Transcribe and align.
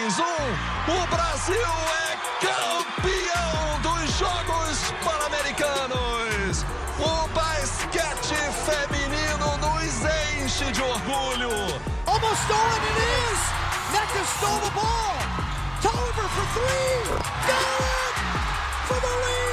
mais 0.00 0.18
um. 0.18 0.22
O 0.22 1.06
Brasil 1.08 1.70
é 2.08 2.16
campeão 2.40 3.80
dos 3.82 4.18
Jogos 4.18 4.94
Pan-Americanos. 5.04 6.64
O 6.98 7.28
basquete 7.28 8.34
feminino 8.64 9.58
nos 9.58 9.94
enche 10.42 10.72
de 10.72 10.82
orgulho. 10.82 11.50
Almost 12.06 12.42
stolen 12.44 12.82
it 12.82 12.98
is. 13.28 13.40
Nectar 13.92 14.24
stole 14.38 14.60
the 14.60 14.70
ball. 14.70 15.18
Tolliver 15.82 16.28
for 16.28 16.46
three. 16.54 17.02
Got 17.46 17.80
it 17.80 18.14
for 18.88 19.00
the 19.00 19.06
lead. 19.06 19.49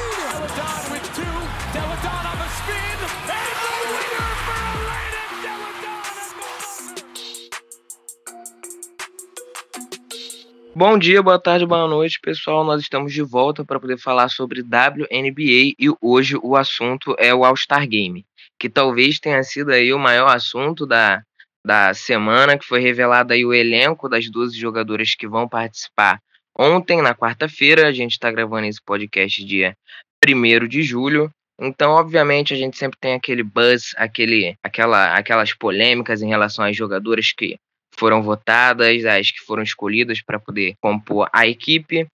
Bom 10.80 10.96
dia, 10.96 11.23
boa 11.23 11.41
tarde, 11.41 11.66
boa 11.66 11.88
noite, 11.88 12.20
pessoal. 12.22 12.63
Nós 12.63 12.84
estamos 12.84 13.12
de 13.12 13.23
volta 13.23 13.66
para 13.66 13.80
poder 13.80 13.98
falar 13.98 14.30
sobre 14.30 14.62
WNBA 14.62 15.73
e 15.80 15.91
hoje 15.99 16.38
o 16.44 16.55
assunto 16.55 17.16
é 17.18 17.34
o 17.34 17.44
All-Star 17.44 17.88
Game, 17.88 18.23
que 18.59 18.70
talvez 18.70 19.20
tenha 19.20 19.41
sido 19.41 19.71
aí 19.71 19.91
o 19.91 19.98
maior 19.98 20.27
assunto 20.27 20.85
da, 20.85 21.23
da 21.66 21.95
semana, 21.95 22.59
que 22.59 22.63
foi 22.63 22.80
revelado 22.80 23.34
aí 23.34 23.44
o 23.44 23.55
elenco 23.55 24.08
das 24.08 24.30
12 24.30 24.55
jogadoras 24.55 25.16
que 25.16 25.27
vão 25.27 25.49
participar 25.49 26.21
ontem, 26.55 27.02
na 27.02 27.16
quarta-feira. 27.16 27.88
A 27.88 27.91
gente 27.91 28.12
está 28.12 28.32
gravando 28.32 28.68
esse 28.68 28.80
podcast 28.80 29.44
dia 29.44 29.76
1 30.23 30.68
de 30.68 30.84
julho. 30.84 31.32
Então, 31.59 31.94
obviamente, 31.94 32.54
a 32.54 32.55
gente 32.55 32.77
sempre 32.77 32.99
tem 33.02 33.16
aquele 33.16 33.41
buzz, 33.41 33.96
aquele, 33.98 34.55
aquela, 34.62 35.18
aquelas 35.18 35.55
polêmicas 35.55 36.21
em 36.21 36.27
relação 36.27 36.63
às 36.63 36.77
jogadoras 36.77 37.34
que 37.35 37.57
foram 37.97 38.21
votadas, 38.21 39.05
as 39.05 39.31
que 39.31 39.39
foram 39.39 39.63
escolhidas 39.63 40.21
para 40.21 40.39
poder 40.39 40.75
compor 40.81 41.29
a 41.33 41.47
equipe. 41.47 42.07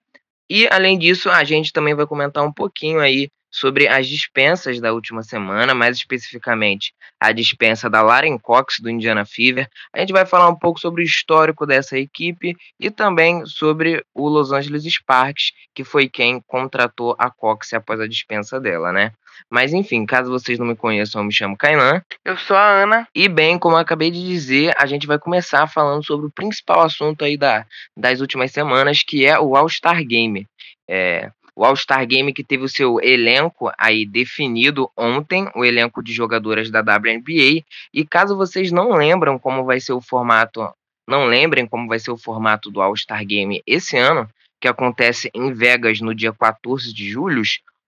E, 0.50 0.68
além 0.72 0.98
disso, 0.98 1.30
a 1.30 1.44
gente 1.44 1.74
também 1.74 1.94
vai 1.94 2.06
comentar 2.06 2.44
um 2.44 2.54
pouquinho 2.54 3.00
aí 3.00 3.30
sobre 3.54 3.88
as 3.88 4.08
dispensas 4.08 4.82
da 4.82 4.92
última 4.92 5.22
semana, 5.22 5.76
mais 5.76 5.98
especificamente 5.98 6.92
a 7.20 7.32
dispensa 7.32 7.88
da 7.88 8.02
Lauren 8.02 8.40
Cox 8.40 8.80
do 8.82 8.90
Indiana 8.90 9.26
Fever. 9.26 9.70
A 9.94 10.00
gente 10.00 10.12
vai 10.12 10.26
falar 10.26 10.50
um 10.50 10.56
pouco 10.56 10.80
sobre 10.80 11.04
o 11.04 11.06
histórico 11.06 11.64
dessa 11.64 11.96
equipe 11.96 12.58
e 12.80 12.90
também 12.90 13.46
sobre 13.46 14.04
o 14.12 14.28
Los 14.28 14.52
Angeles 14.52 14.84
Sparks, 14.86 15.52
que 15.76 15.84
foi 15.84 16.10
quem 16.10 16.42
contratou 16.48 17.16
a 17.20 17.30
Cox 17.30 17.74
após 17.74 18.00
a 18.02 18.08
dispensa 18.08 18.60
dela, 18.60 18.92
né? 18.92 19.12
Mas 19.50 19.72
enfim, 19.72 20.04
caso 20.04 20.32
vocês 20.32 20.58
não 20.58 20.66
me 20.66 20.76
conheçam, 20.76 21.22
eu 21.22 21.26
me 21.26 21.34
chamo 21.34 21.56
Kainan. 21.56 22.02
Eu 22.26 22.36
sou 22.38 22.58
a 22.58 22.84
Ana. 22.84 23.08
E 23.14 23.30
bem, 23.30 23.60
como 23.60 23.76
eu 23.76 23.80
acabei 23.80 24.10
de 24.10 24.26
dizer, 24.26 24.74
a 24.80 24.88
gente 24.88 25.06
vai 25.06 25.20
começar 25.20 25.68
falando 25.68 26.04
sobre 26.04 26.26
o 26.26 26.32
principal 26.32 26.82
assunto 26.82 27.24
aí 27.24 27.38
da, 27.38 27.68
das 27.96 28.20
últimas 28.20 28.52
semanas, 28.52 29.04
que 29.04 29.26
é 29.26 29.40
o 29.40 29.56
All-Star 29.56 30.04
Game. 30.04 30.48
É, 30.90 31.32
o 31.56 31.64
All-Star 31.64 32.06
Game 32.08 32.34
que 32.34 32.44
teve 32.44 32.64
o 32.64 32.70
seu 32.70 33.00
elenco 33.02 33.72
aí 33.78 34.06
definido 34.06 34.90
ontem, 34.98 35.50
o 35.56 35.64
elenco 35.64 36.04
de 36.04 36.14
jogadoras 36.14 36.70
da 36.70 36.82
WNBA. 36.82 37.64
E 37.94 38.06
caso 38.06 38.36
vocês 38.36 38.72
não 38.72 38.94
lembram 38.94 39.38
como 39.38 39.64
vai 39.64 39.80
ser 39.80 39.94
o 39.94 40.02
formato, 40.02 40.68
não 41.08 41.26
lembrem 41.26 41.68
como 41.68 41.88
vai 41.88 42.00
ser 42.00 42.12
o 42.12 42.18
formato 42.18 42.72
do 42.72 42.82
All-Star 42.82 43.26
Game 43.26 43.62
esse 43.68 43.98
ano, 43.98 44.28
que 44.60 44.68
acontece 44.68 45.30
em 45.34 45.52
Vegas 45.54 46.00
no 46.00 46.16
dia 46.16 46.34
14 46.34 46.94
de 46.94 47.10
julho, 47.10 47.42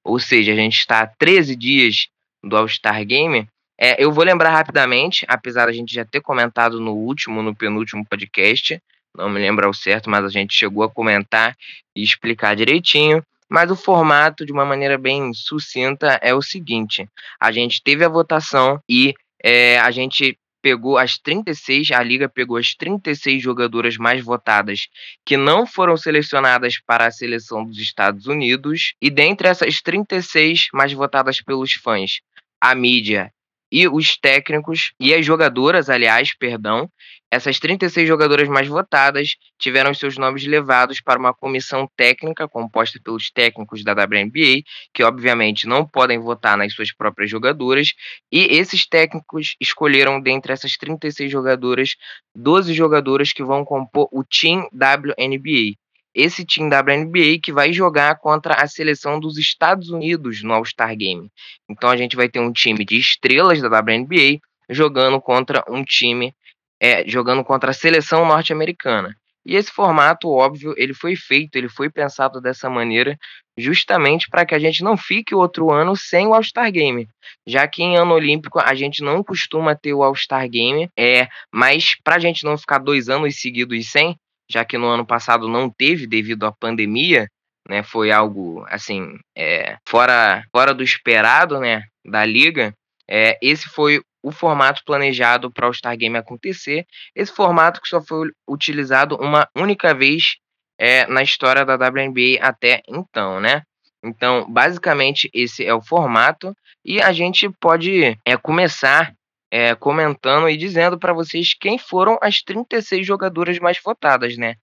ou 0.03 0.19
seja, 0.19 0.52
a 0.52 0.55
gente 0.55 0.77
está 0.77 1.02
a 1.02 1.08
13 1.08 1.55
dias 1.55 2.08
do 2.43 2.55
All-Star 2.55 3.03
Game. 3.05 3.47
É, 3.80 4.02
eu 4.02 4.11
vou 4.11 4.23
lembrar 4.23 4.52
rapidamente, 4.52 5.25
apesar 5.27 5.66
da 5.66 5.73
gente 5.73 5.93
já 5.93 6.05
ter 6.05 6.21
comentado 6.21 6.80
no 6.80 6.93
último, 6.93 7.41
no 7.41 7.55
penúltimo 7.55 8.05
podcast, 8.05 8.80
não 9.17 9.30
me 9.30 9.39
lembro 9.39 9.66
ao 9.66 9.73
certo, 9.73 10.09
mas 10.09 10.25
a 10.25 10.30
gente 10.30 10.53
chegou 10.53 10.83
a 10.83 10.89
comentar 10.89 11.55
e 11.95 12.03
explicar 12.03 12.55
direitinho. 12.55 13.23
Mas 13.49 13.69
o 13.69 13.75
formato, 13.75 14.45
de 14.45 14.51
uma 14.51 14.65
maneira 14.65 14.97
bem 14.97 15.33
sucinta, 15.33 16.19
é 16.21 16.33
o 16.33 16.41
seguinte: 16.41 17.07
a 17.39 17.52
gente 17.52 17.81
teve 17.83 18.03
a 18.03 18.09
votação 18.09 18.80
e 18.89 19.14
é, 19.43 19.80
a 19.80 19.92
gente 19.92 20.37
pegou 20.65 20.97
as 20.97 21.20
36, 21.20 21.92
a 21.92 22.02
liga 22.02 22.27
pegou 22.27 22.58
as 22.58 22.73
36 22.73 23.39
jogadoras 23.39 23.97
mais 23.97 24.23
votadas 24.23 24.87
que 25.23 25.37
não 25.37 25.64
foram 25.64 25.95
selecionadas 25.95 26.80
para 26.80 27.05
a 27.05 27.11
seleção 27.11 27.64
dos 27.64 27.77
Estados 27.77 28.25
Unidos, 28.25 28.95
e 28.99 29.11
dentre 29.11 29.47
essas 29.47 29.80
36 29.80 30.70
mais 30.73 30.91
votadas 30.91 31.39
pelos 31.39 31.73
fãs, 31.73 32.20
a 32.59 32.73
mídia 32.73 33.31
e 33.71 33.87
os 33.87 34.17
técnicos 34.17 34.93
e 34.99 35.14
as 35.14 35.26
jogadoras, 35.26 35.89
aliás, 35.89 36.36
perdão, 36.37 36.89
essas 37.31 37.59
36 37.59 38.08
jogadoras 38.08 38.48
mais 38.48 38.67
votadas 38.67 39.36
tiveram 39.59 39.93
seus 39.93 40.17
nomes 40.17 40.45
levados 40.45 41.02
para 41.02 41.20
uma 41.20 41.33
comissão 41.33 41.89
técnica 41.98 42.48
composta 42.48 42.99
pelos 43.03 43.30
técnicos 43.31 43.83
da 43.83 43.93
WNBA, 43.93 44.64
que 44.93 45.03
obviamente 45.03 45.67
não 45.67 45.86
podem 45.86 46.20
votar 46.20 46.58
nas 46.58 46.73
suas 46.73 46.93
próprias 46.93 47.30
jogadoras, 47.30 47.93
e 48.31 48.55
esses 48.55 48.87
técnicos 48.87 49.55
escolheram 49.59 50.21
dentre 50.21 50.53
essas 50.53 50.77
36 50.77 51.32
jogadoras 51.32 51.95
12 52.36 52.73
jogadoras 52.73 53.33
que 53.33 53.43
vão 53.43 53.65
compor 53.65 54.08
o 54.11 54.23
Team 54.23 54.70
WNBA 54.71 55.76
esse 56.15 56.45
time 56.45 56.70
da 56.70 56.80
WNBA 56.80 57.39
que 57.43 57.52
vai 57.52 57.73
jogar 57.73 58.17
contra 58.20 58.55
a 58.55 58.67
seleção 58.67 59.20
dos 59.20 59.37
Estados 59.37 59.89
Unidos 59.89 60.42
no 60.42 60.53
All-Star 60.53 60.95
Game. 60.95 61.30
Então 61.70 61.89
a 61.89 61.98
gente 61.98 62.15
vai 62.15 62.30
ter 62.30 62.39
um 62.39 62.53
time 62.53 62.86
de 62.86 62.98
estrelas 62.98 63.61
da 63.61 63.67
WNBA 63.67 64.39
jogando 64.70 65.20
contra 65.20 65.64
um 65.70 65.83
time 65.83 66.33
é, 66.80 67.08
jogando 67.08 67.43
contra 67.43 67.71
a 67.71 67.73
seleção 67.73 68.26
norte-americana. 68.26 69.15
E 69.45 69.55
esse 69.55 69.71
formato, 69.71 70.27
óbvio, 70.27 70.73
ele 70.76 70.93
foi 70.93 71.15
feito, 71.15 71.55
ele 71.55 71.70
foi 71.70 71.89
pensado 71.89 72.42
dessa 72.42 72.67
maneira 72.67 73.15
justamente 73.58 74.27
para 74.27 74.45
que 74.45 74.55
a 74.55 74.59
gente 74.59 74.83
não 74.83 74.97
fique 74.97 75.36
outro 75.36 75.71
ano 75.71 75.95
sem 75.95 76.26
o 76.26 76.33
All-Star 76.33 76.71
Game. 76.71 77.08
Já 77.45 77.67
que 77.67 77.83
em 77.83 77.95
ano 77.95 78.14
olímpico 78.14 78.59
a 78.59 78.73
gente 78.73 79.03
não 79.03 79.23
costuma 79.23 79.76
ter 79.76 79.93
o 79.93 80.02
All-Star 80.02 80.49
Game, 80.49 80.89
é, 80.97 81.27
mas 81.53 81.95
para 82.03 82.15
a 82.15 82.20
gente 82.20 82.43
não 82.43 82.58
ficar 82.58 82.80
dois 82.80 83.08
anos 83.08 83.39
seguidos 83.39 83.89
sem, 83.92 84.17
já 84.50 84.64
que 84.64 84.78
no 84.78 84.88
ano 84.88 85.06
passado 85.06 85.48
não 85.48 85.70
teve 85.70 86.08
devido 86.08 86.45
à 86.45 86.52
pandemia, 86.52 87.28
né? 87.67 87.83
Foi 87.83 88.11
algo 88.11 88.66
assim 88.70 89.17
é, 89.36 89.78
fora 89.88 90.44
fora 90.52 90.73
do 90.73 90.83
esperado, 90.83 91.60
né? 91.60 91.83
Da 92.06 92.26
liga. 92.26 92.73
É, 93.10 93.38
esse 93.42 93.67
foi 93.67 94.02
o 94.23 94.32
formato 94.32 94.82
planejado 94.86 95.52
para 95.52 95.70
o 95.70 95.73
Star 95.73 95.95
Game 95.95 96.17
acontecer. 96.17 96.86
Esse 97.16 97.32
formato 97.32 97.80
que 97.80 97.88
só 97.88 98.02
foi 98.02 98.30
utilizado 98.48 99.16
uma 99.17 99.48
única 99.56 99.94
vez 99.94 100.38
é, 100.80 101.06
na 101.08 101.22
história 101.22 101.64
da 101.64 101.76
WNBA 101.76 102.39
até 102.42 102.82
então, 102.88 103.39
né? 103.39 103.62
Então, 104.04 104.52
basicamente, 104.52 105.30
esse 105.33 105.66
é 105.66 105.73
o 105.73 105.82
formato 105.82 106.56
e 106.83 107.02
a 107.02 107.12
gente 107.12 107.50
pode 107.60 108.17
é, 108.26 108.38
começar 108.38 109.14
é, 109.55 109.73
comentando 109.73 110.49
e 110.49 110.58
dizendo 110.58 110.99
para 110.99 111.14
vocês 111.14 111.54
quem 111.58 111.77
foram 111.77 112.20
as 112.21 112.42
36 112.42 113.08
jogadoras 113.08 113.58
mais 113.58 113.80
votadas, 113.82 114.36
né? 114.36 114.55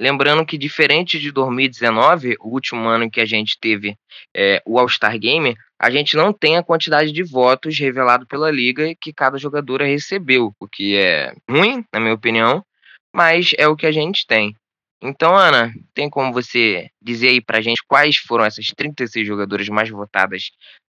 Lembrando 0.00 0.46
que, 0.46 0.56
diferente 0.56 1.18
de 1.18 1.32
2019, 1.32 2.36
o 2.38 2.50
último 2.50 2.88
ano 2.88 3.10
que 3.10 3.20
a 3.20 3.24
gente 3.24 3.58
teve 3.60 3.96
é, 4.32 4.62
o 4.64 4.78
All-Star 4.78 5.18
Game, 5.18 5.56
a 5.82 5.90
gente 5.90 6.14
não 6.14 6.32
tem 6.32 6.56
a 6.56 6.62
quantidade 6.62 7.10
de 7.10 7.24
votos 7.24 7.76
revelado 7.76 8.24
pela 8.24 8.48
liga 8.48 8.94
que 9.00 9.12
cada 9.12 9.36
jogadora 9.36 9.84
recebeu, 9.84 10.52
o 10.60 10.68
que 10.68 10.96
é 10.96 11.34
ruim, 11.50 11.84
na 11.92 11.98
minha 11.98 12.14
opinião, 12.14 12.64
mas 13.12 13.50
é 13.58 13.66
o 13.66 13.74
que 13.74 13.86
a 13.86 13.90
gente 13.90 14.24
tem. 14.28 14.54
Então, 15.02 15.34
Ana, 15.34 15.74
tem 15.92 16.08
como 16.08 16.32
você 16.32 16.88
dizer 17.02 17.30
aí 17.30 17.40
pra 17.40 17.60
gente 17.60 17.82
quais 17.88 18.16
foram 18.18 18.44
essas 18.44 18.66
36 18.66 19.26
jogadoras 19.26 19.68
mais 19.68 19.90
votadas 19.90 20.52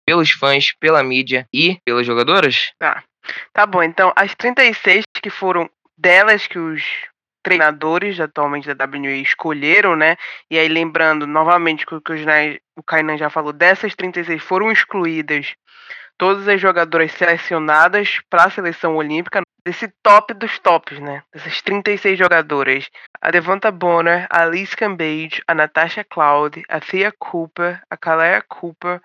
pelos 0.06 0.32
fãs, 0.32 0.74
pela 0.78 1.02
mídia 1.02 1.48
e 1.54 1.78
pelas 1.86 2.06
jogadoras? 2.06 2.74
Tá. 2.78 3.06
Tá 3.54 3.66
bom, 3.66 3.84
então 3.84 4.12
as 4.16 4.34
36 4.36 5.04
que 5.22 5.30
foram 5.30 5.70
delas 5.98 6.48
que 6.48 6.60
os 6.60 6.84
treinadores 7.44 8.20
atualmente 8.20 8.74
da 8.74 8.86
WNBA 8.86 9.22
escolheram, 9.22 9.96
né? 9.96 10.18
E 10.52 10.60
aí 10.60 10.68
lembrando 10.68 11.26
novamente 11.26 11.86
que 11.86 11.96
o 11.96 12.02
que 12.02 12.14
o 12.76 12.84
Kainan 12.84 13.18
já 13.18 13.30
falou, 13.30 13.54
dessas 13.54 13.96
36 13.96 14.42
foram 14.44 14.72
excluídas 14.72 15.56
todas 16.18 16.48
as 16.48 16.60
jogadoras 16.60 17.12
selecionadas 17.14 18.20
para 18.30 18.46
a 18.46 18.50
seleção 18.50 18.96
olímpica 18.96 19.42
desse 19.64 19.88
top 20.02 20.34
dos 20.34 20.58
tops, 20.60 21.00
né? 21.00 21.24
Dessas 21.34 21.62
36 21.62 22.18
jogadoras. 22.18 22.90
A 23.22 23.32
Devonta 23.32 23.72
Bonner, 23.72 24.28
a 24.30 24.46
Liz 24.46 24.74
Cambage, 24.74 25.42
a 25.48 25.54
Natasha 25.54 26.04
Cloud, 26.04 26.62
a 26.68 26.80
Thea 26.80 27.14
Cooper, 27.18 27.82
a 27.90 27.98
Kalea 27.98 28.42
Cooper, 28.42 29.02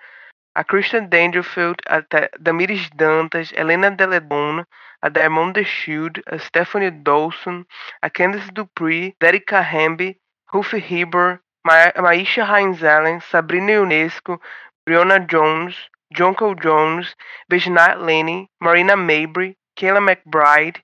a 0.57 0.65
Christian 0.65 1.09
Dangerfield, 1.09 1.81
a 1.87 2.03
Damiris 2.03 2.89
Dantas, 2.97 3.55
Helena 3.55 3.91
Deledon, 3.91 4.65
a 5.03 5.11
Diamond 5.11 5.59
Shield, 5.67 6.21
a 6.27 6.39
Stephanie 6.39 6.91
Dawson, 6.91 7.67
a 8.03 8.11
Candice 8.11 8.53
Dupree, 8.53 9.15
Derika 9.21 9.63
Hamby, 9.65 10.19
Ruthie 10.53 10.81
Heber, 10.81 11.41
Ma 11.65 11.91
Maisha 11.97 12.45
Hines 12.47 12.83
Allen, 12.83 13.21
Sabrina 13.21 13.73
Ionesco, 13.73 14.39
Brianna 14.87 15.27
Jones, 15.29 15.75
Jonko 16.15 16.61
Jones, 16.61 17.15
Virginia 17.49 17.97
Laney, 17.99 18.49
Marina 18.61 18.97
Mabry, 18.97 19.57
Kayla 19.79 20.01
McBride, 20.07 20.77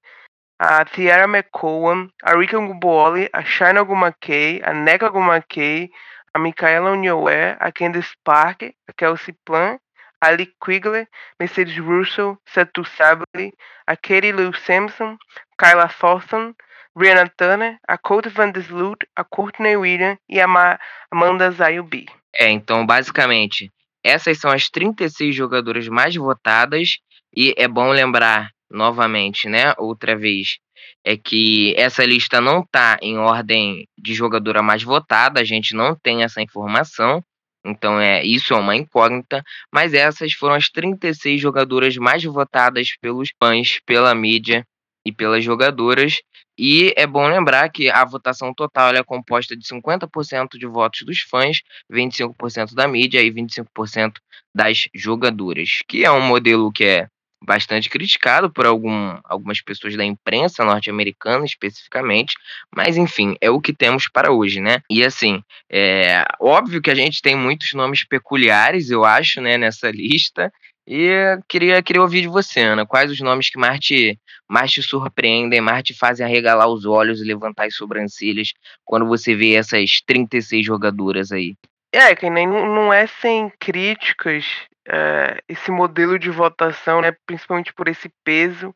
a 0.60 0.84
Tiara 0.84 1.26
McCowan, 1.26 2.10
a 2.24 2.36
Rika 2.36 2.56
Ngubuoli, 2.56 3.28
a 3.34 3.42
Shaina 3.42 3.84
Gumakei, 3.86 4.60
a 4.62 4.72
Neka 4.72 5.10
Gumakei, 5.12 5.90
a 6.34 6.38
Micaela 6.38 6.92
Unioé, 6.92 7.56
a 7.58 7.72
Candice 7.72 8.14
Parker, 8.24 8.72
a 8.88 8.92
Kelsey 8.92 9.34
Plan, 9.44 9.78
a 10.20 10.30
Lee 10.30 10.52
Quigley, 10.60 11.06
Mercedes 11.38 11.78
Russell, 11.78 12.38
Satu 12.46 12.84
Sabri, 12.84 13.52
a 13.86 13.96
Katie 13.96 14.32
Lou 14.32 14.52
Sampson, 14.54 15.16
Kyla 15.58 15.88
Thornton, 15.88 16.54
Brianna 16.96 17.30
Turner, 17.36 17.78
a 17.86 17.96
Colt 17.96 18.28
Van 18.28 18.50
der 18.50 18.62
Sloot, 18.62 19.06
a 19.16 19.24
Courtney 19.24 19.76
Williams 19.76 20.18
e 20.28 20.40
a 20.40 20.48
Ma 20.48 20.78
Amanda 21.10 21.50
Zayubi. 21.50 22.06
É, 22.34 22.50
então, 22.50 22.84
basicamente, 22.84 23.72
essas 24.02 24.38
são 24.38 24.50
as 24.50 24.68
36 24.68 25.34
jogadoras 25.34 25.88
mais 25.88 26.14
votadas 26.16 26.98
e 27.34 27.54
é 27.56 27.68
bom 27.68 27.90
lembrar 27.90 28.50
novamente, 28.70 29.48
né, 29.48 29.72
outra 29.78 30.16
vez, 30.16 30.58
é 31.04 31.16
que 31.16 31.74
essa 31.76 32.04
lista 32.04 32.40
não 32.40 32.60
está 32.60 32.98
em 33.02 33.18
ordem 33.18 33.86
de 33.98 34.14
jogadora 34.14 34.62
mais 34.62 34.82
votada, 34.82 35.40
a 35.40 35.44
gente 35.44 35.74
não 35.74 35.94
tem 35.94 36.22
essa 36.22 36.42
informação, 36.42 37.22
então 37.64 38.00
é 38.00 38.24
isso 38.24 38.54
é 38.54 38.56
uma 38.56 38.76
incógnita, 38.76 39.42
mas 39.72 39.94
essas 39.94 40.32
foram 40.32 40.54
as 40.54 40.68
36 40.68 41.40
jogadoras 41.40 41.96
mais 41.96 42.22
votadas 42.24 42.90
pelos 43.00 43.28
fãs, 43.38 43.80
pela 43.84 44.14
mídia 44.14 44.64
e 45.04 45.12
pelas 45.12 45.44
jogadoras. 45.44 46.20
E 46.58 46.92
é 46.96 47.06
bom 47.06 47.26
lembrar 47.28 47.68
que 47.70 47.88
a 47.88 48.04
votação 48.04 48.52
total 48.52 48.92
é 48.94 49.02
composta 49.04 49.56
de 49.56 49.64
50% 49.64 50.58
de 50.58 50.66
votos 50.66 51.02
dos 51.06 51.20
fãs, 51.20 51.58
25% 51.92 52.74
da 52.74 52.88
mídia 52.88 53.22
e 53.22 53.30
25% 53.30 54.14
das 54.54 54.88
jogadoras, 54.94 55.78
que 55.88 56.04
é 56.04 56.10
um 56.10 56.20
modelo 56.20 56.72
que 56.72 56.84
é 56.84 57.08
bastante 57.42 57.88
criticado 57.88 58.50
por 58.50 58.66
algum, 58.66 59.18
algumas 59.24 59.60
pessoas 59.60 59.96
da 59.96 60.04
imprensa 60.04 60.64
norte-americana 60.64 61.44
especificamente, 61.44 62.34
mas 62.74 62.96
enfim, 62.96 63.36
é 63.40 63.50
o 63.50 63.60
que 63.60 63.72
temos 63.72 64.08
para 64.08 64.32
hoje, 64.32 64.60
né? 64.60 64.80
E 64.90 65.04
assim, 65.04 65.42
é 65.70 66.24
óbvio 66.40 66.82
que 66.82 66.90
a 66.90 66.94
gente 66.94 67.22
tem 67.22 67.36
muitos 67.36 67.72
nomes 67.74 68.04
peculiares, 68.04 68.90
eu 68.90 69.04
acho, 69.04 69.40
né, 69.40 69.56
nessa 69.56 69.90
lista, 69.92 70.52
e 70.90 71.38
queria, 71.46 71.82
queria 71.82 72.00
ouvir 72.00 72.22
de 72.22 72.28
você, 72.28 72.60
Ana, 72.60 72.86
quais 72.86 73.10
os 73.10 73.20
nomes 73.20 73.50
que 73.50 73.58
mais 73.58 73.78
te, 73.78 74.18
mais 74.48 74.72
te 74.72 74.82
surpreendem, 74.82 75.60
mais 75.60 75.82
te 75.82 75.92
fazem 75.92 76.24
arregalar 76.24 76.66
os 76.66 76.86
olhos 76.86 77.20
e 77.20 77.24
levantar 77.24 77.66
as 77.66 77.74
sobrancelhas 77.74 78.54
quando 78.86 79.06
você 79.06 79.34
vê 79.34 79.54
essas 79.54 80.00
36 80.06 80.64
jogadoras 80.64 81.30
aí? 81.30 81.54
É, 81.92 82.14
que 82.14 82.30
nem 82.30 82.46
não 82.46 82.90
é 82.90 83.06
sem 83.06 83.52
críticas 83.60 84.46
é, 84.88 85.42
esse 85.48 85.70
modelo 85.70 86.18
de 86.18 86.30
votação, 86.30 87.00
né, 87.02 87.12
principalmente 87.26 87.72
por 87.74 87.88
esse 87.88 88.08
peso 88.24 88.74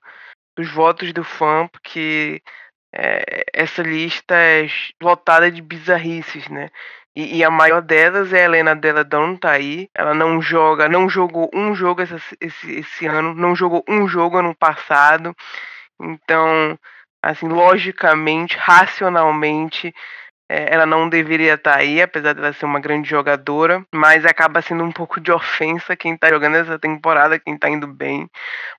dos 0.56 0.70
votos 0.70 1.12
do 1.12 1.25
fã, 1.25 1.67
porque 1.69 2.43
é, 2.94 3.44
essa 3.55 3.82
lista 3.82 4.35
é 4.35 4.67
lotada 5.00 5.50
de 5.50 5.62
bizarrices, 5.62 6.47
né? 6.49 6.69
E, 7.14 7.38
e, 7.38 7.44
a 7.44 7.50
maior 7.50 7.82
delas 7.82 8.32
é 8.32 8.41
a 8.41 8.44
Helena 8.44 8.75
Della 8.75 9.05
tá 9.38 9.50
aí. 9.50 9.88
Ela 9.94 10.14
não 10.14 10.41
joga, 10.41 10.88
não 10.88 11.09
jogou 11.09 11.50
um 11.55 11.75
jogo 11.75 12.03
esse, 12.03 12.37
esse 12.41 13.06
ano, 13.06 13.35
não 13.35 13.55
jogou 13.55 13.85
um 13.88 14.08
jogo 14.08 14.38
ano 14.38 14.55
passado. 14.55 15.35
Então, 16.00 16.79
assim, 17.23 17.49
logicamente, 17.49 18.56
racionalmente, 18.56 19.94
ela 20.53 20.87
não 20.87 21.09
deveria 21.09 21.55
estar 21.55 21.73
tá 21.73 21.79
aí, 21.79 22.03
apesar 22.03 22.33
de 22.33 22.41
ela 22.41 22.53
ser 22.53 22.65
uma 22.65 22.81
grande 22.81 23.09
jogadora, 23.09 23.85
mas 23.93 24.25
acaba 24.27 24.61
sendo 24.63 24.85
um 24.85 24.93
pouco 24.93 25.21
de 25.21 25.33
ofensa 25.33 25.97
quem 25.97 26.17
tá 26.17 26.29
jogando 26.29 26.57
essa 26.57 26.79
temporada, 26.79 27.39
quem 27.39 27.57
tá 27.57 27.69
indo 27.69 27.87
bem. 27.87 28.29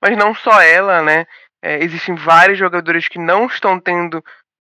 Mas 0.00 0.16
não 0.16 0.34
só 0.34 0.60
ela, 0.62 1.02
né? 1.02 1.26
É, 1.62 1.82
existem 1.82 2.14
vários 2.14 2.58
jogadores 2.58 3.08
que 3.08 3.18
não 3.18 3.46
estão 3.46 3.80
tendo 3.80 4.22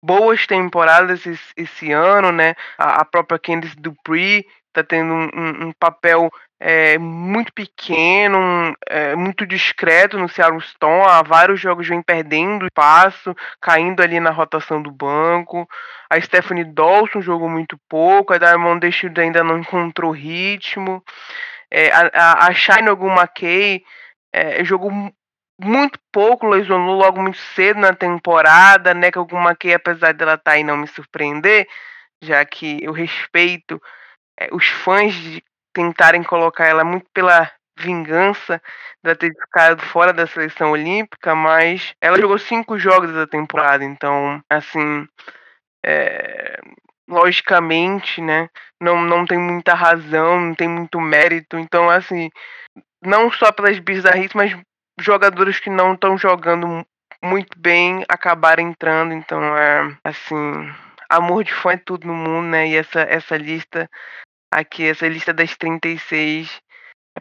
boas 0.03 0.47
temporadas 0.47 1.27
esse, 1.27 1.53
esse 1.57 1.93
ano, 1.93 2.33
né? 2.33 2.55
A, 2.79 3.01
a, 3.03 3.05
própria 3.05 3.39
Candice 3.39 3.77
Dupree 3.77 4.47
tá 4.73 4.83
tendo 4.83 5.13
um, 5.13 5.31
um, 5.35 5.69
um 5.69 5.73
papel 5.73 6.31
é, 6.61 6.99
muito 6.99 7.53
pequeno, 7.53 8.77
é, 8.89 9.15
muito 9.15 9.47
discreto 9.47 10.19
no 10.19 10.29
Seattle 10.29 10.59
Storm. 10.61 11.09
Há 11.09 11.23
vários 11.23 11.61
jogos 11.61 11.87
vem 11.87 12.03
perdendo 12.03 12.67
espaço, 12.67 13.35
caindo 13.61 14.03
ali 14.03 14.19
na 14.19 14.31
rotação 14.31 14.83
do 14.83 14.91
banco. 14.91 15.69
A 16.11 16.21
Stephanie 16.21 16.65
Dawson 16.65 17.21
jogou 17.21 17.49
muito 17.49 17.79
pouco, 17.89 18.33
a 18.33 18.39
Diamond 18.39 18.91
Shield 18.91 19.21
ainda 19.21 19.45
não 19.45 19.59
encontrou 19.61 20.11
ritmo. 20.11 21.03
É, 21.71 21.91
a, 21.93 22.11
a, 22.13 22.47
a 22.49 22.55
Shine 22.55 22.89
McKay 22.91 23.85
é, 24.33 24.65
jogou 24.65 24.91
muito 25.61 25.99
pouco, 26.13 26.49
lesionou 26.49 26.97
logo 26.97 27.21
muito 27.21 27.39
cedo 27.39 27.81
na 27.81 27.93
temporada, 27.93 28.95
né? 28.95 29.11
Que 29.11 29.19
alguma 29.19 29.55
que 29.55 29.73
apesar 29.73 30.15
dela 30.15 30.35
estar 30.35 30.53
tá 30.53 30.57
aí 30.57 30.65
não 30.65 30.77
me 30.77 30.87
surpreender, 30.87 31.69
já 32.23 32.45
que 32.45 32.83
eu 32.83 32.93
respeito 32.93 33.81
é, 34.39 34.49
os 34.53 34.67
fãs 34.67 35.15
de 35.15 35.43
tentarem 35.73 36.23
colocar 36.23 36.67
ela 36.67 36.85
muito 36.85 37.07
pela 37.13 37.51
vingança 37.79 38.61
de 39.05 39.15
ter 39.15 39.33
ficado 39.33 39.83
fora 39.83 40.13
da 40.13 40.27
seleção 40.27 40.73
olímpica, 40.73 41.35
mas 41.35 41.95
ela 42.01 42.19
jogou 42.19 42.39
cinco 42.39 42.79
jogos 42.79 43.13
da 43.13 43.27
temporada, 43.27 43.85
então 43.85 44.41
assim, 44.51 45.07
é, 45.85 46.61
logicamente, 47.09 48.21
né? 48.21 48.49
Não, 48.81 49.01
não 49.03 49.25
tem 49.25 49.39
muita 49.39 49.75
razão, 49.75 50.41
não 50.41 50.55
tem 50.55 50.69
muito 50.69 51.01
mérito, 51.01 51.59
então 51.59 51.89
assim, 51.89 52.29
não 53.03 53.31
só 53.31 53.53
pelas 53.53 53.79
bizarrices, 53.79 54.35
mas 54.35 54.57
jogadores 55.01 55.61
que 55.61 55.71
não 55.71 55.95
estão 55.95 56.19
jogando 56.19 56.85
muito 57.23 57.59
bem 57.59 58.05
acabaram 58.09 58.63
entrando. 58.63 59.13
Então, 59.13 59.57
é 59.57 59.97
assim, 60.05 60.35
amor 61.09 61.45
de 61.45 61.55
fã 61.55 61.73
é 61.73 61.77
tudo 61.77 62.07
no 62.07 62.15
mundo, 62.15 62.49
né? 62.49 62.69
E 62.69 62.77
essa, 62.77 63.01
essa 63.01 63.37
lista 63.37 63.89
aqui, 64.51 64.85
essa 64.85 65.07
lista 65.09 65.33
das 65.33 65.57
36 65.57 66.49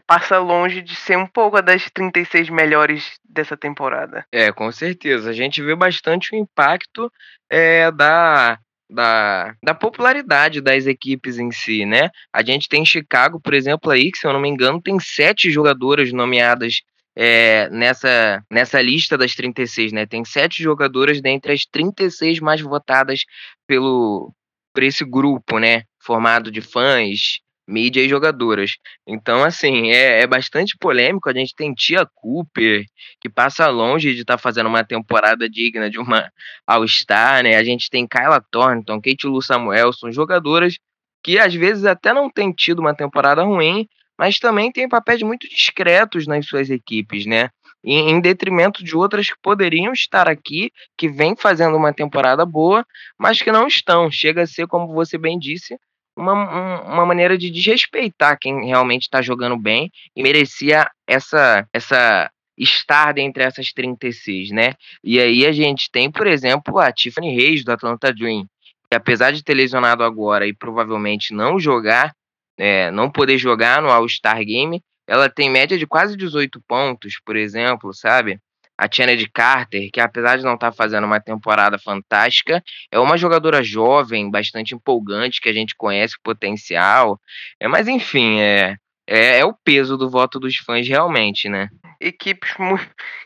passa 0.06 0.38
longe 0.38 0.80
de 0.80 0.94
ser 0.94 1.16
um 1.18 1.26
pouco 1.26 1.60
das 1.60 1.90
36 1.90 2.50
melhores 2.50 3.18
dessa 3.28 3.56
temporada. 3.56 4.24
É, 4.32 4.52
com 4.52 4.70
certeza. 4.70 5.30
A 5.30 5.32
gente 5.32 5.62
vê 5.62 5.74
bastante 5.74 6.34
o 6.34 6.38
impacto 6.38 7.10
é, 7.50 7.90
da, 7.90 8.58
da, 8.90 9.54
da 9.62 9.74
popularidade 9.74 10.60
das 10.60 10.86
equipes 10.86 11.38
em 11.38 11.50
si, 11.50 11.84
né? 11.84 12.10
A 12.32 12.42
gente 12.42 12.68
tem 12.68 12.84
Chicago, 12.84 13.40
por 13.40 13.54
exemplo, 13.54 13.90
aí, 13.90 14.10
que 14.10 14.18
se 14.18 14.26
eu 14.26 14.32
não 14.32 14.40
me 14.40 14.48
engano, 14.48 14.80
tem 14.80 14.98
sete 15.00 15.50
jogadoras 15.50 16.12
nomeadas 16.12 16.80
é, 17.16 17.68
nessa, 17.70 18.42
nessa 18.50 18.80
lista 18.80 19.18
das 19.18 19.34
36, 19.34 19.92
né? 19.92 20.06
Tem 20.06 20.24
sete 20.24 20.62
jogadoras 20.62 21.20
dentre 21.20 21.52
as 21.52 21.66
36 21.66 22.38
mais 22.40 22.60
votadas 22.60 23.24
pelo, 23.66 24.32
por 24.72 24.82
esse 24.84 25.04
grupo, 25.04 25.58
né? 25.58 25.82
Formado 26.08 26.50
de 26.50 26.62
fãs, 26.62 27.40
mídia 27.68 28.00
e 28.02 28.08
jogadoras. 28.08 28.78
Então, 29.06 29.44
assim, 29.44 29.90
é, 29.90 30.22
é 30.22 30.26
bastante 30.26 30.74
polêmico. 30.80 31.28
A 31.28 31.34
gente 31.34 31.54
tem 31.54 31.74
Tia 31.74 32.06
Cooper, 32.14 32.82
que 33.20 33.28
passa 33.28 33.68
longe 33.68 34.14
de 34.14 34.22
estar 34.22 34.38
tá 34.38 34.42
fazendo 34.42 34.68
uma 34.68 34.82
temporada 34.82 35.46
digna 35.50 35.90
de 35.90 35.98
uma 35.98 36.32
All-Star, 36.66 37.42
né? 37.42 37.56
A 37.56 37.62
gente 37.62 37.90
tem 37.90 38.06
Kyla 38.06 38.42
Thornton, 38.50 39.02
Kate 39.02 39.26
Lu 39.26 39.42
Samuelson, 39.42 40.10
jogadoras 40.10 40.78
que 41.22 41.38
às 41.38 41.54
vezes 41.54 41.84
até 41.84 42.14
não 42.14 42.30
têm 42.30 42.52
tido 42.52 42.78
uma 42.78 42.94
temporada 42.94 43.42
ruim, 43.42 43.86
mas 44.18 44.38
também 44.38 44.72
tem 44.72 44.88
papéis 44.88 45.22
muito 45.22 45.46
discretos 45.46 46.26
nas 46.26 46.46
suas 46.46 46.70
equipes, 46.70 47.26
né? 47.26 47.50
Em, 47.84 48.18
detrimento 48.18 48.82
de 48.82 48.96
outras 48.96 49.28
que 49.28 49.36
poderiam 49.42 49.92
estar 49.92 50.26
aqui, 50.26 50.72
que 50.96 51.06
vêm 51.06 51.36
fazendo 51.36 51.76
uma 51.76 51.92
temporada 51.92 52.46
boa, 52.46 52.84
mas 53.18 53.42
que 53.42 53.52
não 53.52 53.66
estão. 53.66 54.10
Chega 54.10 54.42
a 54.42 54.46
ser, 54.46 54.66
como 54.66 54.92
você 54.94 55.18
bem 55.18 55.38
disse, 55.38 55.78
uma, 56.18 56.82
uma 56.82 57.06
maneira 57.06 57.38
de 57.38 57.50
desrespeitar 57.50 58.38
quem 58.38 58.66
realmente 58.66 59.02
está 59.02 59.22
jogando 59.22 59.56
bem 59.56 59.90
e 60.14 60.22
merecia 60.22 60.90
essa, 61.06 61.66
essa 61.72 62.30
estar 62.56 63.12
dentre 63.12 63.44
essas 63.44 63.72
36, 63.72 64.50
né? 64.50 64.74
E 65.02 65.20
aí 65.20 65.46
a 65.46 65.52
gente 65.52 65.90
tem, 65.90 66.10
por 66.10 66.26
exemplo, 66.26 66.78
a 66.78 66.92
Tiffany 66.92 67.34
Reis 67.34 67.64
do 67.64 67.72
Atlanta 67.72 68.12
Dream, 68.12 68.44
que 68.90 68.96
apesar 68.96 69.30
de 69.30 69.42
ter 69.44 69.54
lesionado 69.54 70.02
agora 70.02 70.46
e 70.46 70.52
provavelmente 70.52 71.32
não 71.32 71.58
jogar, 71.58 72.12
é, 72.58 72.90
não 72.90 73.10
poder 73.10 73.38
jogar 73.38 73.80
no 73.80 73.90
All-Star 73.90 74.44
Game, 74.44 74.82
ela 75.06 75.30
tem 75.30 75.48
média 75.48 75.78
de 75.78 75.86
quase 75.86 76.16
18 76.16 76.60
pontos, 76.66 77.14
por 77.24 77.36
exemplo, 77.36 77.94
sabe? 77.94 78.38
A 78.78 78.86
de 78.86 79.28
Carter, 79.28 79.90
que 79.92 80.00
apesar 80.00 80.36
de 80.36 80.44
não 80.44 80.54
estar 80.54 80.70
tá 80.70 80.76
fazendo 80.76 81.04
uma 81.04 81.20
temporada 81.20 81.78
fantástica, 81.78 82.62
é 82.92 82.98
uma 82.98 83.18
jogadora 83.18 83.60
jovem, 83.60 84.30
bastante 84.30 84.72
empolgante, 84.72 85.40
que 85.40 85.48
a 85.48 85.52
gente 85.52 85.74
conhece 85.76 86.14
o 86.14 86.22
potencial. 86.22 87.20
É, 87.60 87.66
mas 87.66 87.88
enfim, 87.88 88.40
é, 88.40 88.76
é, 89.04 89.40
é 89.40 89.44
o 89.44 89.52
peso 89.52 89.96
do 89.96 90.08
voto 90.08 90.38
dos 90.38 90.56
fãs 90.58 90.86
realmente, 90.86 91.48
né? 91.48 91.68
Equipes 92.00 92.54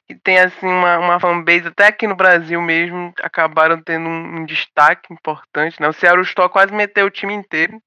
que 0.09 0.15
tem 0.15 0.39
assim 0.39 0.67
uma, 0.67 0.99
uma 0.99 1.21
fanbase, 1.21 1.69
até 1.69 1.87
aqui 1.87 2.07
no 2.07 2.17
Brasil 2.17 2.63
mesmo, 2.63 3.13
acabaram 3.21 3.83
tendo 3.83 4.09
um, 4.09 4.39
um 4.39 4.47
destaque 4.47 5.13
importante, 5.13 5.81
né? 5.81 5.89
O 5.89 5.93
Seattle 5.93 6.23
Storm 6.23 6.51
quase 6.51 6.73
meteu 6.73 7.07
o 7.07 7.11
time 7.11 7.35
inteiro 7.35 7.79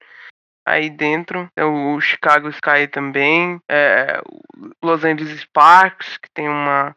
aí 0.66 0.90
dentro. 0.90 1.48
O 1.58 2.00
Chicago 2.02 2.50
Sky 2.50 2.88
também, 2.92 3.62
é, 3.70 4.20
o 4.28 4.70
Los 4.84 5.04
Angeles 5.04 5.42
Sparks, 5.42 6.18
que 6.18 6.30
tem 6.34 6.50
uma, 6.50 6.96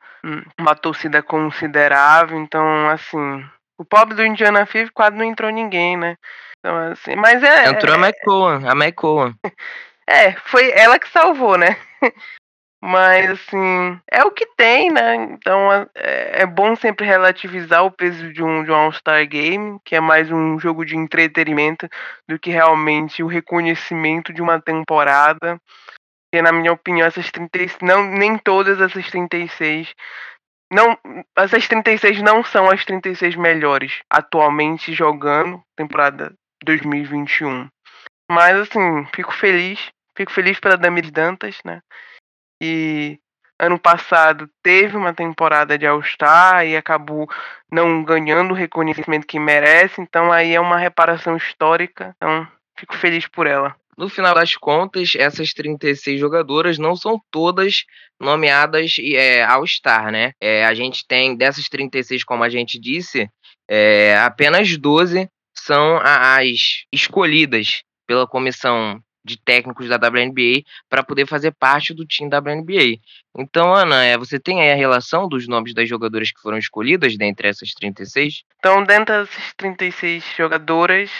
uma 0.58 0.74
torcida 0.74 1.22
considerável. 1.22 2.38
Então, 2.38 2.88
assim, 2.88 3.44
o 3.76 3.84
pobre 3.84 4.14
do 4.14 4.24
Indiana 4.24 4.64
Fever 4.66 4.92
quase 4.92 5.16
não 5.16 5.24
entrou 5.24 5.50
ninguém, 5.50 5.96
né? 5.96 6.16
Então, 6.58 6.76
assim, 6.92 7.14
mas 7.14 7.42
é. 7.42 7.68
Entrou 7.68 7.94
a 7.94 7.98
McCowan, 7.98 8.68
a 8.68 8.72
McCowan. 8.72 9.34
É, 10.10 10.32
foi 10.46 10.70
ela 10.70 10.98
que 10.98 11.06
salvou, 11.10 11.58
né? 11.58 11.76
Mas, 12.80 13.30
assim, 13.30 14.00
é 14.10 14.22
o 14.22 14.30
que 14.30 14.46
tem, 14.56 14.90
né? 14.90 15.16
Então 15.16 15.72
é, 15.72 16.42
é 16.42 16.46
bom 16.46 16.76
sempre 16.76 17.04
relativizar 17.04 17.84
o 17.84 17.90
peso 17.90 18.32
de 18.32 18.42
um, 18.42 18.62
de 18.62 18.70
um 18.70 18.74
All-Star 18.74 19.26
Game, 19.26 19.80
que 19.84 19.96
é 19.96 20.00
mais 20.00 20.30
um 20.30 20.58
jogo 20.60 20.84
de 20.84 20.96
entretenimento 20.96 21.88
do 22.28 22.38
que 22.38 22.50
realmente 22.50 23.22
o 23.22 23.26
reconhecimento 23.26 24.32
de 24.32 24.40
uma 24.40 24.60
temporada. 24.62 25.60
Que, 26.32 26.40
na 26.40 26.52
minha 26.52 26.72
opinião, 26.72 27.06
essas 27.06 27.30
36. 27.32 27.78
Não, 27.82 28.04
nem 28.04 28.38
todas 28.38 28.80
essas 28.80 29.10
36. 29.10 29.92
Não, 30.70 30.96
essas 31.36 31.66
36 31.66 32.22
não 32.22 32.44
são 32.44 32.70
as 32.70 32.84
36 32.84 33.34
melhores 33.34 34.00
atualmente 34.08 34.92
jogando 34.92 35.60
temporada 35.76 36.32
2021. 36.64 37.68
Mas, 38.30 38.56
assim, 38.56 39.04
fico 39.14 39.32
feliz. 39.32 39.90
Fico 40.16 40.30
feliz 40.30 40.60
pela 40.60 40.76
Damiris 40.76 41.10
Dantas, 41.10 41.58
né? 41.64 41.80
E 42.60 43.18
ano 43.58 43.78
passado 43.78 44.48
teve 44.62 44.96
uma 44.96 45.12
temporada 45.12 45.76
de 45.76 45.86
All-Star 45.86 46.64
e 46.66 46.76
acabou 46.76 47.28
não 47.70 48.04
ganhando 48.04 48.52
o 48.52 48.56
reconhecimento 48.56 49.26
que 49.26 49.38
merece, 49.38 50.00
então 50.00 50.30
aí 50.30 50.54
é 50.54 50.60
uma 50.60 50.78
reparação 50.78 51.36
histórica, 51.36 52.14
então 52.16 52.46
fico 52.78 52.96
feliz 52.96 53.26
por 53.26 53.46
ela. 53.46 53.74
No 53.96 54.08
final 54.08 54.32
das 54.32 54.54
contas, 54.54 55.14
essas 55.16 55.52
36 55.52 56.20
jogadoras 56.20 56.78
não 56.78 56.94
são 56.94 57.20
todas 57.32 57.84
nomeadas 58.20 58.94
é, 59.00 59.42
All-Star, 59.42 60.12
né? 60.12 60.30
É, 60.40 60.64
a 60.64 60.72
gente 60.72 61.04
tem, 61.04 61.36
dessas 61.36 61.68
36, 61.68 62.22
como 62.22 62.44
a 62.44 62.48
gente 62.48 62.78
disse, 62.78 63.28
é, 63.68 64.16
apenas 64.18 64.76
12 64.78 65.28
são 65.52 65.98
as 66.00 66.84
escolhidas 66.92 67.82
pela 68.06 68.24
comissão 68.24 69.02
de 69.24 69.36
técnicos 69.36 69.88
da 69.88 69.96
WNBA 69.96 70.62
para 70.88 71.02
poder 71.02 71.26
fazer 71.26 71.52
parte 71.52 71.92
do 71.92 72.06
time 72.06 72.30
da 72.30 72.38
WNBA. 72.38 72.98
Então, 73.36 73.74
Ana, 73.74 74.04
é, 74.04 74.16
você 74.16 74.38
tem 74.38 74.60
aí 74.60 74.72
a 74.72 74.76
relação 74.76 75.28
dos 75.28 75.46
nomes 75.46 75.74
das 75.74 75.88
jogadoras 75.88 76.30
que 76.32 76.40
foram 76.40 76.58
escolhidas 76.58 77.16
dentre 77.16 77.48
essas 77.48 77.72
36? 77.72 78.44
Então, 78.58 78.82
dentre 78.82 79.14
essas 79.22 79.54
36 79.56 80.24
jogadoras, 80.36 81.10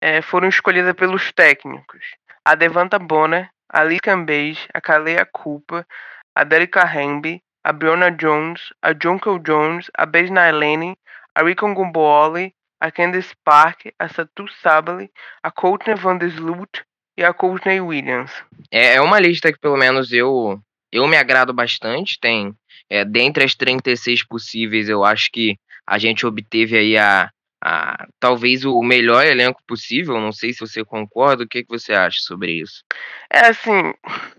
é, 0.00 0.22
foram 0.22 0.48
escolhidas 0.48 0.94
pelos 0.94 1.32
técnicos. 1.32 2.00
A 2.44 2.54
Devanta 2.54 2.98
Bonner, 2.98 3.50
a 3.68 3.82
Lee 3.82 4.00
Cambage, 4.00 4.68
a 4.72 4.80
Kalea 4.80 5.26
Cooper, 5.26 5.86
a 6.34 6.44
Derica 6.44 6.84
Hamby, 6.84 7.42
a 7.62 7.72
Breonna 7.72 8.10
Jones, 8.10 8.72
a 8.82 8.92
Junko 8.92 9.38
Jones, 9.38 9.90
a 9.94 10.06
Besna 10.06 10.48
Eleni, 10.48 10.96
a 11.34 11.42
Rikon 11.42 11.74
Gumbooli, 11.74 12.54
a 12.80 12.90
Candice 12.90 13.34
Park, 13.44 13.92
a 13.98 14.08
Satu 14.08 14.48
Sabali, 14.62 15.10
a 15.44 15.50
Courtney 15.50 15.94
Van 15.94 16.18
der 16.18 16.30
Sloot, 16.30 16.82
e 17.20 17.24
a 17.24 17.34
Courtney 17.34 17.80
Williams. 17.80 18.32
É, 18.70 18.94
é 18.94 19.00
uma 19.00 19.20
lista 19.20 19.52
que 19.52 19.58
pelo 19.58 19.76
menos 19.76 20.12
eu 20.12 20.58
eu 20.90 21.06
me 21.06 21.16
agrado 21.16 21.52
bastante. 21.52 22.18
Tem 22.20 22.54
é, 22.88 23.04
dentre 23.04 23.44
as 23.44 23.54
36 23.54 24.26
possíveis, 24.26 24.88
eu 24.88 25.04
acho 25.04 25.30
que 25.32 25.56
a 25.86 25.98
gente 25.98 26.26
obteve 26.26 26.76
aí 26.76 26.96
a, 26.96 27.30
a 27.62 28.06
talvez 28.18 28.64
o 28.64 28.82
melhor 28.82 29.24
elenco 29.24 29.60
possível. 29.66 30.18
Não 30.20 30.32
sei 30.32 30.52
se 30.52 30.60
você 30.60 30.84
concorda. 30.84 31.44
O 31.44 31.48
que, 31.48 31.62
que 31.62 31.68
você 31.68 31.92
acha 31.92 32.18
sobre 32.20 32.52
isso? 32.52 32.82
É 33.30 33.46
assim, 33.46 33.94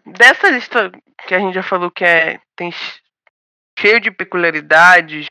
dessa 0.05 0.50
lista 0.50 0.91
que 1.27 1.35
a 1.35 1.39
gente 1.39 1.53
já 1.53 1.63
falou 1.63 1.91
que 1.91 2.03
é 2.03 2.39
tem 2.55 2.73
cheio 3.79 4.00
de 4.00 4.11
peculiaridades. 4.11 5.27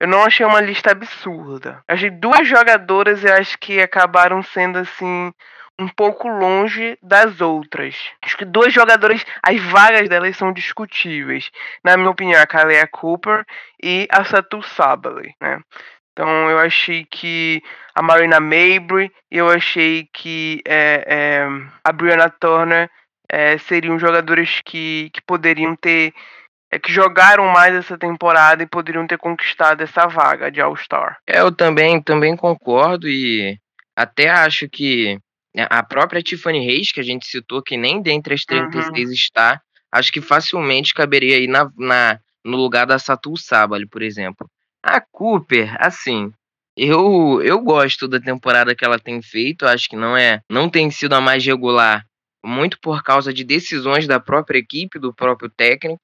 Eu 0.00 0.08
não 0.08 0.24
achei 0.24 0.44
uma 0.44 0.60
lista 0.60 0.92
absurda. 0.92 1.82
Achei 1.88 2.10
duas 2.10 2.46
jogadoras 2.48 3.24
eu 3.24 3.32
acho 3.34 3.58
que 3.58 3.80
acabaram 3.80 4.42
sendo 4.42 4.78
assim 4.78 5.32
um 5.78 5.88
pouco 5.88 6.28
longe 6.28 6.98
das 7.02 7.40
outras. 7.40 7.94
Acho 8.22 8.36
que 8.36 8.44
duas 8.44 8.72
jogadoras, 8.72 9.24
as 9.42 9.60
vagas 9.60 10.08
delas 10.08 10.36
são 10.36 10.52
discutíveis. 10.52 11.50
Na 11.84 11.96
minha 11.96 12.10
opinião, 12.10 12.40
a 12.40 12.46
Kalea 12.46 12.86
Cooper 12.86 13.44
e 13.82 14.06
a 14.10 14.24
Satu 14.24 14.62
Sabali, 14.62 15.34
né? 15.40 15.60
Então 16.12 16.50
eu 16.50 16.58
achei 16.58 17.04
que 17.04 17.62
a 17.94 18.00
Marina 18.00 18.40
Mabry, 18.40 19.12
eu 19.30 19.50
achei 19.50 20.08
que 20.14 20.62
é, 20.66 21.04
é, 21.06 21.48
a 21.84 21.92
Brianna 21.92 22.30
Turner 22.30 22.90
é, 23.30 23.58
seriam 23.58 23.98
jogadores 23.98 24.62
que, 24.64 25.10
que 25.12 25.20
poderiam 25.20 25.76
ter 25.76 26.14
é 26.70 26.78
que 26.78 26.92
jogaram 26.92 27.46
mais 27.46 27.74
essa 27.74 27.96
temporada 27.96 28.62
e 28.62 28.66
poderiam 28.66 29.06
ter 29.06 29.18
conquistado 29.18 29.82
essa 29.82 30.06
vaga 30.08 30.50
de 30.50 30.60
All-Star. 30.60 31.16
É, 31.26 31.40
eu 31.40 31.52
também, 31.52 32.02
também 32.02 32.36
concordo 32.36 33.08
e 33.08 33.56
até 33.94 34.28
acho 34.28 34.68
que 34.68 35.18
a 35.62 35.82
própria 35.82 36.22
Tiffany 36.22 36.64
Reis, 36.64 36.92
que 36.92 37.00
a 37.00 37.02
gente 37.02 37.26
citou, 37.26 37.62
que 37.62 37.76
nem 37.76 38.02
dentre 38.02 38.34
as 38.34 38.44
36 38.44 39.08
uhum. 39.08 39.14
está, 39.14 39.60
acho 39.90 40.12
que 40.12 40.20
facilmente 40.20 40.92
caberia 40.92 41.36
aí 41.36 41.46
na, 41.46 41.70
na, 41.76 42.20
no 42.44 42.56
lugar 42.56 42.86
da 42.86 42.98
Satul 42.98 43.36
Sabali, 43.36 43.86
por 43.86 44.02
exemplo. 44.02 44.48
A 44.82 45.00
Cooper, 45.00 45.74
assim, 45.80 46.30
eu, 46.76 47.40
eu 47.42 47.60
gosto 47.60 48.06
da 48.06 48.20
temporada 48.20 48.74
que 48.74 48.84
ela 48.84 48.98
tem 48.98 49.22
feito, 49.22 49.66
acho 49.66 49.88
que 49.88 49.96
não 49.96 50.16
é, 50.16 50.40
não 50.50 50.68
tem 50.68 50.90
sido 50.90 51.14
a 51.14 51.20
mais 51.20 51.44
regular, 51.44 52.04
muito 52.44 52.78
por 52.80 53.02
causa 53.02 53.32
de 53.32 53.42
decisões 53.42 54.06
da 54.06 54.20
própria 54.20 54.58
equipe, 54.58 54.98
do 54.98 55.14
próprio 55.14 55.50
técnico. 55.50 56.00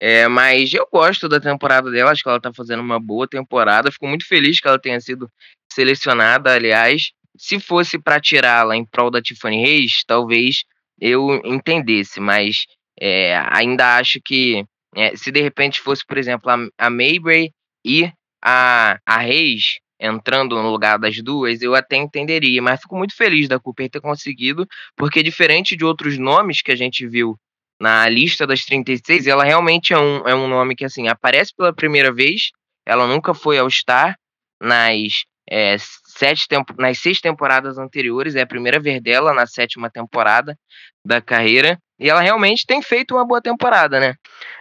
É, 0.00 0.26
mas 0.26 0.72
eu 0.74 0.88
gosto 0.90 1.28
da 1.28 1.38
temporada 1.38 1.88
dela, 1.88 2.10
acho 2.10 2.24
que 2.24 2.28
ela 2.28 2.40
tá 2.40 2.52
fazendo 2.52 2.80
uma 2.80 2.98
boa 2.98 3.28
temporada. 3.28 3.92
Fico 3.92 4.08
muito 4.08 4.26
feliz 4.26 4.58
que 4.58 4.66
ela 4.66 4.78
tenha 4.78 5.00
sido 5.00 5.28
selecionada, 5.72 6.52
aliás 6.52 7.12
se 7.36 7.58
fosse 7.58 7.98
para 7.98 8.20
tirá-la 8.20 8.76
em 8.76 8.84
prol 8.84 9.10
da 9.10 9.22
Tiffany 9.22 9.60
Reis, 9.60 10.02
talvez 10.06 10.64
eu 11.00 11.40
entendesse, 11.44 12.20
mas 12.20 12.66
é, 13.00 13.36
ainda 13.50 13.96
acho 13.96 14.20
que 14.24 14.64
é, 14.94 15.16
se 15.16 15.30
de 15.30 15.40
repente 15.40 15.80
fosse, 15.80 16.04
por 16.06 16.18
exemplo, 16.18 16.50
a, 16.50 16.86
a 16.86 16.90
Maybray 16.90 17.50
e 17.84 18.12
a, 18.42 18.98
a 19.06 19.18
Reis 19.18 19.80
entrando 19.98 20.60
no 20.60 20.68
lugar 20.68 20.98
das 20.98 21.22
duas, 21.22 21.62
eu 21.62 21.76
até 21.76 21.96
entenderia, 21.96 22.60
mas 22.60 22.80
fico 22.80 22.96
muito 22.96 23.14
feliz 23.16 23.48
da 23.48 23.60
Cooper 23.60 23.88
ter 23.88 24.00
conseguido, 24.00 24.66
porque 24.96 25.22
diferente 25.22 25.76
de 25.76 25.84
outros 25.84 26.18
nomes 26.18 26.60
que 26.60 26.72
a 26.72 26.76
gente 26.76 27.06
viu 27.06 27.38
na 27.80 28.08
lista 28.08 28.46
das 28.46 28.64
36, 28.64 29.26
ela 29.28 29.44
realmente 29.44 29.92
é 29.92 29.98
um, 29.98 30.28
é 30.28 30.34
um 30.34 30.48
nome 30.48 30.74
que 30.74 30.84
assim 30.84 31.08
aparece 31.08 31.54
pela 31.56 31.72
primeira 31.72 32.12
vez, 32.12 32.50
ela 32.84 33.06
nunca 33.06 33.32
foi 33.32 33.58
ao 33.58 33.70
Star 33.70 34.16
nas 34.60 35.24
é, 35.48 35.76
sete 36.16 36.46
tempo, 36.48 36.74
nas 36.78 36.98
seis 36.98 37.20
temporadas 37.20 37.78
anteriores, 37.78 38.34
é 38.34 38.42
a 38.42 38.46
primeira 38.46 38.78
vez 38.78 39.02
dela 39.02 39.32
na 39.32 39.46
sétima 39.46 39.90
temporada 39.90 40.56
da 41.04 41.20
carreira, 41.20 41.78
e 41.98 42.08
ela 42.08 42.20
realmente 42.20 42.66
tem 42.66 42.82
feito 42.82 43.14
uma 43.14 43.24
boa 43.24 43.40
temporada, 43.40 43.98
né? 44.00 44.14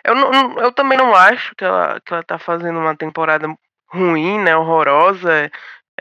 Eu, 0.04 0.16
não, 0.16 0.60
eu 0.60 0.72
também 0.72 0.98
não 0.98 1.16
acho 1.16 1.54
que 1.56 1.64
ela, 1.64 2.00
que 2.06 2.14
ela 2.14 2.24
tá 2.24 2.38
fazendo 2.38 2.80
uma 2.80 2.96
temporada 2.96 3.48
ruim, 3.92 4.40
né, 4.40 4.56
horrorosa, 4.56 5.52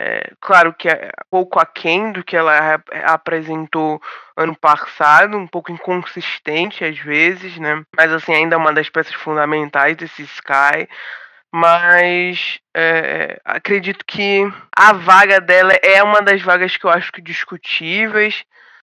é, 0.03 0.33
claro 0.41 0.73
que 0.73 0.89
é 0.89 1.11
pouco 1.31 1.61
aquém 1.61 2.11
do 2.11 2.25
que 2.25 2.35
ela 2.35 2.83
apresentou 3.05 4.01
ano 4.35 4.57
passado, 4.57 5.37
um 5.37 5.47
pouco 5.47 5.71
inconsistente 5.71 6.83
às 6.83 6.99
vezes, 6.99 7.59
né? 7.59 7.83
Mas 7.95 8.11
assim, 8.11 8.33
ainda 8.33 8.55
é 8.55 8.59
uma 8.59 8.73
das 8.73 8.89
peças 8.89 9.13
fundamentais 9.13 9.99
desse 9.99 10.23
Sky 10.23 10.89
mas 11.53 12.59
é, 12.77 13.41
acredito 13.45 14.05
que 14.05 14.43
a 14.77 14.93
vaga 14.93 15.41
dela 15.41 15.73
é 15.83 16.03
uma 16.03 16.23
das 16.23 16.41
vagas 16.43 16.77
que 16.77 16.85
eu 16.85 16.91
acho 16.91 17.11
que 17.13 17.21
discutíveis, 17.21 18.45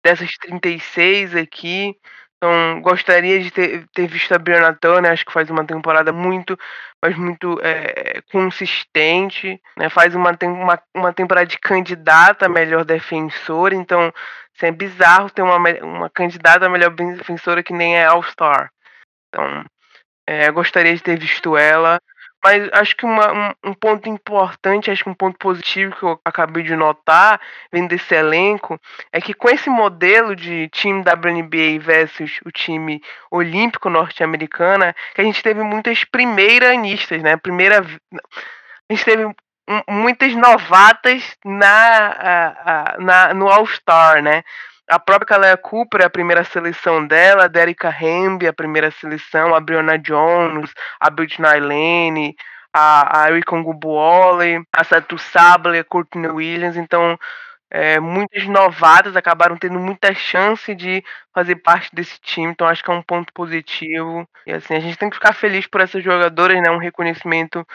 dessas 0.03 0.31
36 0.39 1.37
aqui. 1.37 1.95
Então, 2.37 2.81
gostaria 2.83 3.41
de 3.43 3.51
ter, 3.51 3.87
ter 3.95 4.07
visto 4.07 4.33
a 4.33 4.39
Brianna 4.39 4.75
Turner, 4.75 5.11
acho 5.11 5.25
que 5.25 5.33
faz 5.33 5.49
uma 5.51 5.67
temporada 5.67 6.13
muito, 6.13 6.57
mas 7.03 7.17
muito 7.17 7.59
é, 7.63 8.21
consistente, 8.31 9.61
né? 9.77 9.89
faz 9.89 10.15
uma, 10.15 10.37
uma, 10.43 10.83
uma 10.95 11.13
temporada 11.13 11.47
de 11.47 11.59
candidata 11.59 12.47
a 12.47 12.49
melhor 12.49 12.85
defensora, 12.85 13.75
então 13.75 14.13
assim, 14.55 14.67
é 14.67 14.71
bizarro 14.71 15.31
ter 15.31 15.43
uma, 15.43 15.57
uma 15.83 16.11
candidata 16.11 16.67
a 16.67 16.69
melhor 16.69 16.91
defensora 16.91 17.63
que 17.63 17.73
nem 17.73 17.97
é 17.97 18.05
All-Star. 18.05 18.71
Então, 19.29 19.65
é, 20.27 20.51
gostaria 20.51 20.95
de 20.95 21.03
ter 21.03 21.19
visto 21.19 21.57
ela. 21.57 22.01
Mas 22.47 22.69
acho 22.75 22.97
que 22.97 23.05
uma, 23.05 23.33
um, 23.33 23.71
um, 23.71 23.75
ponto 23.75 24.09
importante, 24.09 24.88
acho 24.88 25.03
que 25.03 25.11
um 25.11 25.15
ponto 25.15 25.37
positivo 25.37 25.97
que 25.97 26.05
eu 26.05 26.21
acabei 26.25 26.62
de 26.62 26.76
notar, 26.76 27.41
vendo 27.73 27.88
desse 27.88 28.15
elenco, 28.15 28.81
é 29.12 29.21
que 29.21 29.35
com 29.35 29.49
esse 29.49 29.69
modelo 29.69 30.37
de 30.37 30.69
time 30.69 31.00
WNBA 31.00 31.81
versus 31.81 32.38
o 32.45 32.53
time 32.53 33.03
olímpico 33.33 33.91
norte-americana, 33.91 34.95
que 35.12 35.23
a 35.23 35.25
gente 35.25 35.43
teve 35.43 35.61
muitas 35.65 36.05
primeiranistas, 36.05 37.21
né? 37.21 37.37
Primeira, 37.37 37.81
a 37.81 38.93
gente 38.93 39.05
teve 39.05 39.29
muitas 39.88 40.33
novatas 40.37 41.37
na, 41.45 42.95
na 43.00 43.35
no 43.35 43.49
All-Star, 43.49 44.23
né? 44.23 44.45
A 44.88 44.99
própria 44.99 45.26
Kalea 45.26 45.57
Cooper, 45.57 46.05
a 46.05 46.11
primeira 46.11 46.45
seleção 46.45 47.07
dela, 47.07 47.45
a 47.45 47.49
Derika 47.49 47.88
Hamby, 47.88 48.47
a 48.47 48.52
primeira 48.52 48.90
seleção, 48.90 49.55
a 49.55 49.61
Brianna 49.61 49.99
Jones, 49.99 50.73
a 51.00 51.11
Britney 51.11 51.61
Lane, 51.61 52.37
a, 52.73 53.23
a 53.23 53.31
Erika 53.31 53.57
Ngubuole, 53.57 54.62
a 54.73 54.85
Satu 54.85 55.19
Sable, 55.19 55.78
a 55.78 55.85
Courtney 55.85 56.28
Williams. 56.28 56.76
Então, 56.76 57.19
é, 57.71 57.99
muitas 57.99 58.47
novatas 58.47 59.16
acabaram 59.16 59.57
tendo 59.57 59.78
muita 59.78 60.14
chance 60.14 60.75
de 60.75 61.02
fazer 61.35 61.57
parte 61.57 61.95
desse 61.95 62.21
time, 62.21 62.52
então 62.52 62.66
acho 62.66 62.83
que 62.83 62.90
é 62.90 62.95
um 62.95 63.02
ponto 63.02 63.33
positivo. 63.33 64.28
E 64.47 64.52
assim, 64.52 64.75
a 64.75 64.81
gente 64.81 64.97
tem 64.97 65.11
que 65.11 65.16
ficar 65.16 65.33
feliz 65.33 65.66
por 65.66 65.81
essas 65.81 66.02
jogadoras, 66.02 66.62
né? 66.62 66.71
Um 66.71 66.78
reconhecimento 66.78 67.66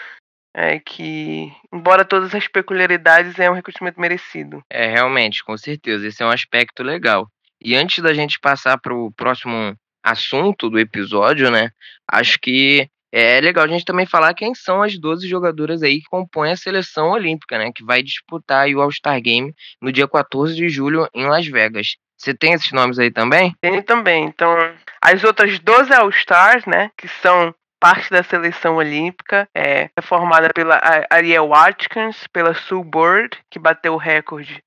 é, 0.53 0.79
que, 0.79 1.51
embora 1.73 2.05
todas 2.05 2.33
as 2.35 2.47
peculiaridades, 2.47 3.39
é 3.39 3.49
um 3.49 3.53
reconhecimento 3.53 3.99
merecido. 3.99 4.63
É, 4.69 4.87
realmente, 4.87 5.43
com 5.43 5.57
certeza, 5.57 6.07
esse 6.07 6.21
é 6.21 6.25
um 6.25 6.31
aspecto 6.31 6.83
legal. 6.83 7.27
E 7.63 7.75
antes 7.75 8.03
da 8.03 8.13
gente 8.13 8.39
passar 8.39 8.77
para 8.77 8.93
o 8.93 9.11
próximo 9.11 9.75
assunto 10.03 10.69
do 10.69 10.79
episódio, 10.79 11.51
né? 11.51 11.69
Acho 12.11 12.39
que 12.39 12.89
é 13.11 13.39
legal 13.41 13.65
a 13.65 13.67
gente 13.67 13.85
também 13.85 14.05
falar 14.05 14.33
quem 14.33 14.55
são 14.55 14.81
as 14.81 14.97
12 14.97 15.27
jogadoras 15.27 15.83
aí 15.83 15.99
que 15.99 16.09
compõem 16.09 16.51
a 16.51 16.57
seleção 16.57 17.11
olímpica, 17.11 17.57
né? 17.57 17.71
Que 17.73 17.83
vai 17.83 18.01
disputar 18.01 18.67
o 18.69 18.81
All-Star 18.81 19.21
Game 19.21 19.53
no 19.81 19.91
dia 19.91 20.07
14 20.07 20.55
de 20.55 20.69
julho 20.69 21.07
em 21.13 21.27
Las 21.27 21.45
Vegas. 21.45 21.97
Você 22.17 22.33
tem 22.33 22.53
esses 22.53 22.71
nomes 22.71 22.99
aí 22.99 23.11
também? 23.11 23.53
Tem 23.59 23.81
também. 23.81 24.25
Então, 24.25 24.55
as 25.01 25.23
outras 25.23 25.59
12 25.59 25.93
All-Stars, 25.93 26.65
né? 26.65 26.89
Que 26.97 27.07
são 27.07 27.53
parte 27.81 28.11
da 28.11 28.21
seleção 28.21 28.75
olímpica, 28.75 29.49
é, 29.55 29.89
é 29.97 30.01
formada 30.03 30.49
pela 30.53 30.79
Ariel 31.09 31.49
Watkins, 31.49 32.27
pela 32.27 32.53
Sue 32.53 32.83
Bird, 32.83 33.37
que 33.49 33.57
bateu 33.57 33.95
o 33.95 33.97
recorde 33.97 34.63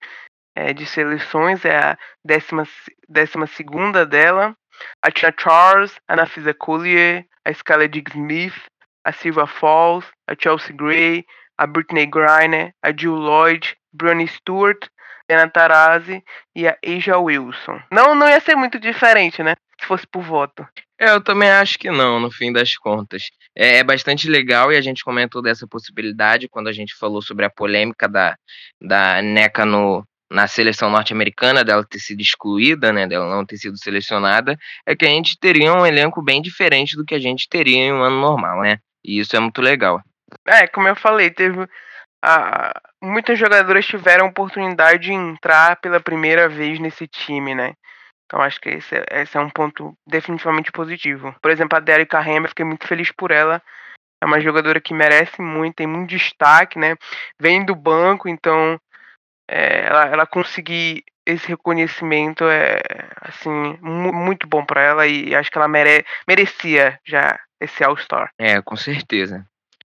é, 0.57 0.73
de 0.73 0.85
seleções, 0.85 1.65
é 1.65 1.79
a 1.79 1.99
décima, 2.25 2.65
décima 3.09 3.47
segunda 3.47 4.05
dela. 4.05 4.57
A 5.01 5.11
Tina 5.13 5.33
Charles, 5.39 5.97
a 6.09 6.17
Nafisa 6.17 6.53
Collier, 6.53 7.25
a 7.45 7.55
Scarlett 7.55 8.03
Smith, 8.11 8.61
a 9.05 9.13
Silva 9.13 9.47
Falls, 9.47 10.05
a 10.29 10.35
Chelsea 10.37 10.75
Gray, 10.75 11.25
a 11.57 11.69
Britney 11.69 12.07
Griner, 12.07 12.75
a 12.83 12.91
Jill 12.91 13.15
Lloyd, 13.15 13.77
Bronnie 13.93 14.27
Stewart, 14.27 14.89
Diana 15.29 15.49
Tarazzi 15.49 16.23
e 16.57 16.67
a 16.67 16.77
Asia 16.85 17.19
Wilson. 17.19 17.81
Não, 17.93 18.17
não 18.17 18.29
ia 18.29 18.41
ser 18.41 18.57
muito 18.57 18.81
diferente, 18.81 19.41
né? 19.41 19.55
Se 19.81 19.87
fosse 19.87 20.07
por 20.07 20.23
voto. 20.23 20.67
É, 20.99 21.11
eu 21.11 21.21
também 21.21 21.51
acho 21.51 21.79
que 21.79 21.91
não, 21.91 22.21
no 22.21 22.31
fim 22.31 22.53
das 22.53 22.77
contas. 22.77 23.25
É, 23.57 23.79
é, 23.79 23.85
bastante 23.85 24.29
legal 24.29 24.73
e 24.73 24.77
a 24.77 24.81
gente 24.81 25.05
comentou 25.05 25.43
dessa 25.43 25.67
possibilidade 25.67 26.49
quando 26.49 26.69
a 26.69 26.73
gente 26.73 26.95
falou 26.95 27.23
sobre 27.23 27.45
a 27.45 27.51
polêmica 27.51 28.09
da, 28.09 28.37
da 28.81 29.21
NECA 29.23 29.65
no, 29.65 30.07
na 30.31 30.47
seleção 30.47 30.91
norte-americana, 30.91 31.65
dela 31.65 31.85
ter 31.85 31.99
sido 31.99 32.21
excluída, 32.21 32.93
né, 32.93 33.07
dela 33.07 33.29
não 33.29 33.45
ter 33.45 33.57
sido 33.57 33.79
selecionada, 33.79 34.57
é 34.87 34.97
que 34.97 35.05
a 35.05 35.09
gente 35.09 35.39
teria 35.39 35.73
um 35.73 35.87
elenco 35.87 36.23
bem 36.23 36.43
diferente 36.43 36.97
do 36.97 37.05
que 37.05 37.15
a 37.15 37.21
gente 37.21 37.49
teria 37.49 37.77
em 37.77 37.93
um 37.93 38.03
ano 38.03 38.21
normal, 38.21 38.63
né? 38.63 38.79
E 39.05 39.19
isso 39.19 39.37
é 39.37 39.41
muito 39.41 39.61
legal. 39.61 40.01
É, 40.47 40.67
como 40.67 40.89
eu 40.89 40.97
falei, 40.97 41.31
teve 41.31 41.67
a, 42.25 42.81
muitas 43.03 43.39
jogadoras 43.39 43.87
tiveram 43.87 44.27
oportunidade 44.27 45.05
de 45.05 45.13
entrar 45.13 45.77
pela 45.81 46.01
primeira 46.01 46.49
vez 46.49 46.81
nesse 46.81 47.07
time, 47.07 47.55
né? 47.55 47.75
Então 48.27 48.41
acho 48.41 48.61
que 48.61 48.71
esse 48.71 48.95
é, 48.95 49.23
esse 49.23 49.37
é 49.37 49.41
um 49.41 49.51
ponto 49.51 49.97
definitivamente 50.07 50.73
positivo. 50.73 51.35
Por 51.43 51.51
exemplo, 51.51 51.77
a 51.77 51.81
Derek 51.81 52.15
Hammer, 52.17 52.49
fiquei 52.49 52.65
muito 52.65 52.87
feliz 52.87 53.11
por 53.13 53.31
ela. 53.31 53.63
É 54.23 54.27
uma 54.27 54.41
jogadora 54.41 54.81
que 54.81 54.95
merece 54.95 55.43
muito, 55.43 55.77
tem 55.77 55.87
muito 55.87 56.11
destaque, 56.11 56.79
né? 56.79 56.97
Vem 57.39 57.65
do 57.65 57.75
banco, 57.75 58.29
então 58.29 58.81
é, 59.49 59.87
ela, 59.87 60.07
ela 60.07 60.27
conseguir 60.27 61.05
esse 61.27 61.49
reconhecimento 61.49 62.45
é 62.45 62.81
assim 63.21 63.79
muito 63.81 64.47
bom 64.47 64.65
para 64.65 64.83
ela 64.83 65.07
e 65.07 65.35
acho 65.35 65.51
que 65.51 65.57
ela 65.57 65.69
mere 65.69 66.05
merecia 66.29 66.99
já 67.05 67.39
esse 67.61 67.83
All 67.83 67.97
Star. 67.97 68.31
É, 68.39 68.61
com 68.61 68.77
certeza. 68.77 69.47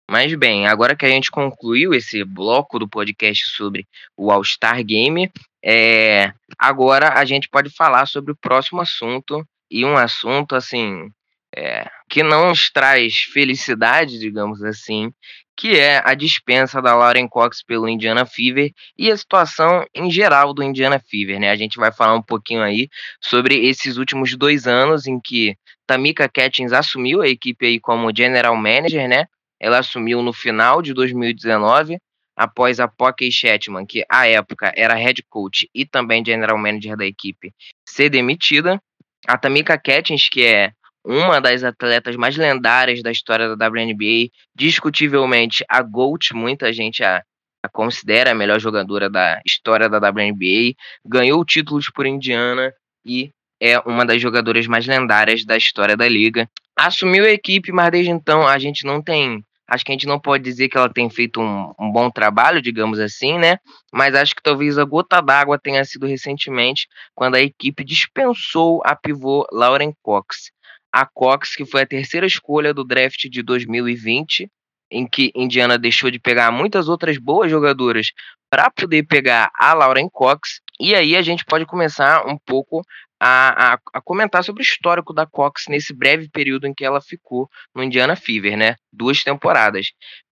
Mas 0.09 0.33
bem, 0.33 0.65
agora 0.65 0.95
que 0.95 1.05
a 1.05 1.09
gente 1.09 1.29
concluiu 1.29 1.93
esse 1.93 2.23
bloco 2.23 2.79
do 2.79 2.89
podcast 2.89 3.45
sobre 3.49 3.87
o 4.17 4.31
All 4.31 4.43
Star 4.43 4.83
Game, 4.83 5.31
é, 5.63 6.33
agora 6.57 7.13
a 7.13 7.23
gente 7.25 7.47
pode 7.47 7.69
falar 7.69 8.07
sobre 8.07 8.31
o 8.31 8.35
próximo 8.35 8.81
assunto 8.81 9.45
e 9.69 9.85
um 9.85 9.95
assunto 9.95 10.55
assim 10.55 11.11
é, 11.55 11.87
que 12.09 12.23
não 12.23 12.49
nos 12.49 12.71
traz 12.71 13.19
felicidade, 13.31 14.17
digamos 14.17 14.63
assim, 14.63 15.11
que 15.55 15.77
é 15.77 16.01
a 16.03 16.15
dispensa 16.15 16.81
da 16.81 16.95
Lauren 16.95 17.27
Cox 17.27 17.63
pelo 17.63 17.87
Indiana 17.87 18.25
Fever 18.25 18.71
e 18.97 19.11
a 19.11 19.17
situação 19.17 19.85
em 19.93 20.09
geral 20.09 20.55
do 20.55 20.63
Indiana 20.63 20.99
Fever, 20.99 21.39
né? 21.39 21.51
A 21.51 21.55
gente 21.55 21.77
vai 21.77 21.91
falar 21.91 22.15
um 22.15 22.23
pouquinho 22.23 22.63
aí 22.63 22.89
sobre 23.21 23.67
esses 23.67 23.97
últimos 23.97 24.35
dois 24.35 24.65
anos 24.65 25.05
em 25.05 25.19
que 25.19 25.55
Tamika 25.85 26.27
Catchings 26.27 26.73
assumiu 26.73 27.21
a 27.21 27.27
equipe 27.27 27.63
aí 27.63 27.79
como 27.79 28.11
general 28.15 28.55
manager, 28.55 29.07
né? 29.07 29.27
Ela 29.59 29.79
assumiu 29.79 30.21
no 30.21 30.33
final 30.33 30.81
de 30.81 30.93
2019, 30.93 31.97
após 32.35 32.79
a 32.79 32.87
Pocky 32.87 33.31
Shetman, 33.31 33.85
que 33.85 34.05
à 34.09 34.27
época 34.27 34.71
era 34.75 34.93
head 34.93 35.21
coach 35.29 35.69
e 35.75 35.85
também 35.85 36.23
general 36.25 36.57
manager 36.57 36.95
da 36.95 37.05
equipe, 37.05 37.53
ser 37.87 38.09
demitida. 38.09 38.81
A 39.27 39.37
Tamika 39.37 39.77
Catchings, 39.77 40.29
que 40.29 40.45
é 40.45 40.71
uma 41.03 41.41
das 41.41 41.63
atletas 41.63 42.15
mais 42.15 42.37
lendárias 42.37 43.01
da 43.01 43.11
história 43.11 43.55
da 43.55 43.67
WNBA, 43.67 44.29
discutivelmente 44.55 45.65
a 45.67 45.81
GOAT, 45.81 46.33
muita 46.33 46.71
gente 46.71 47.03
a, 47.03 47.21
a 47.63 47.69
considera 47.69 48.31
a 48.31 48.35
melhor 48.35 48.59
jogadora 48.59 49.09
da 49.09 49.41
história 49.45 49.89
da 49.89 49.97
WNBA, 49.97 50.75
ganhou 51.05 51.43
títulos 51.43 51.89
por 51.89 52.05
Indiana 52.05 52.73
e 53.05 53.31
é 53.61 53.77
uma 53.79 54.05
das 54.05 54.21
jogadoras 54.21 54.65
mais 54.67 54.87
lendárias 54.87 55.43
da 55.43 55.57
história 55.57 55.97
da 55.97 56.07
liga. 56.07 56.49
Assumiu 56.77 57.25
a 57.25 57.29
equipe, 57.29 57.71
mas 57.71 57.91
desde 57.91 58.11
então 58.11 58.47
a 58.47 58.57
gente 58.57 58.85
não 58.85 59.01
tem. 59.01 59.43
Acho 59.69 59.85
que 59.85 59.91
a 59.91 59.93
gente 59.93 60.07
não 60.07 60.19
pode 60.19 60.43
dizer 60.43 60.67
que 60.67 60.77
ela 60.77 60.91
tem 60.91 61.09
feito 61.09 61.39
um, 61.39 61.71
um 61.79 61.91
bom 61.91 62.09
trabalho, 62.09 62.61
digamos 62.61 62.99
assim, 62.99 63.37
né? 63.37 63.57
Mas 63.93 64.15
acho 64.15 64.35
que 64.35 64.41
talvez 64.41 64.77
a 64.77 64.83
gota 64.83 65.21
d'água 65.21 65.59
tenha 65.59 65.83
sido 65.85 66.07
recentemente, 66.07 66.87
quando 67.13 67.35
a 67.35 67.41
equipe 67.41 67.83
dispensou 67.83 68.81
a 68.83 68.95
pivô 68.95 69.45
Lauren 69.51 69.93
Cox 70.01 70.51
a 70.91 71.05
Cox, 71.05 71.55
que 71.55 71.65
foi 71.65 71.81
a 71.81 71.87
terceira 71.87 72.25
escolha 72.25 72.73
do 72.73 72.83
draft 72.83 73.27
de 73.29 73.43
2020, 73.43 74.49
em 74.91 75.07
que 75.07 75.31
Indiana 75.35 75.77
deixou 75.77 76.09
de 76.09 76.19
pegar 76.19 76.51
muitas 76.51 76.89
outras 76.89 77.17
boas 77.17 77.49
jogadoras 77.49 78.11
para 78.49 78.71
poder 78.71 79.03
pegar 79.03 79.51
a 79.55 79.73
Lauren 79.73 80.09
Cox. 80.09 80.61
E 80.79 80.95
aí 80.95 81.15
a 81.15 81.21
gente 81.21 81.45
pode 81.45 81.65
começar 81.65 82.25
um 82.25 82.37
pouco 82.37 82.81
a, 83.19 83.73
a, 83.73 83.79
a, 83.93 84.01
comentar 84.01 84.43
sobre 84.43 84.61
o 84.61 84.63
histórico 84.63 85.13
da 85.13 85.25
Cox 85.25 85.65
nesse 85.67 85.93
breve 85.93 86.29
período 86.29 86.65
em 86.65 86.73
que 86.73 86.85
ela 86.85 87.01
ficou 87.01 87.49
no 87.75 87.83
Indiana 87.83 88.15
Fever, 88.15 88.57
né? 88.57 88.75
Duas 88.91 89.23
temporadas. 89.23 89.87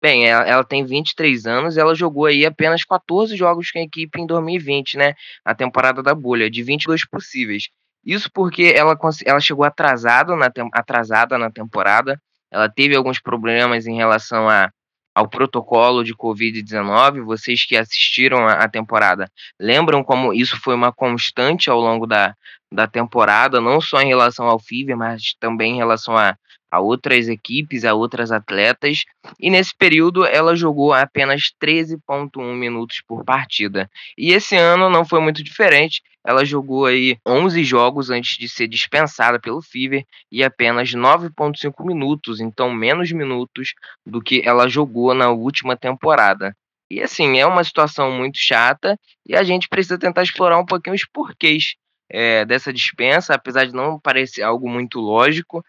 Bem, 0.02 0.28
ela, 0.28 0.44
ela 0.48 0.64
tem 0.64 0.84
23 0.84 1.46
anos, 1.46 1.78
ela 1.78 1.94
jogou 1.94 2.26
aí 2.26 2.44
apenas 2.44 2.84
14 2.84 3.38
jogos 3.38 3.70
com 3.70 3.78
a 3.78 3.84
equipe 3.84 4.20
em 4.20 4.26
2020, 4.26 4.98
né? 4.98 5.14
A 5.46 5.54
temporada 5.54 6.02
da 6.02 6.16
bolha, 6.16 6.50
de 6.50 6.64
22 6.64 7.08
possíveis. 7.08 7.70
Isso 8.04 8.30
porque 8.34 8.74
ela, 8.76 8.98
ela 9.26 9.40
chegou 9.40 9.64
atrasada 9.64 10.36
na, 10.36 10.50
atrasada 10.74 11.38
na 11.38 11.52
temporada. 11.52 12.20
Ela 12.50 12.68
teve 12.68 12.96
alguns 12.96 13.22
problemas 13.22 13.86
em 13.86 13.96
relação 13.96 14.50
a, 14.50 14.72
ao 15.14 15.28
protocolo 15.28 16.04
de 16.04 16.16
Covid-19. 16.16 17.24
Vocês 17.24 17.66
que 17.66 17.76
assistiram 17.76 18.48
a, 18.48 18.68
temporada 18.68 19.30
lembram 19.60 20.04
como 20.04 20.34
isso 20.34 20.60
foi 20.60 20.76
uma 20.76 20.92
constante 20.92 21.70
ao 21.70 21.80
longo 21.80 22.08
da, 22.08 22.36
da 22.72 22.88
temporada, 22.88 23.60
não 23.60 23.82
só 23.82 24.02
em 24.02 24.08
relação 24.08 24.48
ao 24.48 24.60
Fever, 24.60 24.98
mas 24.98 25.36
também 25.40 25.74
em 25.74 25.78
relação 25.78 26.18
a, 26.18 26.36
a 26.72 26.80
outras 26.80 27.28
equipes, 27.28 27.84
a 27.84 27.94
outras 27.94 28.32
atletas, 28.32 29.04
e 29.40 29.50
nesse 29.50 29.76
período 29.76 30.26
ela 30.26 30.56
jogou 30.56 30.94
apenas 30.94 31.52
13.1 31.62 32.56
minutos 32.56 33.02
por 33.06 33.26
partida. 33.26 33.90
E 34.18 34.32
esse 34.32 34.56
ano 34.56 34.90
não 34.90 35.04
foi 35.04 35.20
muito 35.20 35.44
diferente, 35.44 36.02
ela 36.26 36.46
jogou 36.46 36.86
aí 36.86 37.18
11 37.28 37.64
jogos 37.64 38.10
antes 38.10 38.38
de 38.38 38.48
ser 38.48 38.68
dispensada 38.68 39.40
pelo 39.40 39.62
Fever 39.62 40.06
e 40.32 40.44
apenas 40.44 40.92
9.5 40.92 41.86
minutos, 41.86 42.40
então 42.40 42.72
menos 42.72 43.12
minutos 43.12 43.74
do 44.06 44.22
que 44.22 44.42
ela 44.46 44.68
jogou 44.68 45.14
na 45.14 45.30
última 45.30 45.76
temporada. 45.76 46.56
E 46.90 47.02
assim, 47.02 47.40
é 47.40 47.46
uma 47.46 47.64
situação 47.64 48.12
muito 48.12 48.38
chata 48.38 49.00
e 49.26 49.36
a 49.36 49.44
gente 49.44 49.70
precisa 49.70 49.98
tentar 49.98 50.24
explorar 50.24 50.60
um 50.60 50.66
pouquinho 50.66 50.96
os 50.96 51.06
porquês 51.06 51.76
é, 52.10 52.46
dessa 52.46 52.74
dispensa, 52.74 53.34
apesar 53.34 53.66
de 53.66 53.74
não 53.74 54.00
parecer 54.00 54.44
algo 54.44 54.70
muito 54.70 55.00
lógico, 55.00 55.64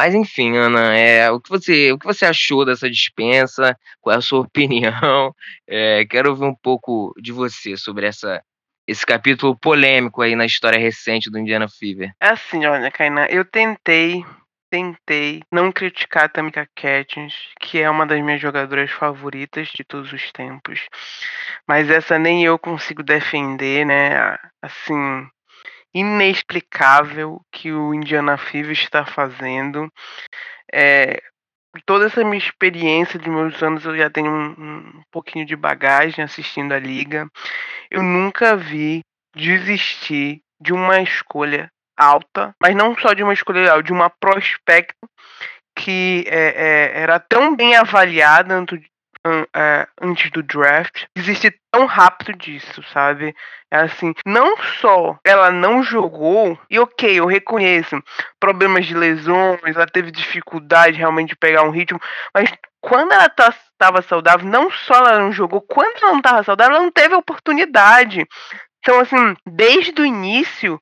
mas 0.00 0.14
enfim, 0.14 0.56
Ana, 0.56 0.96
é, 0.96 1.30
o, 1.30 1.38
que 1.38 1.50
você, 1.50 1.92
o 1.92 1.98
que 1.98 2.06
você 2.06 2.24
achou 2.24 2.64
dessa 2.64 2.88
dispensa? 2.88 3.76
Qual 4.00 4.14
é 4.14 4.16
a 4.16 4.22
sua 4.22 4.40
opinião? 4.48 5.34
É, 5.68 6.06
quero 6.06 6.30
ouvir 6.30 6.44
um 6.44 6.54
pouco 6.54 7.12
de 7.20 7.32
você 7.32 7.76
sobre 7.76 8.06
essa, 8.06 8.42
esse 8.90 9.06
capítulo 9.06 9.56
polêmico 9.56 10.20
aí 10.20 10.34
na 10.34 10.44
história 10.44 10.78
recente 10.78 11.30
do 11.30 11.38
Indiana 11.38 11.68
Fever. 11.68 12.10
É 12.20 12.30
assim, 12.30 12.66
olha, 12.66 12.90
Kainan, 12.90 13.26
eu 13.26 13.44
tentei, 13.44 14.24
tentei 14.68 15.42
não 15.52 15.70
criticar 15.70 16.24
a 16.24 16.28
Tamika 16.28 16.68
Catchings, 16.74 17.34
que 17.60 17.80
é 17.80 17.88
uma 17.88 18.04
das 18.04 18.20
minhas 18.20 18.40
jogadoras 18.40 18.90
favoritas 18.90 19.68
de 19.68 19.84
todos 19.84 20.12
os 20.12 20.32
tempos. 20.32 20.88
Mas 21.68 21.88
essa 21.88 22.18
nem 22.18 22.44
eu 22.44 22.58
consigo 22.58 23.04
defender, 23.04 23.86
né? 23.86 24.36
Assim, 24.60 25.24
inexplicável 25.94 27.40
que 27.52 27.72
o 27.72 27.94
Indiana 27.94 28.36
Fever 28.36 28.72
está 28.72 29.06
fazendo. 29.06 29.88
É, 30.74 31.22
toda 31.86 32.06
essa 32.06 32.24
minha 32.24 32.38
experiência 32.38 33.18
de 33.18 33.30
meus 33.30 33.62
anos, 33.62 33.84
eu 33.84 33.96
já 33.96 34.10
tenho 34.10 34.30
um, 34.30 34.50
um 34.98 35.02
pouquinho 35.10 35.46
de 35.46 35.54
bagagem 35.54 36.24
assistindo 36.24 36.72
a 36.72 36.78
liga. 36.78 37.28
Eu 37.90 38.02
nunca 38.02 38.56
vi 38.56 39.02
desistir 39.34 40.40
de 40.60 40.72
uma 40.72 41.00
escolha 41.00 41.70
alta, 41.96 42.54
mas 42.60 42.74
não 42.74 42.96
só 42.96 43.12
de 43.12 43.22
uma 43.22 43.32
escolha 43.32 43.70
alta, 43.70 43.82
de 43.82 43.92
uma 43.92 44.10
prospecto 44.10 45.08
que 45.76 46.24
é, 46.26 46.48
é, 46.94 47.00
era 47.02 47.18
tão 47.18 47.54
bem 47.54 47.76
avaliada 47.76 48.54
é, 49.54 49.86
antes 50.00 50.30
do 50.30 50.42
draft, 50.42 51.04
desistir 51.14 51.54
tão 51.70 51.86
rápido 51.86 52.36
disso, 52.36 52.82
sabe? 52.92 53.34
É 53.70 53.78
assim, 53.78 54.14
não 54.26 54.56
só 54.80 55.18
ela 55.24 55.50
não 55.50 55.82
jogou, 55.82 56.58
e 56.68 56.78
ok, 56.78 57.18
eu 57.18 57.26
reconheço 57.26 58.02
problemas 58.38 58.86
de 58.86 58.94
lesões, 58.94 59.76
ela 59.76 59.86
teve 59.86 60.10
dificuldade 60.10 60.98
realmente 60.98 61.30
de 61.30 61.36
pegar 61.36 61.62
um 61.62 61.70
ritmo, 61.70 62.00
mas 62.34 62.52
quando 62.80 63.12
ela 63.12 63.26
estava 63.26 63.54
tá, 63.78 64.02
saudável, 64.02 64.48
não 64.48 64.70
só 64.70 64.94
ela 64.94 65.18
não 65.18 65.32
jogou, 65.32 65.60
quando 65.60 65.96
ela 66.02 66.12
não 66.12 66.18
estava 66.18 66.42
saudável, 66.42 66.76
ela 66.76 66.84
não 66.84 66.90
teve 66.90 67.14
oportunidade. 67.14 68.26
Então, 68.78 68.98
assim, 69.00 69.36
desde 69.46 70.00
o 70.00 70.06
início, 70.06 70.80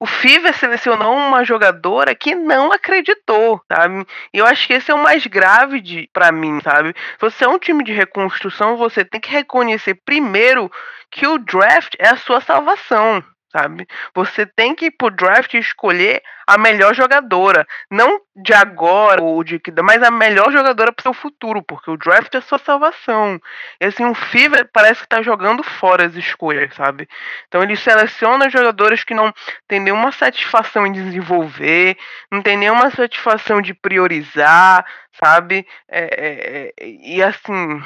o 0.00 0.06
Fever 0.06 0.56
selecionou 0.56 1.14
uma 1.14 1.44
jogadora 1.44 2.14
que 2.14 2.34
não 2.34 2.72
acreditou, 2.72 3.60
sabe? 3.70 4.06
E 4.32 4.38
eu 4.38 4.46
acho 4.46 4.66
que 4.66 4.72
esse 4.72 4.90
é 4.90 4.94
o 4.94 5.02
mais 5.02 5.26
grave 5.26 5.78
de 5.78 6.08
para 6.10 6.32
mim, 6.32 6.58
sabe? 6.62 6.94
Você 7.20 7.44
é 7.44 7.48
um 7.48 7.58
time 7.58 7.84
de 7.84 7.92
reconstrução, 7.92 8.78
você 8.78 9.04
tem 9.04 9.20
que 9.20 9.30
reconhecer 9.30 9.94
primeiro 10.02 10.72
que 11.10 11.26
o 11.26 11.38
draft 11.38 11.94
é 11.98 12.08
a 12.08 12.16
sua 12.16 12.40
salvação 12.40 13.22
sabe? 13.52 13.86
Você 14.14 14.46
tem 14.46 14.74
que 14.74 14.86
ir 14.86 14.90
pro 14.92 15.10
draft 15.10 15.54
escolher 15.54 16.22
a 16.46 16.56
melhor 16.56 16.94
jogadora, 16.94 17.66
não 17.90 18.20
de 18.34 18.52
agora 18.52 19.22
ou 19.22 19.42
de 19.44 19.58
que, 19.58 19.70
mas 19.82 20.02
a 20.02 20.10
melhor 20.10 20.50
jogadora 20.50 20.92
pro 20.92 21.02
seu 21.02 21.12
futuro, 21.12 21.62
porque 21.62 21.90
o 21.90 21.96
draft 21.96 22.34
é 22.34 22.40
sua 22.40 22.58
salvação. 22.58 23.40
E 23.80 23.84
assim, 23.86 24.04
o 24.04 24.14
Fever 24.14 24.68
parece 24.72 25.02
que 25.02 25.08
tá 25.08 25.22
jogando 25.22 25.62
fora 25.62 26.06
as 26.06 26.14
escolhas, 26.14 26.74
sabe? 26.74 27.08
Então 27.48 27.62
ele 27.62 27.76
seleciona 27.76 28.50
jogadores 28.50 29.04
que 29.04 29.14
não 29.14 29.32
tem 29.68 29.80
nenhuma 29.80 30.12
satisfação 30.12 30.86
em 30.86 30.92
desenvolver, 30.92 31.96
não 32.30 32.42
tem 32.42 32.56
nenhuma 32.56 32.90
satisfação 32.90 33.60
de 33.60 33.74
priorizar, 33.74 34.84
sabe? 35.22 35.66
É, 35.88 36.00
é, 36.00 36.72
é 36.76 36.86
e 36.86 37.22
assim, 37.22 37.82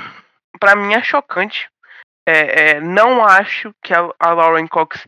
para 0.58 0.76
mim 0.76 0.94
é 0.94 1.02
chocante. 1.02 1.68
É, 2.26 2.70
é, 2.70 2.80
não 2.80 3.22
acho 3.22 3.74
que 3.82 3.92
a, 3.92 4.08
a 4.18 4.32
Lauren 4.32 4.66
Cox 4.66 5.04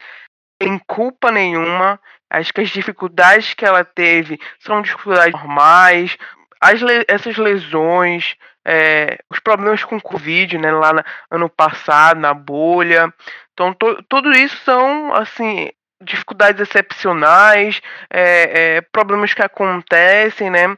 tem 0.58 0.78
culpa 0.86 1.30
nenhuma. 1.30 2.00
Acho 2.30 2.52
que 2.52 2.60
as 2.60 2.70
dificuldades 2.70 3.54
que 3.54 3.64
ela 3.64 3.84
teve 3.84 4.38
são 4.58 4.82
dificuldades 4.82 5.32
normais. 5.32 6.16
As 6.60 6.80
le 6.80 7.04
essas 7.06 7.36
lesões, 7.36 8.34
é, 8.66 9.18
os 9.30 9.38
problemas 9.38 9.84
com 9.84 10.00
Covid, 10.00 10.58
né, 10.58 10.72
lá 10.72 10.92
no 10.92 11.04
ano 11.30 11.48
passado, 11.48 12.18
na 12.18 12.34
bolha. 12.34 13.12
Então, 13.52 13.72
to 13.72 14.02
tudo 14.08 14.32
isso 14.32 14.56
são, 14.64 15.14
assim, 15.14 15.70
dificuldades 16.02 16.60
excepcionais, 16.60 17.80
é, 18.10 18.76
é, 18.76 18.80
problemas 18.80 19.32
que 19.32 19.42
acontecem, 19.42 20.50
né? 20.50 20.76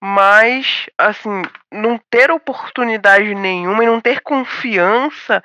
Mas, 0.00 0.86
assim, 0.98 1.42
não 1.72 2.00
ter 2.10 2.30
oportunidade 2.30 3.34
nenhuma 3.34 3.84
e 3.84 3.86
não 3.86 4.00
ter 4.00 4.20
confiança 4.20 5.42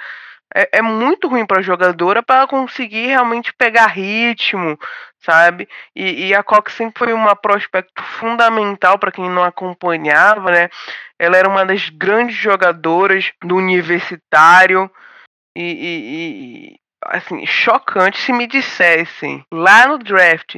é, 0.55 0.79
é 0.79 0.81
muito 0.81 1.27
ruim 1.27 1.45
para 1.45 1.59
a 1.59 1.63
jogadora 1.63 2.21
para 2.21 2.47
conseguir 2.47 3.07
realmente 3.07 3.53
pegar 3.53 3.87
ritmo, 3.87 4.77
sabe? 5.19 5.67
E, 5.95 6.27
e, 6.27 6.35
a 6.35 6.43
Cox 6.43 6.73
sempre 6.73 7.05
foi 7.05 7.13
uma 7.13 7.35
prospecto 7.35 8.01
fundamental 8.03 8.97
para 8.99 9.11
quem 9.11 9.29
não 9.29 9.43
acompanhava, 9.43 10.51
né? 10.51 10.69
Ela 11.17 11.37
era 11.37 11.49
uma 11.49 11.65
das 11.65 11.89
grandes 11.89 12.35
jogadoras 12.35 13.31
do 13.43 13.55
universitário 13.55 14.89
e, 15.55 15.63
e, 15.63 16.73
e 16.73 16.79
assim, 17.05 17.45
chocante 17.45 18.19
se 18.19 18.33
me 18.33 18.47
dissessem 18.47 19.45
lá 19.51 19.87
no 19.87 19.97
draft 19.97 20.57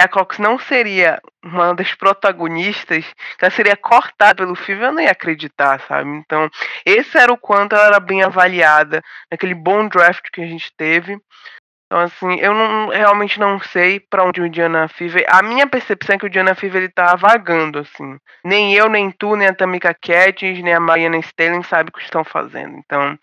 que 0.00 0.04
a 0.04 0.08
Cox 0.08 0.38
não 0.38 0.58
seria 0.58 1.20
uma 1.42 1.74
das 1.74 1.92
protagonistas, 1.94 3.04
que 3.38 3.44
ela 3.44 3.50
seria 3.50 3.76
cortada 3.76 4.36
pelo 4.36 4.54
filme, 4.54 4.82
eu 4.82 4.92
não 4.92 5.02
ia 5.02 5.10
acreditar, 5.10 5.78
sabe? 5.86 6.08
Então, 6.10 6.48
esse 6.86 7.18
era 7.18 7.30
o 7.32 7.36
quanto 7.36 7.74
ela 7.74 7.86
era 7.86 8.00
bem 8.00 8.22
avaliada 8.22 9.02
naquele 9.30 9.54
bom 9.54 9.86
draft 9.86 10.24
que 10.32 10.40
a 10.40 10.46
gente 10.46 10.72
teve. 10.74 11.20
Então, 11.86 12.00
assim, 12.00 12.38
eu 12.38 12.54
não, 12.54 12.88
realmente 12.88 13.38
não 13.38 13.60
sei 13.60 14.00
para 14.00 14.24
onde 14.24 14.40
o 14.40 14.48
Diana 14.48 14.88
Fever. 14.88 15.26
A 15.28 15.42
minha 15.42 15.66
percepção 15.66 16.14
é 16.14 16.18
que 16.18 16.26
o 16.26 16.30
Diana 16.30 16.54
Fever 16.54 16.82
ele 16.82 16.88
tá 16.88 17.14
vagando, 17.16 17.80
assim. 17.80 18.18
Nem 18.44 18.72
eu, 18.74 18.88
nem 18.88 19.10
tu, 19.10 19.36
nem 19.36 19.48
a 19.48 19.54
Tamika 19.54 19.92
Catchings, 19.92 20.62
nem 20.62 20.72
a 20.72 20.80
Mariana 20.80 21.20
Stelling 21.20 21.62
sabe 21.64 21.90
o 21.90 21.92
que 21.92 22.02
estão 22.02 22.24
fazendo. 22.24 22.78
Então, 22.78 23.18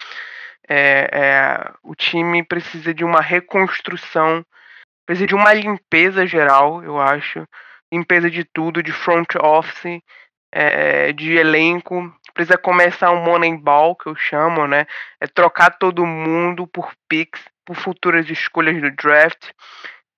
é, 0.70 1.10
é, 1.12 1.72
o 1.82 1.96
time 1.96 2.44
precisa 2.44 2.94
de 2.94 3.06
uma 3.06 3.22
reconstrução 3.22 4.46
Precisa 5.08 5.26
de 5.26 5.34
uma 5.34 5.54
limpeza 5.54 6.28
geral, 6.28 6.84
eu 6.84 7.00
acho. 7.00 7.48
Limpeza 7.91 8.30
de 8.30 8.43
tudo, 8.43 8.84
de 8.84 8.91
front 8.91 9.36
office, 9.41 10.02
é, 10.52 11.13
de 11.13 11.38
elenco. 11.38 12.13
Precisa 12.34 12.58
começar 12.58 13.12
um 13.12 13.24
Moneyball, 13.24 13.96
que 13.96 14.10
eu 14.10 14.15
chamo, 14.15 14.67
né? 14.67 14.86
É 15.22 15.26
trocar 15.26 15.78
todo 15.78 16.06
mundo 16.06 16.67
por 16.67 16.91
picks, 17.08 17.41
por 17.65 17.78
futuras 17.78 18.30
escolhas 18.30 18.82
do 18.82 18.91
draft, 18.91 19.52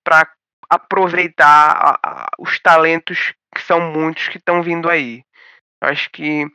para 0.04 0.28
aproveitar 0.68 1.46
a, 1.46 1.98
a, 2.04 2.28
os 2.36 2.58
talentos 2.58 3.32
que 3.54 3.62
são 3.62 3.92
muitos 3.92 4.26
que 4.28 4.38
estão 4.38 4.60
vindo 4.60 4.90
aí. 4.90 5.22
Eu 5.80 5.88
acho 5.88 6.10
que 6.10 6.46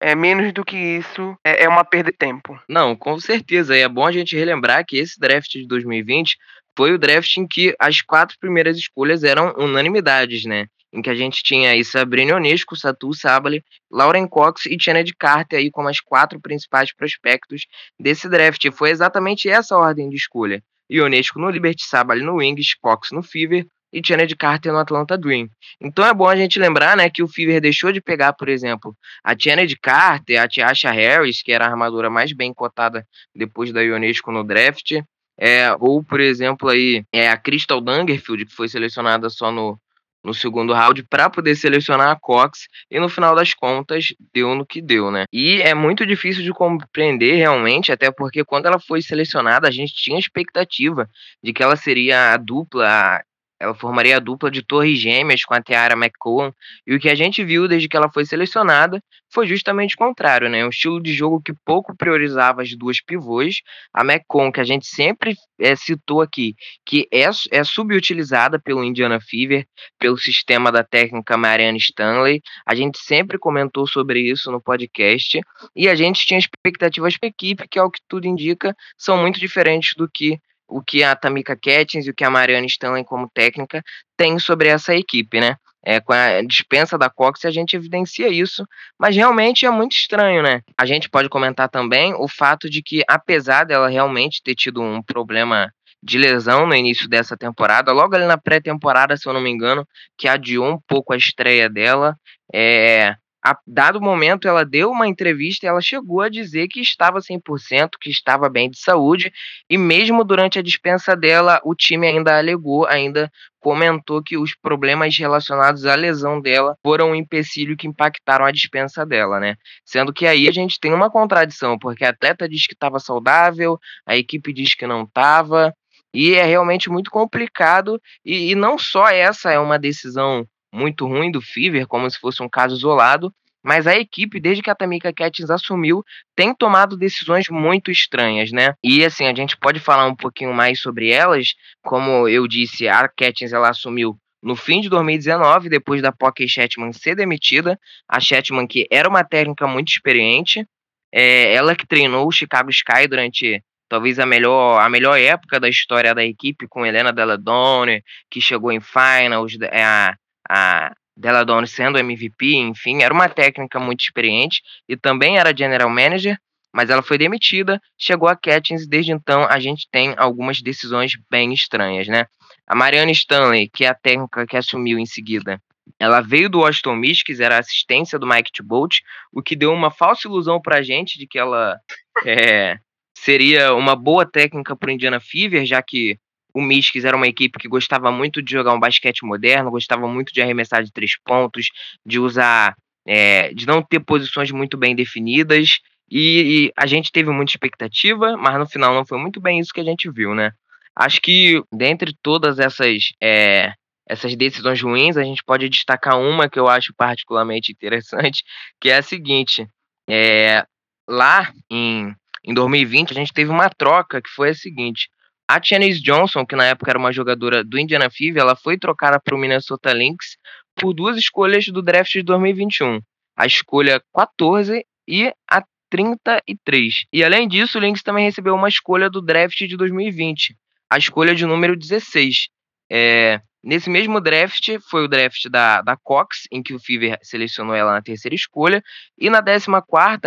é 0.00 0.14
menos 0.14 0.54
do 0.54 0.64
que 0.64 0.76
isso 0.76 1.36
é, 1.44 1.64
é 1.64 1.68
uma 1.68 1.84
perda 1.84 2.10
de 2.10 2.16
tempo. 2.16 2.58
Não, 2.66 2.96
com 2.96 3.20
certeza. 3.20 3.76
E 3.76 3.82
é 3.82 3.88
bom 3.88 4.06
a 4.06 4.12
gente 4.12 4.36
relembrar 4.36 4.86
que 4.86 4.96
esse 4.96 5.20
draft 5.20 5.50
de 5.50 5.66
2020 5.66 6.36
foi 6.78 6.92
o 6.92 6.98
draft 6.98 7.36
em 7.38 7.44
que 7.44 7.74
as 7.76 8.00
quatro 8.00 8.38
primeiras 8.38 8.78
escolhas 8.78 9.24
eram 9.24 9.52
unanimidades, 9.58 10.44
né? 10.44 10.68
Em 10.92 11.02
que 11.02 11.10
a 11.10 11.14
gente 11.16 11.42
tinha 11.42 11.72
aí 11.72 11.84
Sabrina 11.84 12.36
Onesco, 12.36 12.76
Satu 12.76 13.12
Sabali, 13.12 13.64
Lauren 13.90 14.28
Cox 14.28 14.66
e 14.66 14.76
Kennedy 14.76 15.12
Carter 15.12 15.58
aí 15.58 15.72
como 15.72 15.88
as 15.88 15.98
quatro 15.98 16.40
principais 16.40 16.94
prospectos 16.94 17.62
desse 17.98 18.28
draft. 18.28 18.64
E 18.64 18.70
foi 18.70 18.90
exatamente 18.90 19.48
essa 19.48 19.74
a 19.74 19.78
ordem 19.78 20.08
de 20.08 20.14
escolha. 20.14 20.62
Ionesco 20.88 21.40
no 21.40 21.50
Liberty 21.50 21.82
Sabali 21.82 22.22
no 22.22 22.36
Wings, 22.36 22.76
Cox 22.80 23.10
no 23.10 23.24
Fever 23.24 23.66
e 23.92 24.00
Kennedy 24.00 24.36
Carter 24.36 24.72
no 24.72 24.78
Atlanta 24.78 25.18
Dream. 25.18 25.48
Então 25.80 26.06
é 26.06 26.14
bom 26.14 26.28
a 26.28 26.36
gente 26.36 26.60
lembrar, 26.60 26.96
né, 26.96 27.10
que 27.10 27.24
o 27.24 27.28
Fever 27.28 27.60
deixou 27.60 27.90
de 27.90 28.00
pegar, 28.00 28.34
por 28.34 28.48
exemplo, 28.48 28.96
a 29.24 29.34
Kennedy 29.34 29.76
Carter, 29.76 30.40
a 30.40 30.46
Tiasha 30.46 30.92
Harris, 30.92 31.42
que 31.42 31.50
era 31.50 31.64
a 31.66 31.70
armadura 31.70 32.08
mais 32.08 32.32
bem 32.32 32.54
cotada 32.54 33.04
depois 33.34 33.72
da 33.72 33.82
Ionesco 33.82 34.30
no 34.30 34.44
draft, 34.44 34.92
é, 35.38 35.74
ou, 35.78 36.02
por 36.02 36.20
exemplo, 36.20 36.68
aí, 36.68 37.04
é 37.12 37.28
a 37.28 37.36
Crystal 37.36 37.80
Dangerfield, 37.80 38.46
que 38.46 38.54
foi 38.54 38.68
selecionada 38.68 39.30
só 39.30 39.52
no, 39.52 39.78
no 40.24 40.34
segundo 40.34 40.72
round 40.72 41.02
para 41.04 41.30
poder 41.30 41.54
selecionar 41.54 42.10
a 42.10 42.16
Cox 42.16 42.66
e 42.90 42.98
no 42.98 43.08
final 43.08 43.34
das 43.34 43.54
contas 43.54 44.06
deu 44.32 44.54
no 44.54 44.66
que 44.66 44.82
deu, 44.82 45.10
né? 45.10 45.24
E 45.32 45.62
é 45.62 45.74
muito 45.74 46.04
difícil 46.04 46.42
de 46.42 46.52
compreender 46.52 47.36
realmente, 47.36 47.92
até 47.92 48.10
porque 48.10 48.44
quando 48.44 48.66
ela 48.66 48.80
foi 48.80 49.00
selecionada 49.00 49.68
a 49.68 49.70
gente 49.70 49.94
tinha 49.94 50.18
expectativa 50.18 51.08
de 51.42 51.52
que 51.52 51.62
ela 51.62 51.76
seria 51.76 52.32
a 52.34 52.36
dupla 52.36 53.22
ela 53.60 53.74
formaria 53.74 54.16
a 54.16 54.20
dupla 54.20 54.50
de 54.50 54.62
torres 54.62 54.98
gêmeas 54.98 55.44
com 55.44 55.54
a 55.54 55.62
Tiara 55.62 55.94
McCowan, 55.94 56.52
e 56.86 56.94
o 56.94 57.00
que 57.00 57.08
a 57.08 57.14
gente 57.14 57.44
viu 57.44 57.66
desde 57.66 57.88
que 57.88 57.96
ela 57.96 58.10
foi 58.10 58.24
selecionada 58.24 59.02
foi 59.32 59.46
justamente 59.46 59.94
o 59.94 59.98
contrário, 59.98 60.48
né? 60.48 60.64
Um 60.64 60.70
estilo 60.70 61.02
de 61.02 61.12
jogo 61.12 61.42
que 61.42 61.52
pouco 61.64 61.96
priorizava 61.96 62.62
as 62.62 62.74
duas 62.74 63.00
pivôs, 63.02 63.60
a 63.92 64.02
McCowan, 64.02 64.50
que 64.50 64.60
a 64.60 64.64
gente 64.64 64.86
sempre 64.86 65.34
é, 65.60 65.76
citou 65.76 66.22
aqui, 66.22 66.54
que 66.86 67.06
é, 67.12 67.28
é 67.50 67.64
subutilizada 67.64 68.58
pelo 68.58 68.84
Indiana 68.84 69.20
Fever, 69.20 69.66
pelo 69.98 70.16
sistema 70.16 70.72
da 70.72 70.82
técnica 70.82 71.36
Marianne 71.36 71.78
Stanley, 71.78 72.40
a 72.66 72.74
gente 72.74 72.98
sempre 72.98 73.38
comentou 73.38 73.86
sobre 73.86 74.20
isso 74.20 74.50
no 74.50 74.60
podcast, 74.60 75.40
e 75.74 75.88
a 75.88 75.94
gente 75.94 76.24
tinha 76.24 76.38
expectativas 76.38 77.18
para 77.18 77.28
a 77.28 77.30
equipe, 77.30 77.68
que, 77.68 77.78
ao 77.78 77.90
que 77.90 78.00
tudo 78.08 78.26
indica, 78.26 78.74
são 78.96 79.18
muito 79.18 79.38
diferentes 79.38 79.94
do 79.96 80.08
que 80.08 80.38
o 80.68 80.82
que 80.82 81.02
a 81.02 81.16
Tamika 81.16 81.56
Catchings 81.56 82.06
e 82.06 82.10
o 82.10 82.14
que 82.14 82.24
a 82.24 82.30
Mariana 82.30 82.66
Stanley 82.66 83.04
como 83.04 83.30
técnica 83.32 83.82
tem 84.16 84.38
sobre 84.38 84.68
essa 84.68 84.94
equipe, 84.94 85.40
né? 85.40 85.56
É, 85.84 86.00
com 86.00 86.12
a 86.12 86.42
dispensa 86.42 86.98
da 86.98 87.08
Cox 87.08 87.44
a 87.44 87.50
gente 87.50 87.74
evidencia 87.74 88.28
isso, 88.28 88.66
mas 88.98 89.16
realmente 89.16 89.64
é 89.64 89.70
muito 89.70 89.92
estranho, 89.92 90.42
né? 90.42 90.60
A 90.76 90.84
gente 90.84 91.08
pode 91.08 91.28
comentar 91.28 91.68
também 91.68 92.12
o 92.14 92.28
fato 92.28 92.68
de 92.68 92.82
que, 92.82 93.02
apesar 93.08 93.64
dela 93.64 93.88
realmente 93.88 94.42
ter 94.42 94.54
tido 94.54 94.82
um 94.82 95.00
problema 95.00 95.72
de 96.02 96.18
lesão 96.18 96.66
no 96.66 96.74
início 96.74 97.08
dessa 97.08 97.36
temporada, 97.36 97.92
logo 97.92 98.14
ali 98.14 98.26
na 98.26 98.36
pré-temporada, 98.38 99.16
se 99.16 99.28
eu 99.28 99.32
não 99.32 99.40
me 99.40 99.50
engano, 99.50 99.86
que 100.16 100.28
adiou 100.28 100.66
um 100.66 100.78
pouco 100.86 101.12
a 101.12 101.16
estreia 101.16 101.68
dela, 101.68 102.16
é, 102.52 103.14
a 103.48 103.56
dado 103.66 103.98
momento 103.98 104.46
ela 104.46 104.62
deu 104.62 104.90
uma 104.90 105.08
entrevista 105.08 105.64
e 105.64 105.68
ela 105.68 105.80
chegou 105.80 106.20
a 106.20 106.28
dizer 106.28 106.68
que 106.68 106.80
estava 106.80 107.18
100%, 107.18 107.90
que 107.98 108.10
estava 108.10 108.46
bem 108.50 108.68
de 108.68 108.78
saúde, 108.78 109.32
e 109.70 109.78
mesmo 109.78 110.22
durante 110.22 110.58
a 110.58 110.62
dispensa 110.62 111.16
dela, 111.16 111.58
o 111.64 111.74
time 111.74 112.06
ainda 112.06 112.36
alegou, 112.36 112.86
ainda 112.86 113.30
comentou 113.58 114.22
que 114.22 114.36
os 114.36 114.54
problemas 114.54 115.16
relacionados 115.16 115.86
à 115.86 115.94
lesão 115.94 116.40
dela 116.40 116.76
foram 116.82 117.12
um 117.12 117.14
empecilho 117.14 117.74
que 117.74 117.86
impactaram 117.86 118.44
a 118.44 118.52
dispensa 118.52 119.06
dela, 119.06 119.40
né? 119.40 119.56
Sendo 119.82 120.12
que 120.12 120.26
aí 120.26 120.46
a 120.46 120.52
gente 120.52 120.78
tem 120.78 120.92
uma 120.92 121.10
contradição, 121.10 121.78
porque 121.78 122.04
a 122.04 122.10
atleta 122.10 122.46
diz 122.46 122.66
que 122.66 122.74
estava 122.74 122.98
saudável, 122.98 123.78
a 124.06 124.14
equipe 124.14 124.52
diz 124.52 124.74
que 124.74 124.86
não 124.86 125.04
estava, 125.04 125.72
e 126.12 126.34
é 126.34 126.44
realmente 126.44 126.90
muito 126.90 127.10
complicado, 127.10 127.98
e, 128.22 128.50
e 128.50 128.54
não 128.54 128.78
só 128.78 129.08
essa 129.08 129.50
é 129.50 129.58
uma 129.58 129.78
decisão 129.78 130.46
muito 130.72 131.06
ruim 131.06 131.30
do 131.30 131.40
Fever, 131.40 131.86
como 131.86 132.10
se 132.10 132.18
fosse 132.18 132.42
um 132.42 132.48
caso 132.48 132.76
isolado, 132.76 133.32
mas 133.62 133.86
a 133.86 133.96
equipe, 133.96 134.40
desde 134.40 134.62
que 134.62 134.70
a 134.70 134.74
Tamika 134.74 135.12
Catins 135.12 135.50
assumiu, 135.50 136.02
tem 136.34 136.54
tomado 136.54 136.96
decisões 136.96 137.48
muito 137.50 137.90
estranhas, 137.90 138.52
né? 138.52 138.74
E 138.82 139.04
assim, 139.04 139.26
a 139.26 139.34
gente 139.34 139.56
pode 139.56 139.80
falar 139.80 140.06
um 140.06 140.14
pouquinho 140.14 140.54
mais 140.54 140.80
sobre 140.80 141.10
elas. 141.10 141.54
Como 141.82 142.28
eu 142.28 142.46
disse, 142.46 142.88
a 142.88 143.08
Catins 143.08 143.52
ela 143.52 143.68
assumiu 143.68 144.16
no 144.42 144.54
fim 144.54 144.80
de 144.80 144.88
2019, 144.88 145.68
depois 145.68 146.00
da 146.00 146.12
Pocky 146.12 146.48
Shetman 146.48 146.92
ser 146.92 147.16
demitida. 147.16 147.78
A 148.08 148.20
Shetman, 148.20 148.66
que 148.66 148.86
era 148.90 149.08
uma 149.08 149.24
técnica 149.24 149.66
muito 149.66 149.88
experiente, 149.88 150.64
é, 151.12 151.52
ela 151.52 151.74
que 151.74 151.86
treinou 151.86 152.26
o 152.26 152.32
Chicago 152.32 152.70
Sky 152.70 153.08
durante 153.08 153.62
talvez 153.88 154.18
a 154.18 154.26
melhor, 154.26 154.80
a 154.80 154.88
melhor 154.88 155.18
época 155.18 155.58
da 155.58 155.68
história 155.68 156.14
da 156.14 156.24
equipe, 156.24 156.68
com 156.68 156.86
Helena 156.86 157.12
Deladone, 157.12 158.02
que 158.30 158.40
chegou 158.40 158.70
em 158.70 158.80
finals, 158.80 159.56
é, 159.60 159.82
a, 159.82 160.14
a 160.48 160.92
Deladone 161.16 161.66
sendo 161.66 161.98
MVP, 161.98 162.54
enfim, 162.56 163.02
era 163.02 163.12
uma 163.12 163.28
técnica 163.28 163.80
muito 163.80 164.00
experiente 164.00 164.62
e 164.88 164.96
também 164.96 165.38
era 165.38 165.56
general 165.56 165.90
manager, 165.90 166.38
mas 166.72 166.90
ela 166.90 167.02
foi 167.02 167.18
demitida, 167.18 167.80
chegou 167.98 168.28
a 168.28 168.36
Catchings 168.36 168.84
e 168.84 168.88
desde 168.88 169.12
então 169.12 169.44
a 169.44 169.58
gente 169.58 169.88
tem 169.90 170.14
algumas 170.16 170.62
decisões 170.62 171.12
bem 171.30 171.52
estranhas, 171.52 172.06
né? 172.06 172.26
A 172.66 172.74
Marianne 172.74 173.12
Stanley, 173.12 173.68
que 173.68 173.84
é 173.84 173.88
a 173.88 173.94
técnica 173.94 174.46
que 174.46 174.56
assumiu 174.56 174.98
em 174.98 175.06
seguida, 175.06 175.60
ela 175.98 176.20
veio 176.20 176.48
do 176.48 176.60
Washington 176.60 176.96
Mystics, 176.96 177.40
era 177.40 177.58
assistência 177.58 178.18
do 178.18 178.26
Mike 178.26 178.52
Thibault, 178.52 179.02
o 179.32 179.42
que 179.42 179.56
deu 179.56 179.72
uma 179.72 179.90
falsa 179.90 180.28
ilusão 180.28 180.60
pra 180.60 180.82
gente 180.82 181.18
de 181.18 181.26
que 181.26 181.38
ela 181.38 181.78
é, 182.24 182.78
seria 183.16 183.74
uma 183.74 183.96
boa 183.96 184.26
técnica 184.26 184.76
para 184.76 184.88
o 184.88 184.92
Indiana 184.92 185.20
Fever, 185.20 185.64
já 185.64 185.82
que 185.82 186.18
o 186.58 186.62
Mystics 186.62 187.04
era 187.04 187.16
uma 187.16 187.28
equipe 187.28 187.58
que 187.58 187.68
gostava 187.68 188.10
muito 188.10 188.42
de 188.42 188.50
jogar 188.50 188.74
um 188.74 188.80
basquete 188.80 189.24
moderno, 189.24 189.70
gostava 189.70 190.08
muito 190.08 190.32
de 190.32 190.42
arremessar 190.42 190.82
de 190.82 190.92
três 190.92 191.12
pontos, 191.24 191.68
de 192.04 192.18
usar, 192.18 192.74
é, 193.06 193.54
de 193.54 193.64
não 193.64 193.80
ter 193.80 194.00
posições 194.00 194.50
muito 194.50 194.76
bem 194.76 194.96
definidas. 194.96 195.78
E, 196.10 196.66
e, 196.66 196.72
a 196.76 196.86
gente 196.86 197.12
teve 197.12 197.30
muita 197.30 197.52
expectativa, 197.52 198.36
mas 198.36 198.58
no 198.58 198.66
final 198.66 198.92
não 198.92 199.06
foi 199.06 199.18
muito 199.18 199.40
bem 199.40 199.60
isso 199.60 199.72
que 199.72 199.80
a 199.80 199.84
gente 199.84 200.10
viu, 200.10 200.34
né? 200.34 200.50
Acho 200.96 201.20
que 201.20 201.62
dentre 201.72 202.12
todas 202.22 202.58
essas 202.58 203.10
é, 203.22 203.72
essas 204.08 204.34
decisões 204.34 204.82
ruins, 204.82 205.16
a 205.16 205.22
gente 205.22 205.44
pode 205.44 205.68
destacar 205.68 206.18
uma 206.18 206.48
que 206.48 206.58
eu 206.58 206.66
acho 206.66 206.92
particularmente 206.96 207.70
interessante, 207.70 208.42
que 208.80 208.88
é 208.88 208.96
a 208.96 209.02
seguinte: 209.02 209.64
é, 210.10 210.64
lá 211.08 211.52
em, 211.70 212.12
em 212.44 212.52
2020 212.52 213.12
a 213.12 213.14
gente 213.14 213.32
teve 213.32 213.50
uma 213.50 213.70
troca 213.70 214.20
que 214.20 214.30
foi 214.30 214.50
a 214.50 214.54
seguinte: 214.54 215.08
a 215.48 215.62
Chanice 215.62 216.02
Johnson, 216.02 216.44
que 216.44 216.54
na 216.54 216.66
época 216.66 216.90
era 216.90 216.98
uma 216.98 217.10
jogadora 217.10 217.64
do 217.64 217.78
Indiana 217.78 218.10
Fever, 218.10 218.42
ela 218.42 218.54
foi 218.54 218.76
trocada 218.78 219.18
para 219.18 219.34
o 219.34 219.38
Minnesota 219.38 219.94
Lynx 219.94 220.36
por 220.76 220.92
duas 220.92 221.16
escolhas 221.16 221.66
do 221.68 221.80
draft 221.80 222.12
de 222.12 222.22
2021. 222.22 223.00
A 223.34 223.46
escolha 223.46 224.02
14 224.14 224.84
e 225.08 225.32
a 225.50 225.64
33. 225.90 227.06
E 227.10 227.24
além 227.24 227.48
disso, 227.48 227.78
o 227.78 227.80
Lynx 227.80 228.02
também 228.02 228.26
recebeu 228.26 228.54
uma 228.54 228.68
escolha 228.68 229.08
do 229.08 229.22
draft 229.22 229.58
de 229.58 229.74
2020, 229.74 230.54
a 230.90 230.98
escolha 230.98 231.34
de 231.34 231.46
número 231.46 231.74
16. 231.74 232.48
É, 232.92 233.40
nesse 233.64 233.88
mesmo 233.88 234.20
draft, 234.20 234.68
foi 234.90 235.04
o 235.04 235.08
draft 235.08 235.48
da, 235.48 235.80
da 235.80 235.96
Cox, 235.96 236.46
em 236.52 236.62
que 236.62 236.74
o 236.74 236.78
Fever 236.78 237.18
selecionou 237.22 237.74
ela 237.74 237.92
na 237.92 238.02
terceira 238.02 238.34
escolha, 238.34 238.82
e 239.16 239.30
na 239.30 239.42
14, 239.42 239.66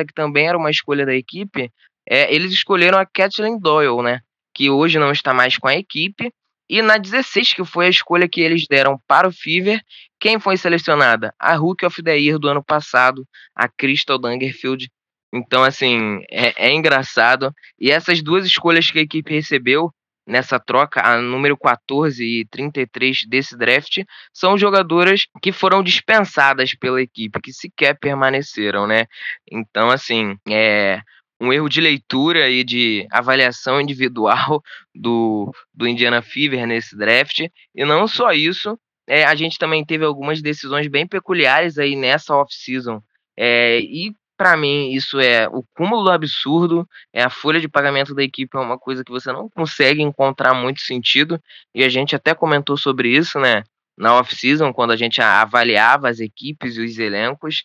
que 0.08 0.14
também 0.16 0.48
era 0.48 0.58
uma 0.58 0.72
escolha 0.72 1.06
da 1.06 1.14
equipe, 1.14 1.72
é, 2.10 2.34
eles 2.34 2.52
escolheram 2.52 2.98
a 2.98 3.06
Kathleen 3.06 3.60
Doyle, 3.60 4.02
né? 4.02 4.22
Que 4.54 4.70
hoje 4.70 5.00
não 5.00 5.12
está 5.12 5.34
mais 5.34 5.58
com 5.58 5.68
a 5.68 5.76
equipe. 5.76 6.32
E 6.70 6.82
na 6.82 6.98
16, 6.98 7.54
que 7.54 7.66
foi 7.66 7.88
a 7.88 7.90
escolha 7.90 8.30
que 8.30 8.40
eles 8.40 8.66
deram 8.66 8.98
para 9.06 9.28
o 9.28 9.32
Fever, 9.32 9.82
quem 10.20 10.40
foi 10.40 10.56
selecionada? 10.56 11.34
A 11.38 11.56
Rookie 11.56 11.86
of 11.86 12.02
the 12.02 12.18
Year 12.18 12.40
do 12.40 12.48
ano 12.48 12.64
passado, 12.64 13.28
a 13.54 13.68
Crystal 13.68 14.18
Dangerfield. 14.18 14.90
Então, 15.34 15.64
assim, 15.64 16.22
é, 16.30 16.68
é 16.68 16.74
engraçado. 16.74 17.54
E 17.80 17.92
essas 17.92 18.22
duas 18.22 18.46
escolhas 18.46 18.90
que 18.90 19.00
a 19.00 19.02
equipe 19.02 19.34
recebeu 19.34 19.92
nessa 20.26 20.60
troca, 20.60 21.02
a 21.02 21.22
número 21.22 21.58
14 21.58 22.24
e 22.24 22.46
33 22.46 23.26
desse 23.28 23.58
draft, 23.58 24.04
são 24.34 24.58
jogadoras 24.58 25.26
que 25.42 25.52
foram 25.52 25.84
dispensadas 25.84 26.74
pela 26.76 27.02
equipe, 27.02 27.42
que 27.42 27.52
sequer 27.52 27.98
permaneceram, 28.00 28.88
né? 28.88 29.08
Então, 29.52 29.90
assim, 29.90 30.38
é 30.48 31.02
um 31.42 31.52
erro 31.52 31.68
de 31.68 31.82
leitura 31.82 32.48
e 32.48 32.64
de 32.64 33.08
avaliação 33.10 33.82
individual 33.82 34.62
do, 34.94 35.52
do 35.74 35.88
Indiana 35.88 36.22
Fever 36.22 36.68
nesse 36.68 36.96
draft. 36.96 37.40
E 37.74 37.84
não 37.84 38.08
só 38.08 38.32
isso, 38.32 38.78
é, 39.08 39.26
a 39.26 39.34
gente 39.34 39.58
também 39.58 39.84
teve 39.84 40.06
algumas 40.06 40.40
decisões 40.40 40.88
bem 40.88 41.08
peculiares 41.08 41.80
aí 41.80 41.96
nessa 41.96 42.36
off-season. 42.36 43.02
É, 43.36 43.80
e 43.80 44.14
para 44.38 44.56
mim 44.56 44.92
isso 44.92 45.20
é 45.20 45.48
o 45.48 45.64
cúmulo 45.76 46.04
do 46.04 46.12
absurdo. 46.12 46.88
É 47.12 47.24
a 47.24 47.30
folha 47.30 47.60
de 47.60 47.68
pagamento 47.68 48.14
da 48.14 48.22
equipe 48.22 48.56
é 48.56 48.60
uma 48.60 48.78
coisa 48.78 49.04
que 49.04 49.12
você 49.12 49.32
não 49.32 49.50
consegue 49.50 50.04
encontrar 50.04 50.54
muito 50.54 50.82
sentido. 50.82 51.42
E 51.74 51.84
a 51.84 51.90
gente 51.90 52.16
até 52.16 52.36
comentou 52.36 52.78
sobre 52.78 53.10
isso, 53.10 53.40
né? 53.40 53.64
Na 53.98 54.16
off-season, 54.20 54.72
quando 54.72 54.92
a 54.92 54.96
gente 54.96 55.20
avaliava 55.20 56.08
as 56.08 56.20
equipes 56.20 56.78
e 56.78 56.82
os 56.82 57.00
elencos. 57.00 57.64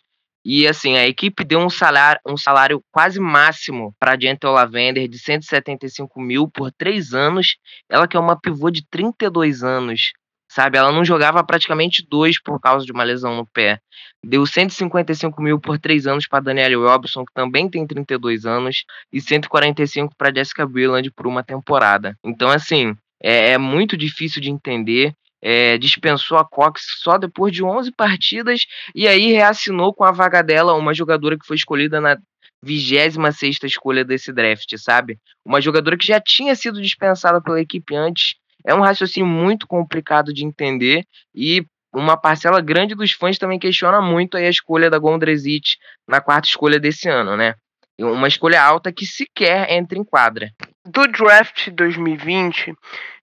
E 0.49 0.65
assim, 0.69 0.97
a 0.97 1.05
equipe 1.05 1.43
deu 1.43 1.59
um 1.59 1.69
salário, 1.69 2.21
um 2.25 2.37
salário 2.37 2.81
quase 2.93 3.19
máximo 3.19 3.93
para 3.99 4.17
Gentle 4.17 4.53
Lavender 4.53 5.09
de 5.09 5.19
175 5.19 6.21
mil 6.21 6.49
por 6.49 6.71
três 6.71 7.13
anos. 7.13 7.57
Ela 7.91 8.07
que 8.07 8.17
é 8.17 8.21
uma 8.21 8.41
pivô 8.41 8.71
de 8.71 8.87
32 8.89 9.65
anos, 9.65 10.13
sabe? 10.49 10.79
Ela 10.79 10.93
não 10.93 11.05
jogava 11.05 11.43
praticamente 11.43 12.07
dois 12.09 12.41
por 12.41 12.61
causa 12.61 12.87
de 12.87 12.93
uma 12.93 13.03
lesão 13.03 13.35
no 13.35 13.45
pé. 13.45 13.81
Deu 14.25 14.47
155 14.47 15.43
mil 15.43 15.59
por 15.59 15.81
três 15.81 16.07
anos 16.07 16.29
para 16.29 16.45
Danielle 16.45 16.77
Robson, 16.77 17.25
que 17.25 17.35
também 17.35 17.69
tem 17.69 17.85
32 17.85 18.47
anos, 18.47 18.85
e 19.13 19.21
145 19.21 20.15
para 20.17 20.33
Jessica 20.33 20.65
Brilland 20.65 21.11
por 21.11 21.27
uma 21.27 21.43
temporada. 21.43 22.17
Então, 22.25 22.49
assim, 22.51 22.95
é, 23.21 23.51
é 23.51 23.59
muito 23.59 23.97
difícil 23.97 24.41
de 24.41 24.49
entender 24.49 25.13
é, 25.43 25.79
dispensou 25.79 26.39
a 26.39 26.45
Cox 26.45 26.83
só 27.03 27.19
depois 27.19 27.53
de 27.53 27.63
11 27.63 27.93
partidas 27.93 28.63
e 28.95 29.07
aí 29.07 29.33
reassinou 29.33 29.95
com 29.95 30.05
a 30.05 30.13
vaga 30.13 30.43
dela 30.43 30.75
uma 30.75 30.95
jogadora 30.95 31.39
que 31.39 31.47
foi 31.47 31.57
escolhida 31.57 32.01
na 32.01 32.17
26 32.63 33.59
escolha 33.65 34.05
desse 34.05 34.33
draft, 34.33 34.77
sabe? 34.79 35.19
Uma 35.45 35.61
jogadora 35.61 35.97
que 35.97 36.07
já 36.07 36.21
tinha 36.21 36.55
sido 36.55 36.81
dispensada 36.81 37.41
pela 37.41 37.61
equipe 37.61 37.95
antes. 37.95 38.35
É 38.65 38.75
um 38.75 38.81
raciocínio 38.81 39.29
muito 39.29 39.67
complicado 39.67 40.33
de 40.33 40.45
entender 40.45 41.05
e 41.35 41.65
uma 41.95 42.17
parcela 42.17 42.61
grande 42.61 42.95
dos 42.95 43.13
fãs 43.13 43.39
também 43.39 43.59
questiona 43.59 44.01
muito 44.01 44.37
a 44.37 44.43
escolha 44.43 44.91
da 44.91 44.99
Gondrezic 44.99 45.77
na 46.07 46.21
quarta 46.21 46.49
escolha 46.49 46.79
desse 46.79 47.09
ano, 47.09 47.37
né? 47.37 47.55
Uma 47.99 48.29
escolha 48.29 48.63
alta 48.63 48.93
que 48.93 49.07
sequer 49.07 49.71
entra 49.71 49.99
em 49.99 50.05
quadra. 50.05 50.51
Do 50.85 51.07
draft 51.09 51.71
2020, 51.71 52.75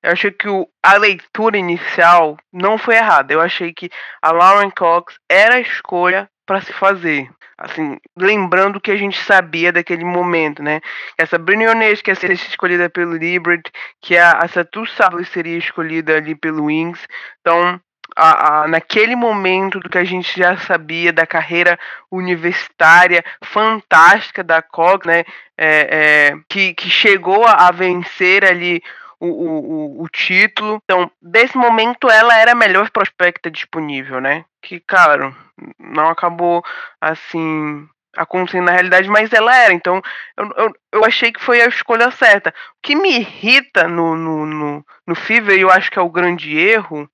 eu 0.01 0.11
achei 0.11 0.31
que 0.31 0.49
o, 0.49 0.67
a 0.81 0.97
leitura 0.97 1.57
inicial 1.57 2.37
não 2.51 2.77
foi 2.77 2.95
errada. 2.95 3.33
Eu 3.33 3.39
achei 3.39 3.71
que 3.71 3.89
a 4.21 4.31
Lauren 4.31 4.71
Cox 4.71 5.15
era 5.29 5.55
a 5.55 5.61
escolha 5.61 6.29
para 6.45 6.61
se 6.61 6.73
fazer. 6.73 7.29
Assim, 7.57 7.97
lembrando 8.17 8.77
o 8.77 8.81
que 8.81 8.91
a 8.91 8.97
gente 8.97 9.17
sabia 9.23 9.71
daquele 9.71 10.03
momento, 10.03 10.63
né? 10.63 10.81
Essa 11.17 11.37
Bruniones 11.37 12.01
que 12.01 12.11
ia 12.11 12.15
ser 12.15 12.31
escolhida 12.31 12.89
pelo 12.89 13.15
Libert, 13.15 13.63
que 14.01 14.17
a, 14.17 14.39
a 14.39 14.47
Satu 14.47 14.83
seria 15.31 15.57
escolhida 15.57 16.17
ali 16.17 16.35
pelo 16.35 16.65
Wings. 16.65 17.07
Então, 17.39 17.79
a, 18.15 18.63
a, 18.63 18.67
naquele 18.67 19.15
momento 19.15 19.79
do 19.79 19.89
que 19.89 19.97
a 19.97 20.03
gente 20.03 20.37
já 20.37 20.57
sabia 20.57 21.11
da 21.11 21.25
carreira 21.25 21.79
universitária 22.11 23.23
fantástica 23.43 24.43
da 24.43 24.61
Cog, 24.61 25.07
né, 25.07 25.23
é, 25.57 26.29
é, 26.29 26.37
que, 26.49 26.73
que 26.73 26.89
chegou 26.89 27.45
a, 27.45 27.67
a 27.67 27.71
vencer 27.71 28.45
ali 28.45 28.81
o, 29.19 29.27
o, 29.27 30.03
o, 30.03 30.09
título. 30.09 30.81
Então, 30.83 31.09
desse 31.21 31.57
momento, 31.57 32.09
ela 32.09 32.37
era 32.37 32.51
a 32.51 32.55
melhor 32.55 32.89
prospecta 32.91 33.49
disponível, 33.49 34.19
né? 34.19 34.43
Que, 34.61 34.81
claro, 34.81 35.33
não 35.79 36.09
acabou 36.09 36.63
assim 36.99 37.87
acontecendo 38.15 38.65
na 38.65 38.71
realidade, 38.71 39.09
mas 39.09 39.31
ela 39.33 39.55
era. 39.55 39.73
Então, 39.73 40.01
eu, 40.37 40.51
eu, 40.57 40.73
eu 40.91 41.05
achei 41.05 41.31
que 41.31 41.41
foi 41.41 41.61
a 41.61 41.67
escolha 41.67 42.11
certa. 42.11 42.49
O 42.49 42.53
que 42.81 42.95
me 42.95 43.17
irrita 43.17 43.87
no, 43.87 44.15
no, 44.15 44.45
no, 44.45 44.85
no 45.07 45.15
Fever, 45.15 45.57
e 45.57 45.61
eu 45.61 45.71
acho 45.71 45.89
que 45.89 45.97
é 45.97 46.01
o 46.01 46.09
grande 46.09 46.57
erro, 46.57 47.09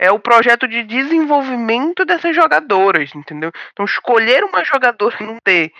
é 0.00 0.10
o 0.10 0.18
projeto 0.18 0.66
de 0.66 0.82
desenvolvimento 0.82 2.06
dessas 2.06 2.34
jogadoras, 2.34 3.14
entendeu? 3.14 3.52
Então, 3.70 3.84
escolher 3.84 4.42
uma 4.42 4.64
jogadora 4.64 5.14
não 5.20 5.36
ter 5.44 5.70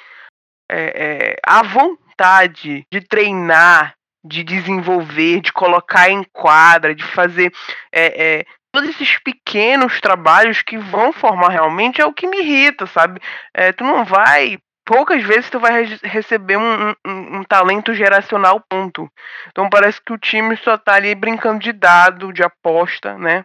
é, 0.71 1.33
é, 1.33 1.37
a 1.43 1.63
vontade 1.63 2.85
de 2.93 3.01
treinar, 3.01 3.95
de 4.23 4.45
desenvolver, 4.45 5.41
de 5.41 5.51
colocar 5.51 6.11
em 6.11 6.23
quadra, 6.35 6.95
de 6.95 7.03
fazer 7.03 7.51
é, 7.91 8.41
é, 8.41 8.45
todos 8.71 8.91
esses 8.91 9.19
pequenos 9.21 9.99
trabalhos 10.03 10.61
que 10.61 10.77
vão 10.77 11.15
formar 11.15 11.49
realmente 11.49 12.03
é 12.03 12.05
o 12.05 12.13
que 12.13 12.27
me 12.27 12.41
irrita, 12.41 12.87
sabe? 12.87 13.23
É, 13.55 13.73
tu 13.73 13.85
não 13.85 14.05
vai 14.05 14.59
poucas 14.85 15.23
vezes 15.23 15.49
tu 15.49 15.61
vai 15.61 15.85
receber 16.03 16.57
um, 16.57 16.91
um, 17.07 17.39
um, 17.39 17.45
talento 17.45 17.95
geracional 17.95 18.61
ponto. 18.69 19.09
Então 19.49 19.71
parece 19.71 20.01
que 20.05 20.13
o 20.13 20.19
time 20.19 20.57
só 20.57 20.77
tá 20.77 20.95
ali 20.95 21.15
brincando 21.15 21.61
de 21.61 21.73
dado, 21.73 22.33
de 22.33 22.43
aposta, 22.43 23.17
né? 23.17 23.45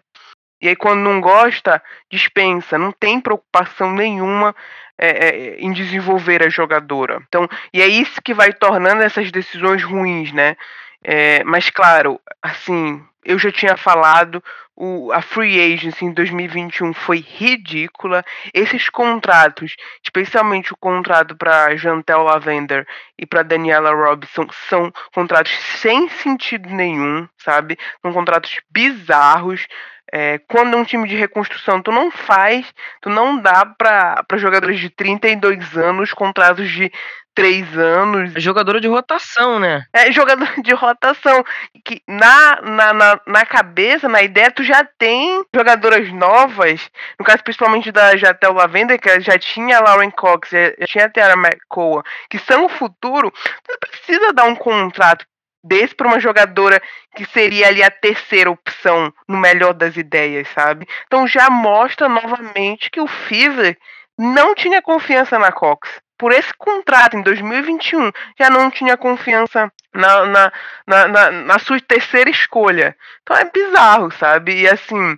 E 0.61 0.69
aí 0.69 0.75
quando 0.75 1.01
não 1.01 1.19
gosta, 1.21 1.81
dispensa, 2.09 2.77
não 2.77 2.91
tem 2.91 3.19
preocupação 3.19 3.91
nenhuma 3.93 4.55
é, 4.97 5.09
é, 5.09 5.55
em 5.59 5.71
desenvolver 5.71 6.43
a 6.43 6.49
jogadora. 6.49 7.21
Então, 7.27 7.47
e 7.73 7.81
é 7.81 7.87
isso 7.87 8.21
que 8.21 8.33
vai 8.33 8.53
tornando 8.53 9.01
essas 9.03 9.31
decisões 9.31 9.83
ruins, 9.83 10.31
né? 10.31 10.55
É, 11.03 11.43
mas 11.43 11.69
claro, 11.69 12.19
assim, 12.41 13.03
eu 13.25 13.39
já 13.39 13.51
tinha 13.51 13.75
falado, 13.75 14.43
o, 14.75 15.11
a 15.11 15.21
free 15.21 15.73
agency 15.73 16.05
em 16.05 16.13
2021 16.13 16.93
foi 16.93 17.17
ridícula. 17.17 18.23
Esses 18.53 18.89
contratos, 18.89 19.75
especialmente 20.03 20.73
o 20.73 20.77
contrato 20.77 21.35
para 21.35 21.75
Jantel 21.75 22.23
Lavender 22.23 22.85
e 23.17 23.25
para 23.25 23.41
Daniela 23.43 23.93
Robinson, 23.93 24.47
são 24.69 24.91
contratos 25.13 25.53
sem 25.81 26.07
sentido 26.09 26.69
nenhum, 26.69 27.27
sabe? 27.37 27.77
São 28.01 28.13
contratos 28.13 28.59
bizarros. 28.69 29.65
É, 30.13 30.37
quando 30.47 30.75
é 30.75 30.77
um 30.77 30.85
time 30.85 31.07
de 31.07 31.15
reconstrução, 31.15 31.81
tu 31.81 31.91
não 31.91 32.11
faz, 32.11 32.71
tu 33.01 33.09
não 33.09 33.41
dá 33.41 33.65
para 33.65 34.23
jogadores 34.35 34.79
de 34.79 34.89
32 34.89 35.75
anos, 35.75 36.13
contratos 36.13 36.69
de 36.69 36.91
3 37.35 37.77
anos. 37.77 38.35
É 38.35 38.39
jogadora 38.39 38.79
de 38.79 38.87
rotação, 38.87 39.59
né? 39.59 39.85
É 39.93 40.11
jogador 40.11 40.49
de 40.63 40.73
rotação. 40.73 41.43
Que 41.83 42.01
na, 42.07 42.61
na, 42.61 42.93
na, 42.93 43.14
na, 43.25 43.45
cabeça, 43.45 44.07
na 44.07 44.21
ideia, 44.21 44.51
tu 44.51 44.63
já 44.63 44.83
tem 44.97 45.43
jogadoras 45.53 46.11
novas, 46.11 46.89
no 47.19 47.25
caso 47.25 47.43
principalmente 47.43 47.91
da 47.91 48.15
Jatel 48.15 48.53
Lavender, 48.53 48.99
que 48.99 49.19
já 49.19 49.37
tinha 49.37 49.77
a 49.77 49.81
Lauren 49.81 50.11
Cox, 50.11 50.49
já 50.49 50.85
tinha 50.85 51.05
a 51.05 51.09
Tiara 51.09 51.33
McCoa, 51.33 52.03
que 52.29 52.39
são 52.39 52.65
o 52.65 52.69
futuro, 52.69 53.31
tu 53.31 53.77
precisa 53.79 54.33
dar 54.33 54.45
um 54.45 54.55
contrato 54.55 55.25
desse 55.63 55.95
para 55.95 56.07
uma 56.07 56.19
jogadora 56.19 56.81
que 57.15 57.25
seria 57.25 57.67
ali 57.67 57.81
a 57.81 57.89
terceira 57.89 58.51
opção 58.51 59.11
no 59.27 59.37
melhor 59.37 59.73
das 59.73 59.97
ideias, 59.97 60.47
sabe? 60.49 60.87
Então 61.07 61.27
já 61.27 61.49
mostra 61.49 62.07
novamente 62.07 62.91
que 62.91 63.01
o 63.01 63.07
Fever 63.07 63.75
não 64.17 64.53
tinha 64.53 64.81
confiança 64.81 65.39
na 65.39 65.51
Cox. 65.51 65.89
Por 66.17 66.31
esse 66.31 66.53
contrato 66.57 67.17
em 67.17 67.21
2021, 67.21 68.11
já 68.39 68.49
não 68.49 68.71
tinha 68.71 68.95
confiança 68.95 69.71
na, 69.93 70.25
na, 70.25 70.53
na, 70.87 71.07
na, 71.07 71.31
na 71.31 71.59
sua 71.59 71.79
terceira 71.81 72.29
escolha. 72.29 72.95
Então 73.21 73.35
é 73.35 73.45
bizarro, 73.45 74.11
sabe? 74.11 74.61
E 74.61 74.67
assim, 74.67 75.17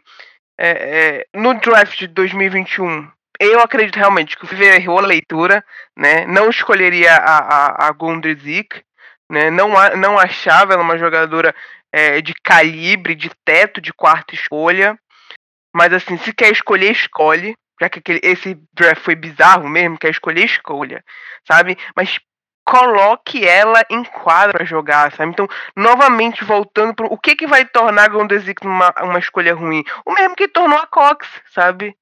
é, 0.58 0.70
é, 0.70 1.28
no 1.38 1.54
draft 1.60 2.00
de 2.00 2.08
2021, 2.08 3.08
eu 3.40 3.60
acredito 3.60 3.98
realmente 3.98 4.36
que 4.36 4.44
o 4.44 4.48
Fever 4.48 4.74
errou 4.74 4.98
a 5.00 5.06
leitura, 5.06 5.64
né? 5.96 6.26
Não 6.26 6.50
escolheria 6.50 7.14
a, 7.14 7.38
a, 7.38 7.90
a 7.90 7.94
né? 9.30 9.52
Não, 9.52 9.70
não 9.98 10.18
achava 10.18 10.74
ela 10.74 10.82
uma 10.82 10.98
jogadora 10.98 11.54
é, 11.92 12.22
de 12.22 12.34
calibre, 12.44 13.14
de 13.14 13.30
teto, 13.46 13.80
de 13.80 13.94
quarta 13.94 14.34
escolha. 14.34 14.98
Mas 15.76 15.94
assim, 15.94 16.18
se 16.18 16.34
quer 16.34 16.52
escolher, 16.52 16.92
escolhe. 16.92 17.56
Já 17.80 17.90
que 17.90 18.00
aquele, 18.00 18.20
esse 18.24 18.60
draft 18.74 19.04
foi 19.04 19.16
bizarro 19.16 19.68
mesmo, 19.70 19.98
quer 19.98 20.10
escolher, 20.10 20.46
escolha. 20.46 21.04
Sabe? 21.46 21.78
Mas 21.96 22.20
coloque 22.68 23.48
ela 23.48 23.82
em 23.90 24.04
quadra 24.04 24.58
para 24.58 24.66
jogar, 24.66 25.14
sabe? 25.14 25.32
Então, 25.32 25.48
novamente 25.74 26.44
voltando 26.44 26.94
para 26.94 27.06
o 27.08 27.18
que 27.18 27.34
que 27.34 27.48
vai 27.48 27.64
tornar 27.64 28.04
a 28.04 28.08
Gondesic 28.10 28.66
uma, 28.66 28.94
uma 29.04 29.20
escolha 29.20 29.56
ruim? 29.56 29.86
O 30.06 30.14
mesmo 30.14 30.36
que 30.36 30.50
tornou 30.50 30.78
a 30.78 30.86
Cox, 30.86 31.26
sabe? 31.54 31.96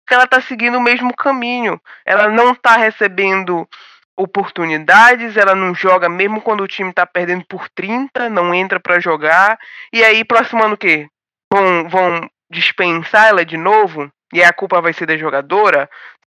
Porque 0.00 0.14
ela 0.14 0.26
tá 0.26 0.40
seguindo 0.40 0.78
o 0.78 0.80
mesmo 0.80 1.12
caminho. 1.14 1.80
Ela 2.06 2.28
não 2.28 2.54
tá 2.54 2.76
recebendo 2.76 3.68
oportunidades, 4.16 5.36
ela 5.36 5.56
não 5.56 5.74
joga 5.74 6.08
mesmo 6.08 6.40
quando 6.40 6.62
o 6.62 6.68
time 6.68 6.92
tá 6.92 7.04
perdendo 7.04 7.44
por 7.46 7.68
30, 7.70 8.28
não 8.28 8.54
entra 8.54 8.78
para 8.78 9.00
jogar. 9.00 9.58
E 9.92 10.04
aí, 10.04 10.24
próximo 10.24 10.62
ano 10.62 10.74
o 10.74 10.78
quê? 10.78 11.08
Vão, 11.52 11.88
vão 11.88 12.30
dispensar 12.48 13.28
ela 13.28 13.44
de 13.44 13.56
novo? 13.56 14.08
E 14.32 14.42
a 14.42 14.52
culpa 14.52 14.80
vai 14.80 14.92
ser 14.92 15.06
da 15.06 15.16
jogadora? 15.16 15.88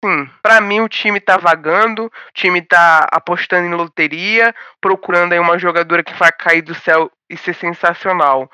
Sim, 0.03 0.29
para 0.41 0.61
mim 0.61 0.81
o 0.81 0.89
time 0.89 1.19
tá 1.19 1.37
vagando, 1.37 2.05
o 2.05 2.11
time 2.33 2.61
tá 2.61 3.07
apostando 3.11 3.67
em 3.67 3.73
loteria, 3.73 4.53
procurando 4.81 5.33
aí 5.33 5.39
uma 5.39 5.57
jogadora 5.57 6.03
que 6.03 6.13
vai 6.13 6.31
cair 6.31 6.61
do 6.61 6.75
céu 6.75 7.11
e 7.29 7.37
ser 7.37 7.55
sensacional. 7.55 8.49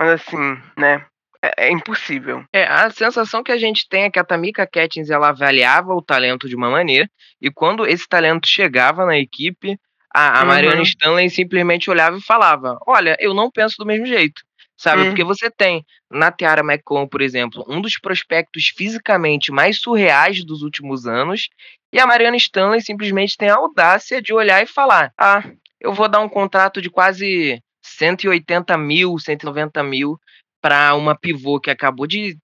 Mas 0.00 0.10
assim, 0.10 0.60
né? 0.76 1.04
É, 1.42 1.68
é, 1.68 1.70
impossível. 1.70 2.44
É, 2.52 2.64
a 2.64 2.90
sensação 2.90 3.44
que 3.44 3.52
a 3.52 3.58
gente 3.58 3.88
tem 3.88 4.04
é 4.04 4.10
que 4.10 4.18
a 4.18 4.24
Tamika 4.24 4.66
Catins 4.66 5.08
ela 5.08 5.28
avaliava 5.28 5.94
o 5.94 6.02
talento 6.02 6.48
de 6.48 6.56
uma 6.56 6.68
maneira, 6.68 7.08
e 7.40 7.48
quando 7.50 7.86
esse 7.86 8.08
talento 8.08 8.48
chegava 8.48 9.06
na 9.06 9.16
equipe, 9.16 9.78
a, 10.12 10.40
a 10.40 10.42
uhum. 10.42 10.48
Mariana 10.48 10.82
Stanley 10.82 11.30
simplesmente 11.30 11.90
olhava 11.90 12.16
e 12.16 12.22
falava: 12.22 12.76
Olha, 12.86 13.16
eu 13.20 13.34
não 13.34 13.50
penso 13.50 13.76
do 13.78 13.86
mesmo 13.86 14.06
jeito. 14.06 14.42
Sabe? 14.78 15.02
Uhum. 15.02 15.08
Porque 15.08 15.24
você 15.24 15.50
tem 15.50 15.84
na 16.08 16.30
Tiara 16.30 16.62
McComb, 16.62 17.08
por 17.10 17.20
exemplo, 17.20 17.64
um 17.68 17.80
dos 17.80 17.98
prospectos 17.98 18.72
fisicamente 18.74 19.50
mais 19.50 19.80
surreais 19.80 20.44
dos 20.44 20.62
últimos 20.62 21.04
anos, 21.06 21.48
e 21.92 21.98
a 21.98 22.06
Mariana 22.06 22.36
Stanley 22.36 22.80
simplesmente 22.80 23.36
tem 23.36 23.48
a 23.48 23.56
audácia 23.56 24.22
de 24.22 24.32
olhar 24.32 24.62
e 24.62 24.66
falar: 24.66 25.12
Ah, 25.18 25.42
eu 25.80 25.92
vou 25.92 26.08
dar 26.08 26.20
um 26.20 26.28
contrato 26.28 26.80
de 26.80 26.88
quase 26.88 27.60
180 27.82 28.78
mil, 28.78 29.18
190 29.18 29.82
mil 29.82 30.16
para 30.60 30.94
uma 30.94 31.18
pivô 31.18 31.58
que 31.58 31.70
acabou 31.70 32.06
de 32.06 32.36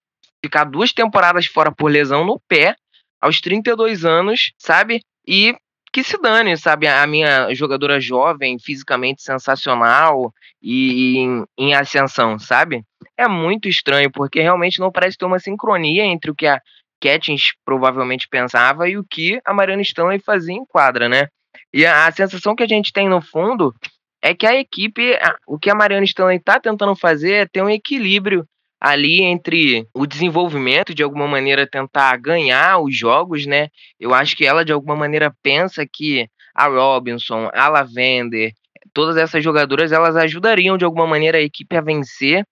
ficar 0.43 0.65
duas 0.65 0.91
temporadas 0.91 1.45
fora 1.45 1.71
por 1.71 1.89
lesão 1.89 2.25
no 2.25 2.39
pé, 2.47 2.75
aos 3.21 3.39
32 3.39 4.03
anos, 4.03 4.51
sabe? 4.57 4.99
E 5.27 5.55
que 5.95 6.03
se 6.03 6.17
dane, 6.17 6.57
sabe? 6.57 6.87
A 6.87 7.07
minha 7.07 7.55
jogadora 7.55 8.01
jovem, 8.01 8.59
fisicamente 8.59 9.23
sensacional 9.23 10.33
e, 10.61 11.19
em, 11.19 11.45
em, 11.57 11.73
ascensão, 11.73 12.37
sabe? 12.37 12.83
É 13.17 13.29
muito 13.29 13.69
estranho, 13.69 14.11
porque 14.11 14.41
realmente 14.41 14.77
não 14.77 14.91
parece 14.91 15.17
ter 15.17 15.23
uma 15.23 15.39
sincronia 15.39 16.03
entre 16.03 16.29
o 16.29 16.35
que 16.35 16.47
a 16.47 16.59
Catins 17.01 17.53
provavelmente 17.63 18.27
pensava 18.29 18.89
e 18.89 18.97
o 18.97 19.05
que 19.09 19.39
a 19.45 19.53
Mariana 19.53 19.83
Stanley 19.83 20.19
fazia 20.19 20.53
em 20.53 20.65
quadra, 20.65 21.07
né? 21.07 21.27
E 21.73 21.85
a, 21.85 22.07
a 22.07 22.11
sensação 22.11 22.57
que 22.57 22.63
a 22.63 22.67
gente 22.67 22.91
tem 22.91 23.07
no 23.07 23.21
fundo 23.21 23.73
é 24.21 24.35
que 24.35 24.45
a 24.45 24.53
equipe, 24.53 25.17
o 25.47 25.57
que 25.57 25.69
a 25.69 25.75
Mariana 25.75 26.03
Stanley 26.03 26.39
está 26.39 26.59
tentando 26.59 26.93
fazer 26.93 27.31
é 27.31 27.45
ter 27.45 27.61
um 27.61 27.69
equilíbrio 27.69 28.45
ali 28.79 29.21
entre 29.21 29.87
o 29.93 30.05
desenvolvimento, 30.05 30.93
de 30.93 31.03
alguma 31.03 31.27
maneira 31.27 31.67
tentar 31.67 32.17
ganhar 32.17 32.79
os 32.79 32.95
jogos, 32.95 33.45
né? 33.45 33.69
Eu 33.99 34.13
acho 34.13 34.35
que 34.35 34.45
ela 34.45 34.63
de 34.65 34.71
alguma 34.71 34.95
maneira 34.95 35.35
pensa 35.41 35.85
que 35.91 36.27
a 36.53 36.67
Robinson, 36.67 37.49
a 37.53 37.67
Lavender, 37.67 38.53
todas 38.93 39.17
essas 39.17 39.43
jogadoras 39.43 39.91
elas 39.91 40.15
ajudariam 40.15 40.77
de 40.77 40.85
alguma 40.85 41.07
maneira 41.07 41.37
a 41.37 41.41
equipe 41.41 41.75
a 41.75 41.81
vencer 41.81 42.45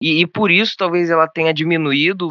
e, 0.00 0.20
e 0.20 0.26
por 0.26 0.50
isso 0.50 0.74
talvez 0.78 1.10
ela 1.10 1.28
tenha 1.28 1.52
diminuído 1.52 2.30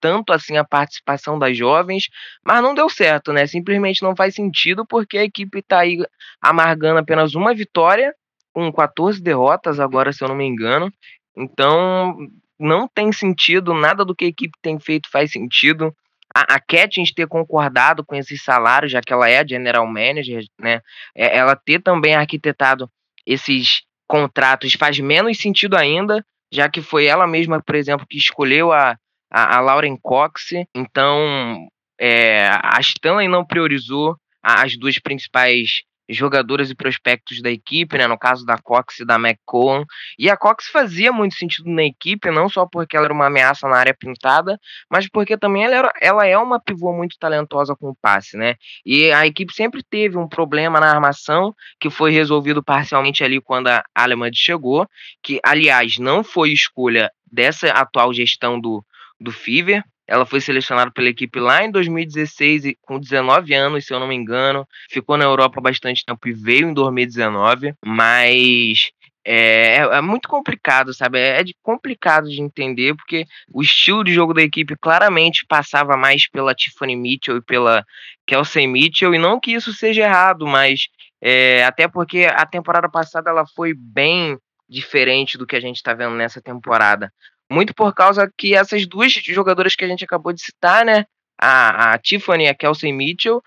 tanto 0.00 0.32
assim 0.32 0.56
a 0.56 0.64
participação 0.64 1.38
das 1.38 1.56
jovens, 1.56 2.08
mas 2.44 2.62
não 2.62 2.74
deu 2.74 2.88
certo, 2.88 3.32
né? 3.32 3.46
Simplesmente 3.46 4.02
não 4.02 4.14
faz 4.14 4.34
sentido 4.34 4.86
porque 4.86 5.18
a 5.18 5.24
equipe 5.24 5.58
está 5.58 5.80
aí 5.80 5.98
amargando 6.40 6.98
apenas 6.98 7.34
uma 7.34 7.54
vitória 7.54 8.14
com 8.52 8.72
14 8.72 9.20
derrotas 9.22 9.80
agora, 9.80 10.12
se 10.12 10.22
eu 10.22 10.28
não 10.28 10.36
me 10.36 10.44
engano. 10.44 10.92
Então, 11.36 12.16
não 12.58 12.88
tem 12.88 13.12
sentido, 13.12 13.74
nada 13.74 14.04
do 14.04 14.14
que 14.14 14.24
a 14.24 14.28
equipe 14.28 14.56
tem 14.62 14.78
feito 14.78 15.10
faz 15.10 15.32
sentido. 15.32 15.94
A, 16.34 16.54
a 16.54 16.60
Catins 16.60 17.12
ter 17.12 17.26
concordado 17.26 18.04
com 18.04 18.14
esses 18.14 18.42
salários, 18.42 18.92
já 18.92 19.00
que 19.00 19.12
ela 19.12 19.28
é 19.28 19.46
general 19.46 19.86
manager, 19.86 20.44
né? 20.60 20.80
É, 21.14 21.36
ela 21.36 21.54
ter 21.54 21.80
também 21.80 22.14
arquitetado 22.14 22.90
esses 23.26 23.82
contratos 24.06 24.74
faz 24.74 24.98
menos 24.98 25.38
sentido 25.38 25.76
ainda, 25.76 26.24
já 26.52 26.68
que 26.68 26.82
foi 26.82 27.06
ela 27.06 27.26
mesma, 27.26 27.62
por 27.62 27.74
exemplo, 27.74 28.06
que 28.08 28.18
escolheu 28.18 28.72
a, 28.72 28.96
a, 29.30 29.56
a 29.56 29.60
Lauren 29.60 29.96
Cox. 30.00 30.50
Então, 30.74 31.66
é, 31.98 32.48
a 32.48 32.78
Stanley 32.80 33.28
não 33.28 33.44
priorizou 33.44 34.16
as 34.42 34.76
duas 34.76 34.98
principais 34.98 35.82
jogadores 36.08 36.70
e 36.70 36.74
prospectos 36.74 37.40
da 37.40 37.50
equipe, 37.50 37.96
né, 37.96 38.06
no 38.06 38.18
caso 38.18 38.44
da 38.44 38.58
Cox 38.58 39.00
e 39.00 39.04
da 39.04 39.16
McCollum. 39.16 39.84
E 40.18 40.28
a 40.28 40.36
Cox 40.36 40.66
fazia 40.68 41.12
muito 41.12 41.34
sentido 41.34 41.70
na 41.70 41.84
equipe, 41.84 42.30
não 42.30 42.48
só 42.48 42.66
porque 42.66 42.96
ela 42.96 43.06
era 43.06 43.14
uma 43.14 43.26
ameaça 43.26 43.68
na 43.68 43.76
área 43.76 43.94
pintada, 43.94 44.58
mas 44.90 45.08
porque 45.08 45.36
também 45.36 45.64
ela, 45.64 45.74
era, 45.74 45.92
ela 46.00 46.26
é 46.26 46.36
uma 46.36 46.60
pivô 46.60 46.92
muito 46.92 47.16
talentosa 47.18 47.74
com 47.74 47.90
o 47.90 47.96
passe, 47.96 48.36
né? 48.36 48.56
E 48.84 49.10
a 49.12 49.26
equipe 49.26 49.52
sempre 49.52 49.82
teve 49.82 50.16
um 50.18 50.28
problema 50.28 50.80
na 50.80 50.90
armação, 50.90 51.54
que 51.80 51.90
foi 51.90 52.10
resolvido 52.10 52.62
parcialmente 52.62 53.24
ali 53.24 53.40
quando 53.40 53.68
a 53.68 53.82
Alemã 53.94 54.28
chegou, 54.32 54.86
que 55.22 55.40
aliás 55.44 55.98
não 55.98 56.22
foi 56.22 56.52
escolha 56.52 57.10
dessa 57.30 57.68
atual 57.68 58.12
gestão 58.12 58.60
do 58.60 58.84
do 59.20 59.32
Fever. 59.32 59.82
Ela 60.06 60.26
foi 60.26 60.40
selecionada 60.40 60.90
pela 60.90 61.08
equipe 61.08 61.40
lá 61.40 61.64
em 61.64 61.70
2016, 61.70 62.74
com 62.82 62.98
19 62.98 63.54
anos, 63.54 63.86
se 63.86 63.94
eu 63.94 64.00
não 64.00 64.08
me 64.08 64.14
engano. 64.14 64.66
Ficou 64.90 65.16
na 65.16 65.24
Europa 65.24 65.60
bastante 65.60 66.04
tempo 66.04 66.28
e 66.28 66.32
veio 66.32 66.68
em 66.68 66.74
2019. 66.74 67.74
Mas 67.84 68.90
é, 69.26 69.76
é, 69.76 69.80
é, 69.80 70.00
muito 70.02 70.28
complicado, 70.28 70.92
sabe? 70.92 71.18
É, 71.18 71.40
é 71.40 71.44
complicado 71.62 72.28
de 72.28 72.42
entender, 72.42 72.94
porque 72.94 73.24
o 73.50 73.62
estilo 73.62 74.04
de 74.04 74.12
jogo 74.12 74.34
da 74.34 74.42
equipe 74.42 74.76
claramente 74.76 75.46
passava 75.48 75.96
mais 75.96 76.28
pela 76.28 76.54
Tiffany 76.54 76.94
Mitchell 76.94 77.38
e 77.38 77.42
pela 77.42 77.84
Kelsey 78.26 78.66
Mitchell, 78.66 79.14
e 79.14 79.18
não 79.18 79.40
que 79.40 79.52
isso 79.52 79.72
seja 79.72 80.02
errado, 80.02 80.46
mas 80.46 80.88
é, 81.22 81.64
até 81.64 81.88
porque 81.88 82.26
a 82.26 82.44
temporada 82.44 82.88
passada 82.88 83.30
ela 83.30 83.46
foi 83.46 83.72
bem 83.74 84.38
diferente 84.68 85.38
do 85.38 85.46
que 85.46 85.56
a 85.56 85.60
gente 85.60 85.76
está 85.76 85.94
vendo 85.94 86.14
nessa 86.14 86.40
temporada. 86.40 87.10
Muito 87.50 87.74
por 87.74 87.94
causa 87.94 88.30
que 88.36 88.54
essas 88.54 88.86
duas 88.86 89.12
jogadoras 89.12 89.74
que 89.74 89.84
a 89.84 89.88
gente 89.88 90.04
acabou 90.04 90.32
de 90.32 90.42
citar, 90.42 90.84
né? 90.84 91.04
A, 91.40 91.92
a 91.92 91.98
Tiffany 91.98 92.44
e 92.44 92.48
a 92.48 92.54
Kelsey 92.54 92.92
Mitchell 92.92 93.42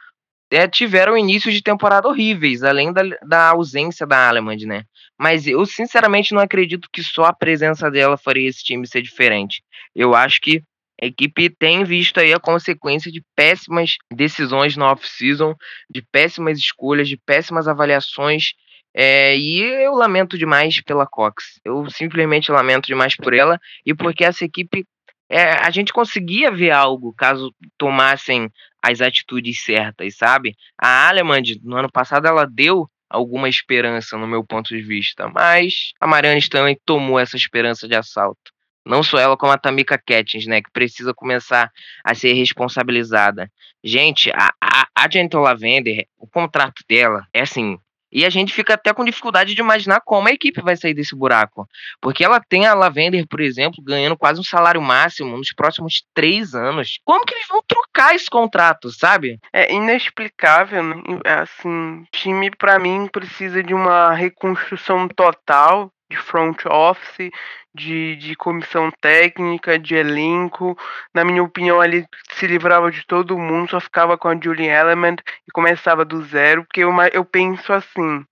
é, 0.52 0.68
tiveram 0.68 1.18
inícios 1.18 1.54
de 1.54 1.62
temporada 1.62 2.08
horríveis, 2.08 2.64
além 2.64 2.94
da, 2.94 3.02
da 3.26 3.50
ausência 3.50 4.06
da 4.06 4.28
Alemand, 4.28 4.60
né? 4.66 4.84
Mas 5.20 5.48
eu 5.48 5.66
sinceramente 5.66 6.34
não 6.34 6.42
acredito 6.42 6.88
que 6.92 7.02
só 7.04 7.26
a 7.26 7.34
presença 7.34 7.90
dela 7.90 8.18
faria 8.18 8.48
esse 8.48 8.64
time 8.64 8.88
ser 8.88 9.02
diferente. 9.02 9.64
Eu 9.96 10.14
acho 10.14 10.40
que 10.42 10.62
a 11.02 11.06
equipe 11.06 11.50
tem 11.50 11.84
visto 11.84 12.20
aí 12.20 12.34
a 12.34 12.40
consequência 12.40 13.12
de 13.12 13.24
péssimas 13.36 13.98
decisões 14.12 14.76
na 14.76 14.92
off-season, 14.92 15.54
de 15.90 16.02
péssimas 16.02 16.58
escolhas, 16.58 17.08
de 17.08 17.18
péssimas 17.18 17.68
avaliações. 17.68 18.54
É, 19.00 19.38
e 19.38 19.62
eu 19.62 19.94
lamento 19.94 20.36
demais 20.36 20.82
pela 20.82 21.06
Cox. 21.06 21.60
Eu 21.64 21.88
simplesmente 21.88 22.52
lamento 22.52 22.88
demais 22.88 23.16
por 23.16 23.32
ela 23.32 23.60
e 23.86 23.94
porque 23.94 24.26
essa 24.26 24.44
equipe 24.44 24.88
é, 25.30 25.52
a 25.52 25.70
gente 25.70 25.94
conseguia 25.94 26.50
ver 26.50 26.72
algo 26.72 27.14
caso 27.14 27.54
tomassem 27.78 28.50
as 28.82 29.00
atitudes 29.00 29.64
certas, 29.64 30.16
sabe? 30.18 30.56
A 30.82 31.10
Alemand, 31.10 31.44
no 31.62 31.76
ano 31.78 31.92
passado, 31.92 32.26
ela 32.26 32.48
deu 32.48 32.90
alguma 33.08 33.48
esperança 33.48 34.18
no 34.18 34.26
meu 34.28 34.44
ponto 34.44 34.70
de 34.70 34.82
vista, 34.82 35.30
mas 35.30 35.92
a 36.02 36.08
Mariana 36.08 36.40
Stanley 36.40 36.80
tomou 36.84 37.20
essa 37.20 37.38
esperança 37.38 37.88
de 37.88 37.96
assalto. 37.96 38.52
Não 38.84 39.04
só 39.04 39.20
ela, 39.20 39.38
como 39.38 39.52
a 39.52 39.60
Tamika 39.60 40.02
Catchings, 40.04 40.48
né? 40.48 40.60
Que 40.60 40.72
precisa 40.72 41.14
começar 41.14 41.70
a 42.04 42.16
ser 42.16 42.34
responsabilizada. 42.34 43.52
Gente, 43.84 44.32
a, 44.32 44.50
a, 44.60 44.88
a 44.96 45.08
Gentle 45.12 45.42
Lavender, 45.44 46.08
o 46.18 46.26
contrato 46.26 46.82
dela 46.90 47.28
é 47.32 47.42
assim, 47.42 47.78
e 48.12 48.26
a 48.26 48.30
gente 48.30 48.54
fica 48.54 48.74
até 48.74 48.94
com 48.94 49.04
dificuldade 49.04 49.54
de 49.54 49.62
imaginar 49.62 50.02
como 50.06 50.28
a 50.28 50.32
equipe 50.32 50.62
vai 50.62 50.76
sair 50.76 50.94
desse 50.94 51.16
buraco. 51.16 51.68
Porque 52.02 52.24
ela 52.24 52.40
tem 52.40 52.66
a 52.66 52.74
Lavender, 52.74 53.26
por 53.28 53.42
exemplo, 53.42 53.84
ganhando 53.84 54.18
quase 54.18 54.40
um 54.40 54.44
salário 54.44 54.82
máximo 54.82 55.38
nos 55.38 55.54
próximos 55.54 56.04
três 56.14 56.54
anos. 56.54 57.00
Como 57.04 57.26
que 57.26 57.34
eles 57.34 57.48
vão 57.48 57.62
trocar 57.68 58.16
esse 58.16 58.30
contrato, 58.30 58.92
sabe? 58.92 59.40
É 59.52 59.74
inexplicável. 59.74 60.84
Né? 60.84 60.96
Assim, 61.26 62.06
time 62.12 62.52
para 62.52 62.80
mim 62.80 63.08
precisa 63.12 63.62
de 63.64 63.74
uma 63.74 64.14
reconstrução 64.14 65.08
total 65.08 65.92
de 66.10 66.18
front 66.18 66.66
office, 66.66 67.30
de, 67.78 68.16
de 68.16 68.36
comissão 68.36 68.90
técnica, 69.00 69.78
de 69.78 69.96
elenco. 69.96 70.78
Na 71.14 71.24
minha 71.24 71.44
opinião, 71.44 71.84
ele 71.84 72.06
se 72.32 72.48
livrava 72.48 72.92
de 72.92 73.06
todo 73.06 73.38
mundo, 73.38 73.70
só 73.70 73.80
ficava 73.80 74.18
com 74.18 74.28
a 74.28 74.36
Julian 74.36 74.74
Element 74.74 75.18
e 75.48 75.52
começava 75.52 76.04
do 76.04 76.22
zero, 76.24 76.64
porque 76.64 76.82
eu, 76.82 76.92
eu 77.14 77.24
penso 77.24 77.72
assim. 77.72 78.26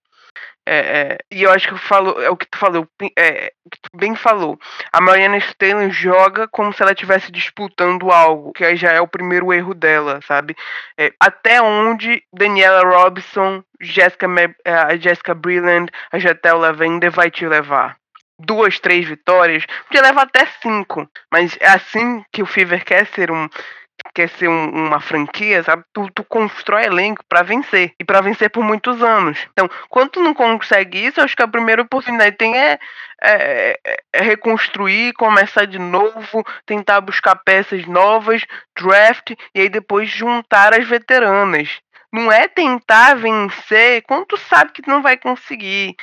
É, 0.67 0.77
é, 0.77 1.17
e 1.31 1.43
eu 1.43 1.51
acho 1.51 1.67
que 1.67 1.75
eu 1.75 1.77
falo, 1.77 2.19
é 2.19 2.27
o 2.27 2.35
que 2.35 2.47
tu 2.47 2.57
falou, 2.57 2.87
é, 3.15 3.53
o 3.63 3.69
que 3.69 3.79
tu 3.79 3.89
bem 3.95 4.15
falou. 4.15 4.59
A 4.91 4.99
Mariana 4.99 5.37
Stanley 5.37 5.91
joga 5.91 6.47
como 6.47 6.73
se 6.73 6.81
ela 6.81 6.91
estivesse 6.91 7.31
disputando 7.31 8.11
algo, 8.11 8.51
que 8.51 8.65
aí 8.65 8.75
já 8.75 8.91
é 8.91 8.99
o 8.99 9.07
primeiro 9.07 9.53
erro 9.53 9.75
dela, 9.75 10.19
sabe? 10.27 10.55
É, 10.97 11.13
até 11.19 11.61
onde 11.61 12.23
Daniela 12.33 12.81
Robson, 12.83 13.63
Jessica, 13.79 14.25
é, 14.65 14.73
a 14.73 14.97
Jessica 14.97 15.35
Brilland, 15.35 15.91
a 16.11 16.17
Jetel 16.17 16.57
Lavender 16.57 17.11
vai 17.11 17.29
te 17.29 17.47
levar? 17.47 17.95
Duas, 18.39 18.79
três 18.79 19.07
vitórias, 19.07 19.65
podia 19.88 20.01
levar 20.01 20.23
até 20.23 20.45
cinco, 20.61 21.09
mas 21.31 21.57
é 21.59 21.69
assim 21.69 22.23
que 22.31 22.43
o 22.43 22.45
Fever 22.45 22.83
quer 22.83 23.05
ser 23.07 23.31
um 23.31 23.47
quer 24.13 24.29
ser 24.29 24.47
um, 24.47 24.69
uma 24.69 24.99
franquia, 24.99 25.63
sabe? 25.63 25.83
Tu, 25.93 26.09
tu 26.13 26.23
constrói 26.23 26.86
elenco 26.86 27.23
para 27.27 27.43
vencer 27.43 27.93
e 27.99 28.03
para 28.03 28.21
vencer 28.21 28.49
por 28.49 28.63
muitos 28.63 29.01
anos. 29.01 29.38
Então, 29.51 29.69
quando 29.89 30.11
tu 30.11 30.23
não 30.23 30.33
consegue 30.33 31.05
isso, 31.05 31.21
acho 31.21 31.36
que 31.36 31.43
a 31.43 31.47
primeira 31.47 31.81
oportunidade 31.81 32.38
tem 32.38 32.57
é, 32.57 32.79
é, 33.21 33.79
é, 34.13 34.21
reconstruir, 34.21 35.13
começar 35.13 35.65
de 35.65 35.79
novo, 35.79 36.43
tentar 36.65 37.01
buscar 37.01 37.36
peças 37.36 37.86
novas, 37.86 38.45
draft 38.77 39.31
e 39.53 39.61
aí 39.61 39.69
depois 39.69 40.09
juntar 40.09 40.73
as 40.73 40.88
veteranas. 40.88 41.79
Não 42.13 42.31
é 42.31 42.47
tentar 42.47 43.15
vencer 43.15 44.01
quando 44.03 44.25
tu 44.25 44.38
sabe 44.38 44.71
que 44.71 44.81
tu 44.81 44.89
não 44.89 45.01
vai 45.01 45.17
conseguir. 45.17 45.95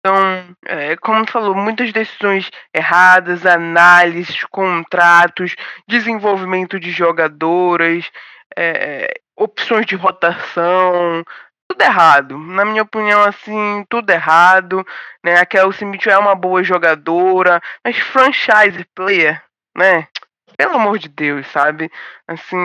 Então, 0.00 0.56
é, 0.66 0.96
como 0.96 1.30
falou, 1.30 1.54
muitas 1.54 1.92
decisões 1.92 2.50
erradas, 2.74 3.44
análises, 3.44 4.44
contratos, 4.44 5.54
desenvolvimento 5.86 6.80
de 6.80 6.90
jogadoras, 6.90 8.10
é, 8.56 9.12
opções 9.36 9.84
de 9.84 9.96
rotação, 9.96 11.22
tudo 11.68 11.82
errado. 11.82 12.38
Na 12.38 12.64
minha 12.64 12.82
opinião, 12.82 13.22
assim, 13.22 13.84
tudo 13.90 14.10
errado. 14.10 14.84
Né? 15.22 15.38
A 15.38 15.44
Kelsey 15.44 15.86
Mitchell 15.86 16.14
é 16.14 16.18
uma 16.18 16.34
boa 16.34 16.64
jogadora, 16.64 17.60
mas 17.84 17.98
franchise 17.98 18.84
player, 18.94 19.42
né? 19.76 20.08
Pelo 20.56 20.76
amor 20.76 20.98
de 20.98 21.08
Deus, 21.08 21.46
sabe? 21.48 21.90
Assim, 22.26 22.56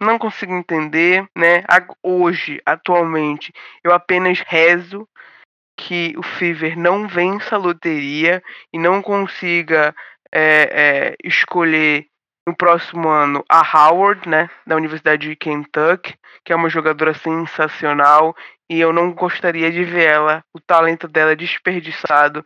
não 0.00 0.18
consigo 0.18 0.52
entender, 0.52 1.26
né? 1.36 1.64
Hoje, 2.02 2.60
atualmente, 2.66 3.52
eu 3.84 3.92
apenas 3.92 4.40
rezo 4.46 5.08
que 5.78 6.12
o 6.18 6.22
Fever 6.22 6.76
não 6.76 7.06
vença 7.06 7.54
a 7.54 7.58
loteria 7.58 8.42
e 8.72 8.78
não 8.78 9.00
consiga 9.00 9.94
é, 10.32 10.42
é, 10.42 11.16
escolher 11.22 12.06
no 12.46 12.56
próximo 12.56 13.08
ano 13.08 13.44
a 13.48 13.60
Howard, 13.60 14.28
né, 14.28 14.50
da 14.66 14.74
Universidade 14.74 15.28
de 15.28 15.36
Kentucky, 15.36 16.16
que 16.44 16.52
é 16.52 16.56
uma 16.56 16.68
jogadora 16.68 17.14
sensacional 17.14 18.34
e 18.68 18.80
eu 18.80 18.92
não 18.92 19.12
gostaria 19.12 19.70
de 19.70 19.84
ver 19.84 20.08
ela, 20.08 20.44
o 20.52 20.60
talento 20.60 21.06
dela 21.06 21.36
desperdiçado 21.36 22.44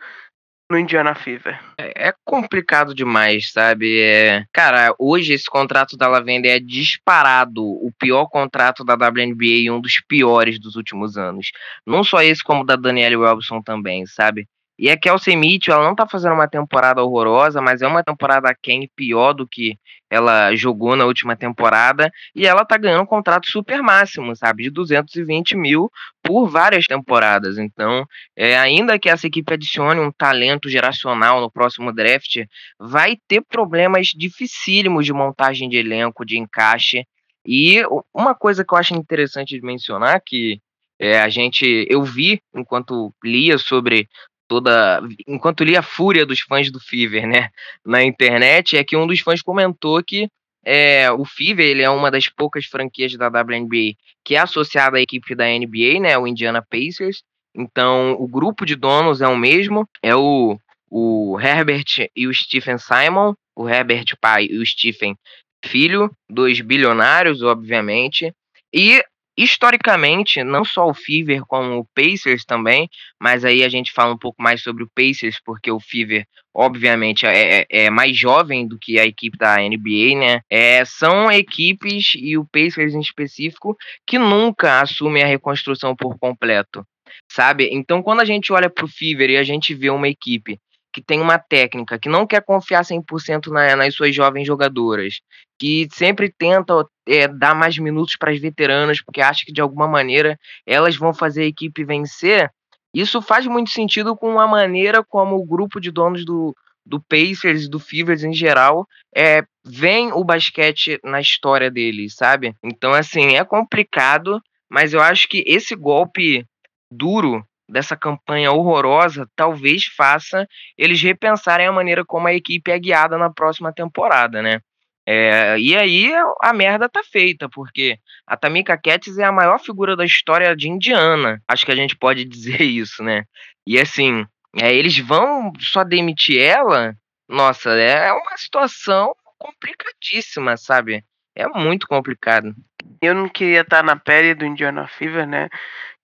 no 0.72 0.78
Indiana 0.78 1.14
Fever. 1.14 1.60
É, 1.78 2.08
é 2.08 2.14
complicado 2.24 2.94
demais, 2.94 3.52
sabe? 3.52 4.00
É, 4.00 4.44
cara, 4.52 4.94
hoje 4.98 5.34
esse 5.34 5.44
contrato 5.44 5.98
da 5.98 6.08
Lavender 6.08 6.56
é 6.56 6.58
disparado 6.58 7.62
o 7.62 7.92
pior 7.98 8.26
contrato 8.26 8.82
da 8.82 8.94
WNBA 8.94 9.44
e 9.44 9.70
um 9.70 9.80
dos 9.80 10.00
piores 10.08 10.58
dos 10.58 10.74
últimos 10.74 11.18
anos. 11.18 11.50
Não 11.86 12.02
só 12.02 12.22
esse, 12.22 12.42
como 12.42 12.64
da 12.64 12.74
Danielle 12.74 13.16
Robson 13.16 13.60
também, 13.60 14.06
sabe? 14.06 14.48
E 14.78 14.90
a 14.90 14.96
Kelsey 14.96 15.36
Mitchell, 15.36 15.74
ela 15.74 15.84
não 15.84 15.94
tá 15.94 16.06
fazendo 16.08 16.34
uma 16.34 16.48
temporada 16.48 17.02
horrorosa, 17.02 17.60
mas 17.60 17.82
é 17.82 17.86
uma 17.86 18.02
temporada 18.02 18.54
quem 18.60 18.88
pior 18.96 19.32
do 19.32 19.46
que 19.46 19.78
ela 20.10 20.54
jogou 20.54 20.96
na 20.96 21.04
última 21.04 21.36
temporada. 21.36 22.10
E 22.34 22.46
ela 22.46 22.64
tá 22.64 22.76
ganhando 22.76 23.02
um 23.02 23.06
contrato 23.06 23.50
super 23.50 23.82
máximo, 23.82 24.34
sabe? 24.34 24.64
De 24.64 24.70
220 24.70 25.56
mil 25.56 25.90
por 26.22 26.48
várias 26.48 26.86
temporadas. 26.86 27.58
Então, 27.58 28.06
é, 28.36 28.58
ainda 28.58 28.98
que 28.98 29.08
essa 29.08 29.26
equipe 29.26 29.52
adicione 29.52 30.00
um 30.00 30.12
talento 30.12 30.68
geracional 30.68 31.40
no 31.40 31.50
próximo 31.50 31.92
draft, 31.92 32.44
vai 32.78 33.16
ter 33.28 33.42
problemas 33.42 34.08
dificílimos 34.08 35.06
de 35.06 35.12
montagem 35.12 35.68
de 35.68 35.76
elenco, 35.76 36.24
de 36.24 36.38
encaixe. 36.38 37.06
E 37.46 37.82
uma 38.14 38.34
coisa 38.34 38.64
que 38.64 38.74
eu 38.74 38.78
acho 38.78 38.94
interessante 38.94 39.58
de 39.58 39.64
mencionar 39.64 40.20
que 40.24 40.60
é, 41.00 41.20
a 41.20 41.28
gente, 41.28 41.86
eu 41.90 42.04
vi 42.04 42.40
enquanto 42.54 43.12
lia 43.24 43.58
sobre 43.58 44.08
toda. 44.52 45.00
Enquanto 45.26 45.64
li 45.64 45.74
a 45.74 45.82
fúria 45.82 46.26
dos 46.26 46.40
fãs 46.40 46.70
do 46.70 46.78
Fever, 46.78 47.26
né, 47.26 47.48
na 47.86 48.02
internet, 48.02 48.76
é 48.76 48.84
que 48.84 48.94
um 48.94 49.06
dos 49.06 49.20
fãs 49.20 49.40
comentou 49.40 50.02
que 50.04 50.28
é, 50.62 51.10
o 51.10 51.24
Fever 51.24 51.64
ele 51.64 51.82
é 51.82 51.88
uma 51.88 52.10
das 52.10 52.28
poucas 52.28 52.66
franquias 52.66 53.16
da 53.16 53.28
WNBA 53.28 53.94
que 54.22 54.34
é 54.34 54.38
associada 54.38 54.98
à 54.98 55.00
equipe 55.00 55.34
da 55.34 55.46
NBA, 55.46 56.00
né, 56.00 56.18
o 56.18 56.26
Indiana 56.26 56.62
Pacers. 56.62 57.22
Então, 57.56 58.12
o 58.20 58.28
grupo 58.28 58.66
de 58.66 58.76
donos 58.76 59.22
é 59.22 59.26
o 59.26 59.38
mesmo, 59.38 59.88
é 60.02 60.14
o, 60.14 60.58
o 60.90 61.40
Herbert 61.40 62.10
e 62.14 62.26
o 62.26 62.34
Stephen 62.34 62.76
Simon, 62.76 63.32
o 63.56 63.66
Herbert 63.66 64.04
pai 64.20 64.48
e 64.50 64.58
o 64.58 64.66
Stephen 64.66 65.16
filho, 65.64 66.10
dois 66.28 66.60
bilionários, 66.60 67.42
obviamente. 67.42 68.34
E 68.74 69.02
historicamente, 69.36 70.42
não 70.42 70.64
só 70.64 70.86
o 70.86 70.94
Fever, 70.94 71.42
como 71.46 71.78
o 71.78 71.86
Pacers 71.94 72.44
também, 72.44 72.88
mas 73.20 73.44
aí 73.44 73.64
a 73.64 73.68
gente 73.68 73.92
fala 73.92 74.14
um 74.14 74.18
pouco 74.18 74.42
mais 74.42 74.62
sobre 74.62 74.84
o 74.84 74.90
Pacers, 74.94 75.36
porque 75.44 75.70
o 75.70 75.80
Fever, 75.80 76.26
obviamente, 76.54 77.24
é, 77.26 77.60
é, 77.60 77.66
é 77.70 77.90
mais 77.90 78.16
jovem 78.16 78.66
do 78.66 78.78
que 78.78 78.98
a 78.98 79.06
equipe 79.06 79.38
da 79.38 79.56
NBA, 79.56 80.18
né? 80.18 80.40
É, 80.50 80.84
são 80.84 81.30
equipes, 81.30 82.12
e 82.14 82.36
o 82.36 82.46
Pacers 82.46 82.94
em 82.94 83.00
específico, 83.00 83.76
que 84.06 84.18
nunca 84.18 84.80
assumem 84.80 85.22
a 85.22 85.26
reconstrução 85.26 85.96
por 85.96 86.18
completo, 86.18 86.86
sabe? 87.30 87.68
Então, 87.72 88.02
quando 88.02 88.20
a 88.20 88.24
gente 88.24 88.52
olha 88.52 88.68
para 88.68 88.84
o 88.84 88.88
Fever 88.88 89.30
e 89.30 89.36
a 89.36 89.42
gente 89.42 89.74
vê 89.74 89.90
uma 89.90 90.08
equipe 90.08 90.58
que 90.92 91.02
tem 91.02 91.20
uma 91.20 91.38
técnica, 91.38 91.98
que 91.98 92.08
não 92.08 92.26
quer 92.26 92.42
confiar 92.42 92.84
100% 92.84 93.46
na, 93.48 93.76
nas 93.76 93.94
suas 93.94 94.14
jovens 94.14 94.46
jogadoras, 94.46 95.20
que 95.58 95.88
sempre 95.92 96.30
tenta 96.30 96.84
é, 97.08 97.26
dar 97.26 97.54
mais 97.54 97.78
minutos 97.78 98.16
para 98.16 98.30
as 98.30 98.40
veteranas, 98.40 99.02
porque 99.02 99.20
acha 99.20 99.44
que 99.44 99.52
de 99.52 99.60
alguma 99.60 99.88
maneira 99.88 100.38
elas 100.66 100.96
vão 100.96 101.14
fazer 101.14 101.42
a 101.42 101.46
equipe 101.46 101.84
vencer, 101.84 102.50
isso 102.94 103.22
faz 103.22 103.46
muito 103.46 103.70
sentido 103.70 104.14
com 104.14 104.38
a 104.38 104.46
maneira 104.46 105.02
como 105.02 105.36
o 105.36 105.46
grupo 105.46 105.80
de 105.80 105.90
donos 105.90 106.24
do, 106.24 106.54
do 106.84 107.00
Pacers 107.00 107.64
e 107.64 107.70
do 107.70 107.78
Fevers 107.78 108.22
em 108.22 108.34
geral 108.34 108.86
é, 109.14 109.42
vem 109.64 110.12
o 110.12 110.22
basquete 110.22 111.00
na 111.02 111.20
história 111.20 111.70
deles, 111.70 112.14
sabe? 112.14 112.54
Então, 112.62 112.92
assim, 112.92 113.36
é 113.36 113.44
complicado, 113.44 114.42
mas 114.70 114.92
eu 114.92 115.00
acho 115.00 115.28
que 115.28 115.42
esse 115.46 115.74
golpe 115.74 116.44
duro 116.90 117.42
dessa 117.72 117.96
campanha 117.96 118.52
horrorosa 118.52 119.26
talvez 119.34 119.86
faça 119.86 120.46
eles 120.76 121.00
repensarem 121.00 121.66
a 121.66 121.72
maneira 121.72 122.04
como 122.04 122.28
a 122.28 122.34
equipe 122.34 122.70
é 122.70 122.78
guiada 122.78 123.16
na 123.16 123.30
próxima 123.30 123.72
temporada, 123.72 124.42
né? 124.42 124.60
É, 125.04 125.58
e 125.58 125.76
aí 125.76 126.12
a 126.40 126.52
merda 126.52 126.88
tá 126.88 127.02
feita, 127.02 127.48
porque 127.48 127.98
a 128.26 128.36
Tamika 128.36 128.78
Catz 128.78 129.18
é 129.18 129.24
a 129.24 129.32
maior 129.32 129.58
figura 129.58 129.96
da 129.96 130.04
história 130.04 130.54
de 130.54 130.68
Indiana. 130.68 131.42
Acho 131.48 131.66
que 131.66 131.72
a 131.72 131.76
gente 131.76 131.96
pode 131.96 132.24
dizer 132.28 132.60
isso, 132.60 133.02
né? 133.02 133.24
E 133.66 133.80
assim, 133.80 134.24
é, 134.60 134.72
eles 134.72 134.98
vão 134.98 135.52
só 135.58 135.82
demitir 135.82 136.40
ela. 136.40 136.94
Nossa, 137.28 137.70
é 137.70 138.12
uma 138.12 138.36
situação 138.36 139.14
complicadíssima, 139.38 140.56
sabe? 140.56 141.04
É 141.34 141.48
muito 141.48 141.88
complicado. 141.88 142.54
Eu 143.00 143.14
não 143.14 143.28
queria 143.28 143.62
estar 143.62 143.82
na 143.82 143.96
pele 143.96 144.34
do 144.34 144.44
Indiana 144.44 144.86
Fever, 144.86 145.26
né? 145.26 145.48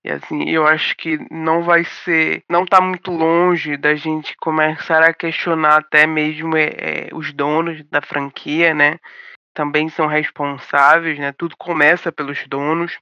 E 0.05 0.11
assim, 0.11 0.49
eu 0.49 0.67
acho 0.67 0.97
que 0.97 1.19
não 1.31 1.63
vai 1.63 1.85
ser, 1.85 2.45
não 2.49 2.65
tá 2.65 2.81
muito 2.81 3.11
longe 3.11 3.77
da 3.77 3.97
gente 3.97 4.37
começar 4.37 5.03
a 5.03 5.13
questionar 5.13 5.79
até 5.79 6.07
mesmo 6.07 6.57
é, 6.57 7.09
os 7.13 7.33
donos 7.33 7.83
da 7.91 8.01
franquia, 8.01 8.73
né? 8.73 8.99
Também 9.53 9.89
são 9.89 10.07
responsáveis, 10.07 11.19
né? 11.19 11.33
Tudo 11.33 11.57
começa 11.59 12.13
pelos 12.13 12.47
donos. 12.47 12.97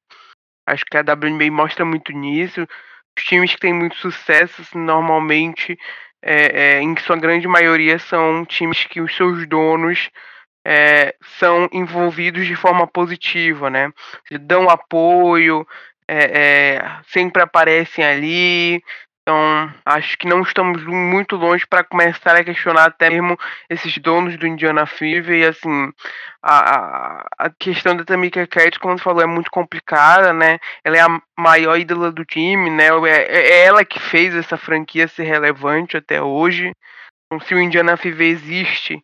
Acho 0.67 0.85
que 0.87 0.97
a 0.97 1.03
WNBA 1.03 1.51
mostra 1.51 1.85
muito 1.85 2.13
nisso. 2.13 2.67
Os 3.17 3.25
times 3.25 3.55
que 3.55 3.61
têm 3.61 3.75
muito 3.75 3.97
sucesso, 3.97 4.63
assim, 4.63 4.79
normalmente, 4.79 5.79
é, 6.23 6.79
é, 6.79 6.81
em 6.81 6.97
sua 6.99 7.17
grande 7.17 7.47
maioria, 7.47 7.99
são 7.99 8.45
times 8.45 8.85
que 8.85 9.01
os 9.03 9.15
seus 9.15 9.47
donos 9.47 10.11
é, 10.67 11.15
são 11.39 11.69
envolvidos 11.73 12.47
de 12.47 12.57
forma 12.57 12.87
positiva, 12.87 13.71
né? 13.71 13.93
Dão 14.41 14.69
apoio, 14.69 15.67
é, 16.09 16.77
é, 16.79 17.01
sempre 17.09 17.43
aparecem 17.43 18.05
ali. 18.05 18.83
Então, 19.23 19.75
acho 19.85 20.17
que 20.19 20.29
não 20.29 20.41
estamos 20.43 20.85
muito 20.85 21.35
longe 21.35 21.67
para 21.67 21.83
começar 21.83 22.37
a 22.37 22.45
questionar 22.45 22.85
até 22.85 23.11
mesmo 23.11 23.37
esses 23.69 23.99
donos 23.99 24.37
do 24.37 24.47
Indiana 24.47 24.87
Fever. 24.87 25.37
E, 25.37 25.45
assim, 25.45 25.93
a, 26.41 27.27
a 27.37 27.51
questão 27.51 27.97
da 27.97 28.05
Tamika 28.05 28.47
Cat, 28.47 28.79
como 28.79 28.97
você 28.97 29.03
falou, 29.03 29.21
é 29.21 29.27
muito 29.27 29.51
complicada, 29.51 30.33
né? 30.33 30.61
Ela 30.85 30.97
é 30.97 31.01
a 31.01 31.21
maior 31.37 31.77
ídola 31.77 32.13
do 32.13 32.25
time, 32.25 32.71
né? 32.71 32.87
É, 33.09 33.37
é 33.37 33.65
ela 33.65 33.85
que 33.85 33.99
fez 33.99 34.33
essa 34.33 34.57
franquia 34.57 35.09
ser 35.09 35.25
relevante 35.25 35.97
até 35.97 36.23
hoje. 36.23 36.71
Então, 37.27 37.45
se 37.45 37.53
o 37.53 37.61
Indiana 37.61 37.97
Fever 37.97 38.29
existe, 38.29 39.03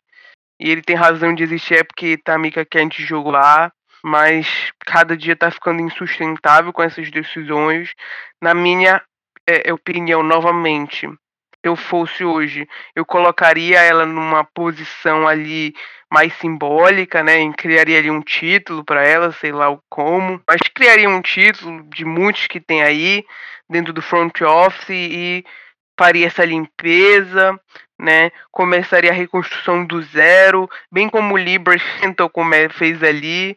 e 0.61 0.71
ele 0.71 0.83
tem 0.83 0.95
razão 0.95 1.35
de 1.35 1.43
existir, 1.43 1.81
é 1.81 1.83
porque 1.83 2.17
Tamika 2.17 2.65
Kent 2.65 3.01
jogou 3.01 3.33
lá 3.33 3.73
mas 4.03 4.73
cada 4.81 5.17
dia 5.17 5.35
está 5.35 5.51
ficando 5.51 5.81
insustentável 5.81 6.73
com 6.73 6.83
essas 6.83 7.11
decisões. 7.11 7.95
Na 8.41 8.55
minha 8.55 9.03
é, 9.47 9.73
opinião, 9.73 10.23
novamente, 10.23 11.07
se 11.09 11.17
eu 11.63 11.77
fosse 11.77 12.25
hoje, 12.25 12.69
eu 12.95 13.05
colocaria 13.05 13.81
ela 13.81 14.05
numa 14.05 14.45
posição 14.45 15.29
ali 15.29 15.73
mais 16.11 16.35
simbólica, 16.35 17.23
né? 17.23 17.41
E 17.41 17.53
criaria 17.55 17.99
ali 17.99 18.11
um 18.11 18.21
título 18.21 18.85
para 18.85 19.03
ela, 19.03 19.33
sei 19.33 19.53
lá 19.53 19.79
como, 19.89 20.43
mas 20.47 20.61
criaria 20.75 21.09
um 21.09 21.23
título 21.23 21.85
de 21.89 22.05
muitos 22.05 22.47
que 22.49 22.61
tem 22.61 22.83
aí 22.83 23.25
dentro 23.71 23.93
do 23.93 24.03
front 24.03 24.43
office 24.43 24.91
e 24.91 25.45
faria 25.99 26.27
essa 26.27 26.45
limpeza, 26.45 27.59
né? 27.99 28.31
Começaria 28.51 29.11
a 29.11 29.15
reconstrução 29.15 29.87
do 29.87 30.03
zero, 30.03 30.69
bem 30.91 31.09
como 31.09 31.35
o 31.35 31.39
Liberton 31.39 31.81
fez 32.77 33.03
ali. 33.03 33.57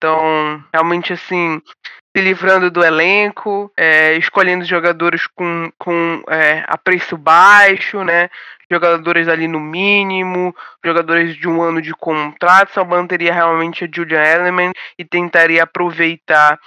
Então, 0.00 0.64
realmente, 0.72 1.12
assim, 1.12 1.60
se 2.16 2.22
livrando 2.22 2.70
do 2.70 2.82
elenco, 2.82 3.70
é, 3.76 4.14
escolhendo 4.14 4.64
jogadores 4.64 5.26
com, 5.26 5.70
com 5.78 6.22
é, 6.26 6.64
a 6.66 6.78
preço 6.78 7.18
baixo, 7.18 8.02
né? 8.02 8.30
Jogadores 8.70 9.28
ali 9.28 9.46
no 9.46 9.60
mínimo, 9.60 10.56
jogadores 10.82 11.36
de 11.36 11.46
um 11.46 11.60
ano 11.60 11.82
de 11.82 11.92
contrato, 11.92 12.72
só 12.72 12.82
manteria 12.82 13.34
realmente 13.34 13.84
a 13.84 13.88
Julian 13.94 14.22
Element 14.22 14.72
e 14.98 15.04
tentaria 15.04 15.64
aproveitar 15.64 16.58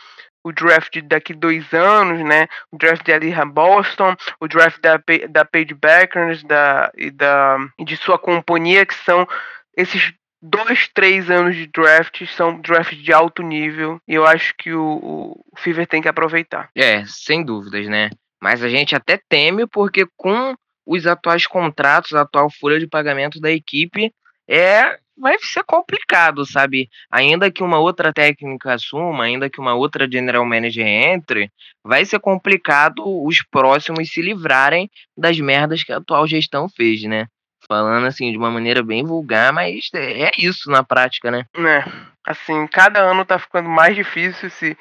o 0.43 0.51
draft 0.51 1.01
daqui 1.01 1.34
dois 1.34 1.73
anos, 1.73 2.23
né? 2.23 2.47
O 2.71 2.77
draft 2.77 3.03
de 3.03 3.13
Aliha 3.13 3.45
Boston, 3.45 4.15
o 4.39 4.47
draft 4.47 4.79
da, 4.79 5.01
da 5.27 5.43
Paige 5.43 5.73
Beckers 5.73 6.43
da, 6.43 6.91
e, 6.95 7.09
da, 7.09 7.57
e 7.79 7.84
de 7.84 7.97
sua 7.97 8.19
companhia, 8.19 8.86
que 8.86 8.93
são 8.93 9.27
esses 9.75 10.13
dois, 10.43 10.89
três 10.93 11.29
anos 11.29 11.55
de 11.55 11.67
draft 11.67 12.25
são 12.35 12.59
drafts 12.59 13.01
de 13.01 13.13
alto 13.13 13.41
nível 13.41 13.99
e 14.05 14.13
eu 14.13 14.25
acho 14.25 14.53
que 14.57 14.73
o, 14.73 14.99
o 15.01 15.57
Fever 15.57 15.87
tem 15.87 16.01
que 16.01 16.09
aproveitar. 16.09 16.69
É, 16.75 17.05
sem 17.05 17.43
dúvidas, 17.43 17.87
né? 17.87 18.09
Mas 18.41 18.61
a 18.61 18.67
gente 18.67 18.93
até 18.93 19.17
teme 19.29 19.65
porque 19.65 20.05
com 20.17 20.53
os 20.85 21.07
atuais 21.07 21.47
contratos, 21.47 22.13
a 22.13 22.21
atual 22.21 22.49
folha 22.51 22.77
de 22.77 22.87
pagamento 22.87 23.39
da 23.39 23.49
equipe, 23.49 24.13
é 24.45 24.97
vai 25.17 25.37
ser 25.39 25.63
complicado, 25.63 26.45
sabe? 26.45 26.89
Ainda 27.09 27.51
que 27.51 27.63
uma 27.63 27.79
outra 27.79 28.11
técnica 28.11 28.73
assuma, 28.73 29.23
ainda 29.23 29.49
que 29.49 29.61
uma 29.61 29.75
outra 29.75 30.09
general 30.11 30.43
manager 30.43 30.85
entre, 30.85 31.49
vai 31.83 32.03
ser 32.03 32.19
complicado 32.19 33.03
os 33.23 33.41
próximos 33.43 34.11
se 34.11 34.21
livrarem 34.21 34.89
das 35.15 35.39
merdas 35.39 35.83
que 35.83 35.93
a 35.93 35.97
atual 35.97 36.27
gestão 36.27 36.67
fez, 36.67 37.03
né? 37.03 37.27
Falando 37.68 38.05
assim 38.05 38.32
de 38.32 38.38
uma 38.38 38.51
maneira 38.51 38.84
bem 38.84 39.03
vulgar, 39.03 39.53
mas 39.53 39.89
é, 39.93 40.24
é 40.24 40.32
isso 40.38 40.70
na 40.70 40.84
prática, 40.84 41.32
né? 41.32 41.45
É, 41.55 41.84
assim, 42.26 42.68
cada 42.68 42.99
ano 42.99 43.26
tá 43.26 43.39
ficando 43.39 43.70
mais 43.70 43.95
difícil 43.95 44.47
esse, 44.47 44.78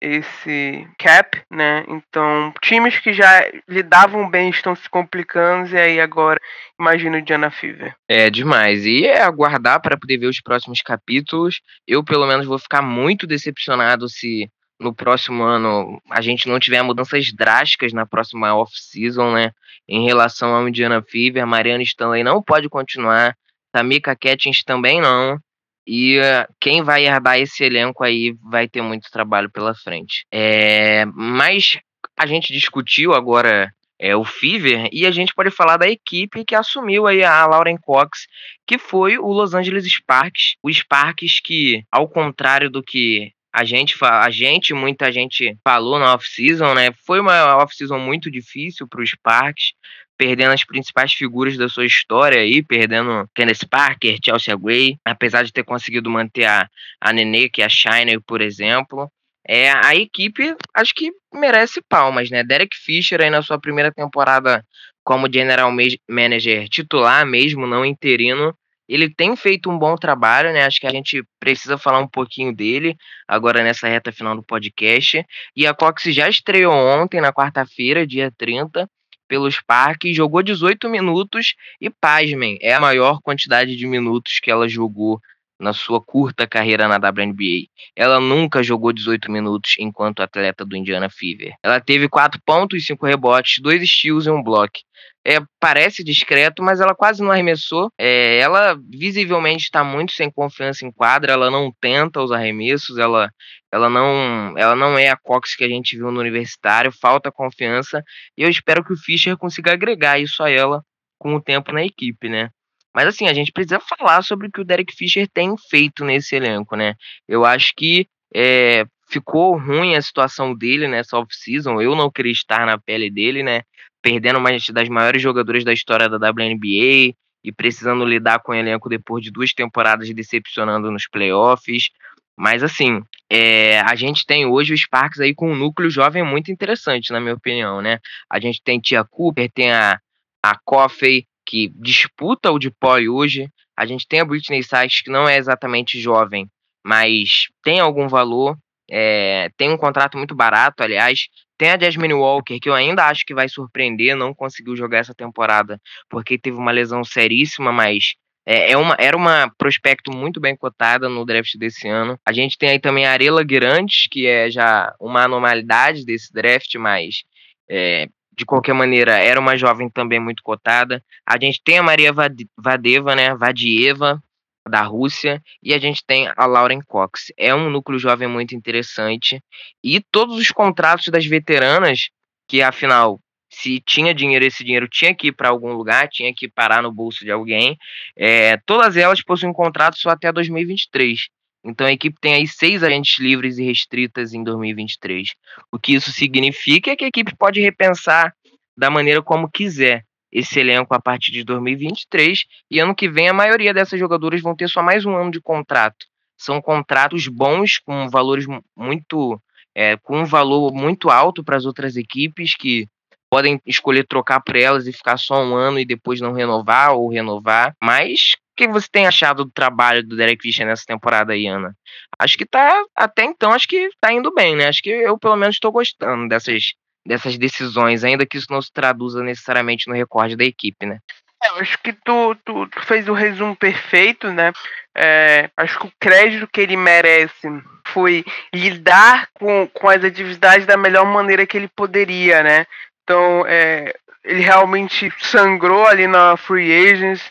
esse 0.00 0.88
cap, 0.98 1.42
né? 1.50 1.84
Então, 1.88 2.52
times 2.62 2.98
que 2.98 3.12
já 3.12 3.50
lidavam 3.68 4.28
bem 4.30 4.50
estão 4.50 4.74
se 4.74 4.88
complicando, 4.88 5.68
e 5.74 5.78
aí 5.78 6.00
agora 6.00 6.40
imagina 6.78 7.18
o 7.18 7.22
Diana 7.22 7.50
Fever. 7.50 7.94
É 8.08 8.30
demais. 8.30 8.84
E 8.84 9.04
é 9.04 9.20
aguardar 9.22 9.80
para 9.82 9.98
poder 9.98 10.18
ver 10.18 10.26
os 10.26 10.40
próximos 10.40 10.80
capítulos. 10.80 11.60
Eu, 11.86 12.04
pelo 12.04 12.26
menos, 12.26 12.46
vou 12.46 12.58
ficar 12.58 12.82
muito 12.82 13.26
decepcionado 13.26 14.08
se 14.08 14.48
no 14.80 14.94
próximo 14.94 15.42
ano 15.42 16.00
a 16.10 16.20
gente 16.20 16.48
não 16.48 16.58
tiver 16.58 16.82
mudanças 16.82 17.32
drásticas 17.32 17.92
na 17.92 18.06
próxima 18.06 18.54
off-season, 18.54 19.32
né? 19.32 19.52
Em 19.88 20.04
relação 20.04 20.54
ao 20.54 20.68
Indiana 20.68 21.02
Fever, 21.02 21.46
Mariana 21.46 21.82
Stanley 21.82 22.22
não 22.22 22.42
pode 22.42 22.68
continuar, 22.68 23.34
Tamika 23.72 24.14
Catchings 24.14 24.62
também 24.64 25.00
não. 25.00 25.38
E 25.86 26.18
uh, 26.18 26.46
quem 26.60 26.82
vai 26.82 27.06
herdar 27.06 27.38
esse 27.38 27.64
elenco 27.64 28.04
aí 28.04 28.36
vai 28.50 28.68
ter 28.68 28.82
muito 28.82 29.10
trabalho 29.10 29.50
pela 29.50 29.74
frente. 29.74 30.26
É, 30.30 31.06
mas 31.06 31.78
a 32.18 32.26
gente 32.26 32.52
discutiu 32.52 33.14
agora 33.14 33.72
é, 33.98 34.14
o 34.14 34.22
Fever 34.22 34.88
e 34.92 35.06
a 35.06 35.10
gente 35.10 35.34
pode 35.34 35.50
falar 35.50 35.76
da 35.76 35.88
equipe 35.88 36.44
que 36.44 36.54
assumiu 36.54 37.06
aí 37.06 37.24
a 37.24 37.46
Lauren 37.46 37.76
Cox, 37.80 38.26
que 38.66 38.78
foi 38.78 39.18
o 39.18 39.28
Los 39.28 39.54
Angeles 39.54 39.86
Sparks. 39.86 40.56
O 40.62 40.70
Sparks 40.70 41.40
que, 41.40 41.82
ao 41.90 42.08
contrário 42.08 42.70
do 42.70 42.82
que 42.82 43.32
a 43.52 43.64
gente, 43.64 43.96
a 44.02 44.30
gente, 44.30 44.74
muita 44.74 45.10
gente 45.10 45.56
falou 45.64 45.98
na 45.98 46.14
off-season, 46.14 46.74
né? 46.74 46.92
Foi 47.06 47.20
uma 47.20 47.56
off-season 47.56 47.98
muito 47.98 48.30
difícil 48.30 48.86
para 48.86 49.02
os 49.02 49.10
Sparks, 49.10 49.72
perdendo 50.16 50.52
as 50.52 50.64
principais 50.64 51.12
figuras 51.12 51.56
da 51.56 51.68
sua 51.68 51.86
história 51.86 52.40
aí, 52.40 52.62
perdendo 52.62 53.28
Kenneth 53.34 53.66
Parker, 53.70 54.18
Chelsea 54.22 54.56
Gray, 54.56 54.98
apesar 55.04 55.44
de 55.44 55.52
ter 55.52 55.64
conseguido 55.64 56.10
manter 56.10 56.44
a, 56.44 56.68
a 57.00 57.12
Nene, 57.12 57.48
que 57.48 57.62
é 57.62 57.64
a 57.64 57.68
Shiner, 57.68 58.20
por 58.26 58.40
exemplo. 58.40 59.10
É, 59.46 59.70
a 59.70 59.94
equipe 59.94 60.54
acho 60.74 60.92
que 60.94 61.10
merece 61.32 61.80
palmas, 61.88 62.28
né? 62.30 62.44
Derek 62.44 62.76
Fisher 62.76 63.22
aí 63.22 63.30
na 63.30 63.40
sua 63.40 63.58
primeira 63.58 63.90
temporada 63.90 64.62
como 65.02 65.32
general 65.32 65.72
manager 66.06 66.68
titular 66.68 67.24
mesmo, 67.24 67.66
não 67.66 67.82
interino, 67.82 68.54
ele 68.88 69.12
tem 69.12 69.36
feito 69.36 69.70
um 69.70 69.78
bom 69.78 69.94
trabalho, 69.96 70.52
né? 70.52 70.64
Acho 70.64 70.80
que 70.80 70.86
a 70.86 70.90
gente 70.92 71.22
precisa 71.38 71.76
falar 71.76 71.98
um 72.00 72.08
pouquinho 72.08 72.54
dele 72.54 72.96
agora 73.26 73.62
nessa 73.62 73.86
reta 73.86 74.10
final 74.10 74.34
do 74.34 74.42
podcast. 74.42 75.24
E 75.54 75.66
a 75.66 75.74
Cox 75.74 76.04
já 76.04 76.28
estreou 76.28 76.72
ontem, 76.74 77.20
na 77.20 77.32
quarta-feira, 77.32 78.06
dia 78.06 78.32
30, 78.36 78.88
pelos 79.28 79.60
parques, 79.60 80.16
jogou 80.16 80.42
18 80.42 80.88
minutos 80.88 81.54
e, 81.80 81.90
pasmem, 81.90 82.58
é 82.62 82.72
a 82.72 82.80
maior 82.80 83.20
quantidade 83.20 83.76
de 83.76 83.86
minutos 83.86 84.40
que 84.42 84.50
ela 84.50 84.66
jogou 84.68 85.20
na 85.60 85.72
sua 85.72 86.00
curta 86.00 86.46
carreira 86.46 86.86
na 86.86 86.96
WNBA. 86.96 87.66
Ela 87.96 88.20
nunca 88.20 88.62
jogou 88.62 88.92
18 88.92 89.30
minutos 89.30 89.74
enquanto 89.78 90.22
atleta 90.22 90.64
do 90.64 90.76
Indiana 90.76 91.10
Fever. 91.10 91.54
Ela 91.62 91.80
teve 91.80 92.08
4 92.08 92.40
pontos, 92.46 92.86
5 92.86 93.04
rebotes, 93.04 93.60
2 93.60 93.88
steals 93.88 94.26
e 94.26 94.30
um 94.30 94.42
block. 94.42 94.80
É, 95.28 95.42
parece 95.60 96.02
discreto, 96.02 96.62
mas 96.62 96.80
ela 96.80 96.94
quase 96.94 97.22
não 97.22 97.30
arremessou. 97.30 97.92
É, 97.98 98.38
ela 98.38 98.74
visivelmente 98.88 99.64
está 99.64 99.84
muito 99.84 100.12
sem 100.12 100.30
confiança 100.30 100.86
em 100.86 100.90
quadra, 100.90 101.34
ela 101.34 101.50
não 101.50 101.70
tenta 101.82 102.22
os 102.22 102.32
arremessos, 102.32 102.96
ela, 102.96 103.30
ela, 103.70 103.90
não, 103.90 104.56
ela 104.56 104.74
não 104.74 104.98
é 104.98 105.10
a 105.10 105.16
Cox 105.18 105.54
que 105.54 105.64
a 105.64 105.68
gente 105.68 105.98
viu 105.98 106.10
no 106.10 106.20
universitário, 106.20 106.90
falta 106.90 107.30
confiança, 107.30 108.02
e 108.38 108.42
eu 108.42 108.48
espero 108.48 108.82
que 108.82 108.94
o 108.94 108.96
Fischer 108.96 109.36
consiga 109.36 109.74
agregar 109.74 110.18
isso 110.18 110.42
a 110.42 110.48
ela 110.48 110.82
com 111.18 111.34
o 111.34 111.42
tempo 111.42 111.72
na 111.72 111.84
equipe, 111.84 112.26
né? 112.30 112.48
Mas 112.94 113.08
assim, 113.08 113.28
a 113.28 113.34
gente 113.34 113.52
precisa 113.52 113.78
falar 113.80 114.22
sobre 114.22 114.46
o 114.48 114.50
que 114.50 114.62
o 114.62 114.64
Derek 114.64 114.94
Fischer 114.96 115.28
tem 115.28 115.54
feito 115.68 116.06
nesse 116.06 116.36
elenco, 116.36 116.74
né? 116.74 116.94
Eu 117.28 117.44
acho 117.44 117.74
que 117.76 118.06
é, 118.34 118.86
ficou 119.10 119.58
ruim 119.58 119.94
a 119.94 120.02
situação 120.02 120.54
dele 120.54 120.88
nessa 120.88 121.18
off-season. 121.18 121.80
Eu 121.80 121.94
não 121.94 122.10
queria 122.10 122.32
estar 122.32 122.66
na 122.66 122.78
pele 122.78 123.10
dele, 123.10 123.42
né? 123.42 123.62
Perdendo 124.10 124.38
uma 124.38 124.50
das 124.72 124.88
maiores 124.88 125.20
jogadoras 125.20 125.64
da 125.64 125.72
história 125.72 126.08
da 126.08 126.16
WNBA 126.16 127.14
e 127.44 127.52
precisando 127.54 128.06
lidar 128.06 128.38
com 128.38 128.52
o 128.52 128.54
elenco 128.54 128.88
depois 128.88 129.22
de 129.22 129.30
duas 129.30 129.52
temporadas 129.52 130.08
decepcionando 130.14 130.90
nos 130.90 131.06
playoffs. 131.06 131.90
Mas 132.34 132.62
assim, 132.62 133.02
é, 133.30 133.80
a 133.80 133.94
gente 133.94 134.24
tem 134.24 134.46
hoje 134.46 134.72
o 134.72 134.78
Sparks 134.78 135.20
aí 135.20 135.34
com 135.34 135.52
um 135.52 135.54
núcleo 135.54 135.90
jovem 135.90 136.24
muito 136.24 136.50
interessante, 136.50 137.12
na 137.12 137.20
minha 137.20 137.34
opinião, 137.34 137.82
né? 137.82 137.98
A 138.30 138.40
gente 138.40 138.62
tem 138.62 138.80
Tia 138.80 139.04
Cooper, 139.04 139.50
tem 139.52 139.72
a, 139.72 140.00
a 140.42 140.58
Coffey, 140.64 141.26
que 141.44 141.70
disputa 141.74 142.50
o 142.50 142.58
de 142.58 142.70
pole 142.70 143.10
hoje. 143.10 143.50
A 143.76 143.84
gente 143.84 144.06
tem 144.08 144.20
a 144.20 144.24
Britney 144.24 144.62
Sykes, 144.62 145.02
que 145.02 145.10
não 145.10 145.28
é 145.28 145.36
exatamente 145.36 146.00
jovem, 146.00 146.48
mas 146.82 147.48
tem 147.62 147.78
algum 147.78 148.08
valor. 148.08 148.56
É, 148.90 149.50
tem 149.58 149.70
um 149.70 149.76
contrato 149.76 150.16
muito 150.16 150.34
barato, 150.34 150.82
aliás. 150.82 151.28
Tem 151.58 151.70
a 151.70 151.78
Jasmine 151.78 152.14
Walker, 152.14 152.58
que 152.60 152.68
eu 152.68 152.74
ainda 152.74 153.04
acho 153.06 153.26
que 153.26 153.34
vai 153.34 153.48
surpreender, 153.48 154.16
não 154.16 154.32
conseguiu 154.32 154.76
jogar 154.76 154.98
essa 154.98 155.14
temporada 155.14 155.80
porque 156.08 156.38
teve 156.38 156.56
uma 156.56 156.70
lesão 156.70 157.02
seríssima, 157.02 157.72
mas 157.72 158.14
é, 158.46 158.72
é 158.72 158.76
uma, 158.76 158.96
era 158.98 159.16
uma 159.16 159.52
prospecto 159.58 160.10
muito 160.10 160.40
bem 160.40 160.56
cotada 160.56 161.08
no 161.08 161.26
draft 161.26 161.54
desse 161.58 161.88
ano. 161.88 162.18
A 162.24 162.32
gente 162.32 162.56
tem 162.56 162.70
aí 162.70 162.78
também 162.78 163.04
a 163.04 163.12
Arela 163.12 163.42
Guirantes, 163.42 164.06
que 164.10 164.26
é 164.26 164.50
já 164.50 164.94
uma 164.98 165.24
anormalidade 165.24 166.04
desse 166.04 166.32
draft, 166.32 166.74
mas 166.76 167.24
é, 167.68 168.08
de 168.38 168.46
qualquer 168.46 168.72
maneira, 168.72 169.18
era 169.18 169.40
uma 169.40 169.56
jovem 169.56 169.90
também 169.90 170.20
muito 170.20 170.44
cotada. 170.44 171.02
A 171.26 171.36
gente 171.38 171.60
tem 171.62 171.78
a 171.78 171.82
Maria 171.82 172.12
Vadeva, 172.56 173.16
né, 173.16 173.34
Vadieva, 173.34 174.22
da 174.68 174.82
Rússia, 174.82 175.42
e 175.62 175.74
a 175.74 175.78
gente 175.78 176.04
tem 176.06 176.30
a 176.36 176.46
Lauren 176.46 176.80
Cox. 176.86 177.32
É 177.36 177.54
um 177.54 177.70
núcleo 177.70 177.98
jovem 177.98 178.28
muito 178.28 178.54
interessante. 178.54 179.40
E 179.82 180.00
todos 180.10 180.36
os 180.36 180.50
contratos 180.50 181.06
das 181.08 181.26
veteranas, 181.26 182.08
que 182.46 182.62
afinal, 182.62 183.20
se 183.50 183.80
tinha 183.80 184.14
dinheiro, 184.14 184.44
esse 184.44 184.62
dinheiro 184.62 184.88
tinha 184.88 185.14
que 185.14 185.28
ir 185.28 185.32
para 185.32 185.48
algum 185.48 185.72
lugar, 185.72 186.08
tinha 186.08 186.32
que 186.34 186.48
parar 186.48 186.82
no 186.82 186.92
bolso 186.92 187.24
de 187.24 187.30
alguém. 187.30 187.76
É, 188.16 188.56
todas 188.66 188.96
elas 188.96 189.22
possuem 189.22 189.52
contrato 189.52 189.98
só 189.98 190.10
até 190.10 190.30
2023. 190.30 191.28
Então 191.64 191.86
a 191.86 191.92
equipe 191.92 192.16
tem 192.20 192.34
aí 192.34 192.46
seis 192.46 192.82
agentes 192.82 193.18
livres 193.18 193.58
e 193.58 193.64
restritas 193.64 194.32
em 194.32 194.44
2023. 194.44 195.28
O 195.72 195.78
que 195.78 195.94
isso 195.94 196.12
significa 196.12 196.90
é 196.90 196.96
que 196.96 197.04
a 197.04 197.08
equipe 197.08 197.34
pode 197.36 197.60
repensar 197.60 198.32
da 198.76 198.90
maneira 198.90 199.22
como 199.22 199.50
quiser 199.50 200.04
esse 200.32 200.60
elenco 200.60 200.94
a 200.94 201.00
partir 201.00 201.32
de 201.32 201.44
2023 201.44 202.44
e 202.70 202.78
ano 202.78 202.94
que 202.94 203.08
vem 203.08 203.28
a 203.28 203.34
maioria 203.34 203.72
dessas 203.72 203.98
jogadoras 203.98 204.40
vão 204.40 204.54
ter 204.54 204.68
só 204.68 204.82
mais 204.82 205.04
um 205.04 205.16
ano 205.16 205.30
de 205.30 205.40
contrato. 205.40 206.06
São 206.36 206.60
contratos 206.60 207.26
bons 207.28 207.78
com 207.78 208.08
valores 208.08 208.46
muito 208.76 209.40
é, 209.74 209.96
com 209.96 210.20
um 210.20 210.24
valor 210.24 210.72
muito 210.72 211.10
alto 211.10 211.44
para 211.44 211.56
as 211.56 211.64
outras 211.64 211.96
equipes 211.96 212.54
que 212.54 212.86
podem 213.30 213.60
escolher 213.66 214.06
trocar 214.06 214.40
por 214.40 214.56
elas 214.56 214.86
e 214.86 214.92
ficar 214.92 215.18
só 215.18 215.42
um 215.44 215.54
ano 215.54 215.78
e 215.78 215.84
depois 215.84 216.20
não 216.20 216.32
renovar 216.32 216.94
ou 216.94 217.10
renovar, 217.10 217.76
mas 217.82 218.36
que 218.56 218.66
você 218.66 218.88
tem 218.90 219.06
achado 219.06 219.44
do 219.44 219.52
trabalho 219.52 220.02
do 220.02 220.16
Derek 220.16 220.42
Fisher 220.42 220.66
nessa 220.66 220.84
temporada 220.84 221.32
aí, 221.32 221.46
Ana? 221.46 221.76
Acho 222.18 222.36
que 222.36 222.44
tá, 222.44 222.82
até 222.96 223.24
então, 223.24 223.52
acho 223.52 223.68
que 223.68 223.88
tá 224.00 224.12
indo 224.12 224.34
bem, 224.34 224.56
né? 224.56 224.66
Acho 224.66 224.82
que 224.82 224.90
eu, 224.90 225.16
pelo 225.16 225.36
menos, 225.36 225.54
estou 225.54 225.70
gostando 225.70 226.28
dessas, 226.28 226.72
dessas 227.08 227.38
decisões, 227.38 228.04
ainda 228.04 228.26
que 228.26 228.36
isso 228.36 228.48
não 228.50 228.60
se 228.60 228.70
traduza 228.70 229.22
necessariamente 229.22 229.88
no 229.88 229.94
recorde 229.94 230.36
da 230.36 230.44
equipe, 230.44 230.84
né? 230.84 230.98
É, 231.42 231.48
eu 231.48 231.56
acho 231.56 231.78
que 231.78 231.92
tu, 231.92 232.36
tu, 232.44 232.66
tu, 232.66 232.84
fez 232.84 233.08
o 233.08 233.14
resumo 233.14 233.56
perfeito, 233.56 234.30
né? 234.30 234.52
É, 234.94 235.48
acho 235.56 235.78
que 235.78 235.86
o 235.86 235.92
crédito 235.98 236.48
que 236.52 236.60
ele 236.60 236.76
merece 236.76 237.48
foi 237.86 238.24
lidar 238.52 239.28
com, 239.32 239.66
com 239.72 239.88
as 239.88 240.04
atividades 240.04 240.66
da 240.66 240.76
melhor 240.76 241.06
maneira 241.06 241.46
que 241.46 241.56
ele 241.56 241.68
poderia, 241.68 242.42
né? 242.42 242.66
Então, 243.02 243.44
é, 243.46 243.94
ele 244.22 244.40
realmente 244.40 245.10
sangrou 245.18 245.86
ali 245.86 246.06
na 246.06 246.36
Free 246.36 246.90
Agents, 246.90 247.22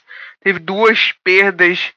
teve 0.41 0.57
duas 0.57 1.13
perdas 1.23 1.93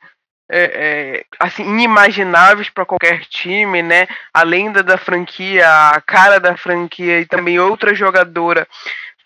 é, 0.51 0.70
é, 0.74 1.24
assim 1.38 1.62
inimagináveis 1.62 2.68
para 2.68 2.84
qualquer 2.84 3.20
time, 3.26 3.82
né? 3.82 4.09
Além 4.34 4.72
da, 4.72 4.82
da 4.82 4.98
franquia, 4.98 5.66
a 5.66 6.01
cara 6.01 6.38
da 6.38 6.57
franquia 6.57 7.20
e 7.20 7.26
também 7.26 7.59
outra 7.59 7.94
jogadora 7.94 8.66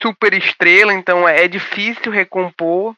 super 0.00 0.34
estrela, 0.34 0.92
então 0.92 1.26
é, 1.26 1.44
é 1.44 1.48
difícil 1.48 2.12
recompor. 2.12 2.94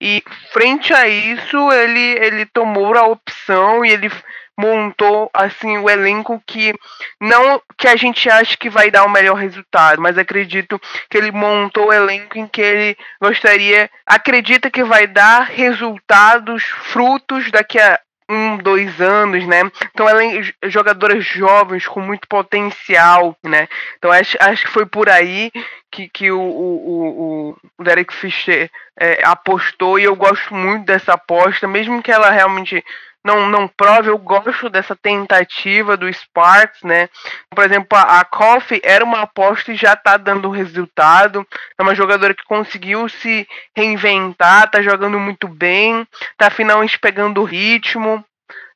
E 0.00 0.22
frente 0.52 0.94
a 0.94 1.06
isso, 1.06 1.70
ele 1.70 2.18
ele 2.24 2.46
tomou 2.46 2.96
a 2.96 3.06
opção 3.06 3.84
e 3.84 3.90
ele 3.90 4.10
montou 4.58 5.30
assim 5.34 5.78
o 5.78 5.88
elenco 5.90 6.42
que 6.46 6.74
não 7.20 7.60
que 7.76 7.86
a 7.86 7.96
gente 7.96 8.28
acha 8.30 8.56
que 8.56 8.70
vai 8.70 8.90
dar 8.90 9.04
o 9.04 9.10
melhor 9.10 9.36
resultado, 9.36 10.00
mas 10.00 10.16
acredito 10.16 10.80
que 11.10 11.18
ele 11.18 11.30
montou 11.30 11.88
o 11.88 11.92
elenco 11.92 12.38
em 12.38 12.46
que 12.46 12.60
ele 12.60 12.96
gostaria, 13.20 13.90
acredita 14.06 14.70
que 14.70 14.82
vai 14.82 15.06
dar 15.06 15.42
resultados, 15.42 16.62
frutos 16.64 17.50
daqui 17.50 17.78
a 17.78 18.00
um, 18.28 18.56
dois 18.58 19.00
anos, 19.00 19.46
né? 19.46 19.62
Então 19.92 20.08
é 20.08 20.42
jogadoras 20.68 21.24
jovens 21.24 21.86
com 21.86 22.00
muito 22.00 22.26
potencial, 22.26 23.36
né? 23.42 23.68
Então 23.98 24.10
acho, 24.10 24.36
acho 24.40 24.66
que 24.66 24.72
foi 24.72 24.84
por 24.84 25.08
aí 25.08 25.52
que, 25.90 26.08
que 26.08 26.30
o, 26.30 26.40
o, 26.40 27.56
o 27.78 27.84
Derek 27.84 28.12
Fischer 28.12 28.70
é, 28.98 29.20
apostou 29.24 29.98
e 29.98 30.04
eu 30.04 30.16
gosto 30.16 30.54
muito 30.54 30.84
dessa 30.84 31.14
aposta, 31.14 31.68
mesmo 31.68 32.02
que 32.02 32.10
ela 32.10 32.30
realmente 32.30 32.84
não, 33.26 33.48
não 33.48 33.66
prova, 33.66 34.08
eu 34.08 34.16
gosto 34.16 34.70
dessa 34.70 34.94
tentativa 34.94 35.96
do 35.96 36.10
Sparks, 36.12 36.80
né? 36.84 37.08
Por 37.50 37.64
exemplo, 37.64 37.98
a, 37.98 38.20
a 38.20 38.24
Coffee 38.24 38.80
era 38.84 39.04
uma 39.04 39.22
aposta 39.22 39.72
e 39.72 39.76
já 39.76 39.96
tá 39.96 40.16
dando 40.16 40.48
resultado. 40.48 41.44
É 41.76 41.82
uma 41.82 41.92
jogadora 41.92 42.32
que 42.32 42.44
conseguiu 42.44 43.08
se 43.08 43.44
reinventar, 43.74 44.70
tá 44.70 44.80
jogando 44.80 45.18
muito 45.18 45.48
bem, 45.48 46.06
tá 46.38 46.50
finalmente 46.50 47.00
pegando 47.00 47.40
o 47.40 47.44
ritmo, 47.44 48.24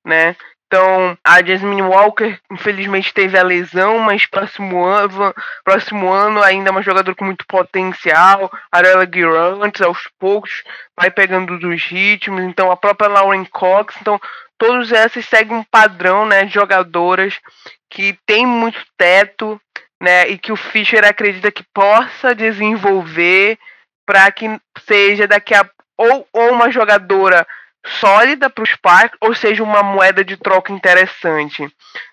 né? 0.04 0.34
Então, 0.70 1.18
a 1.24 1.44
Jasmine 1.44 1.82
Walker, 1.82 2.38
infelizmente, 2.48 3.12
teve 3.12 3.36
a 3.36 3.42
lesão, 3.42 3.98
mas 3.98 4.24
próximo 4.24 4.84
ano, 4.84 5.34
próximo 5.64 6.08
ano 6.12 6.40
ainda 6.40 6.68
é 6.68 6.70
uma 6.70 6.80
jogadora 6.80 7.16
com 7.16 7.24
muito 7.24 7.44
potencial. 7.44 8.48
A 8.70 8.78
Arella 8.78 9.04
Guirant, 9.04 9.80
aos 9.80 10.08
poucos, 10.16 10.62
vai 10.96 11.10
pegando 11.10 11.58
dos 11.58 11.82
ritmos. 11.86 12.44
Então, 12.44 12.70
a 12.70 12.76
própria 12.76 13.08
Lauren 13.08 13.44
Cox. 13.46 13.96
Então, 14.00 14.20
todos 14.56 14.92
esses 14.92 15.26
seguem 15.26 15.56
um 15.56 15.64
padrão, 15.64 16.24
né? 16.24 16.44
De 16.44 16.54
jogadoras 16.54 17.40
que 17.90 18.16
tem 18.24 18.46
muito 18.46 18.78
teto, 18.96 19.60
né? 20.00 20.28
E 20.28 20.38
que 20.38 20.52
o 20.52 20.56
Fischer 20.56 21.04
acredita 21.04 21.50
que 21.50 21.64
possa 21.74 22.32
desenvolver 22.32 23.58
para 24.06 24.30
que 24.30 24.46
seja 24.86 25.26
daqui 25.26 25.52
a 25.52 25.68
ou, 25.98 26.28
ou 26.32 26.52
uma 26.52 26.70
jogadora 26.70 27.44
sólida 27.86 28.50
para 28.50 28.64
os 28.64 28.70
Sparks, 28.70 29.18
ou 29.20 29.34
seja, 29.34 29.62
uma 29.62 29.82
moeda 29.82 30.24
de 30.24 30.36
troca 30.36 30.72
interessante. 30.72 31.68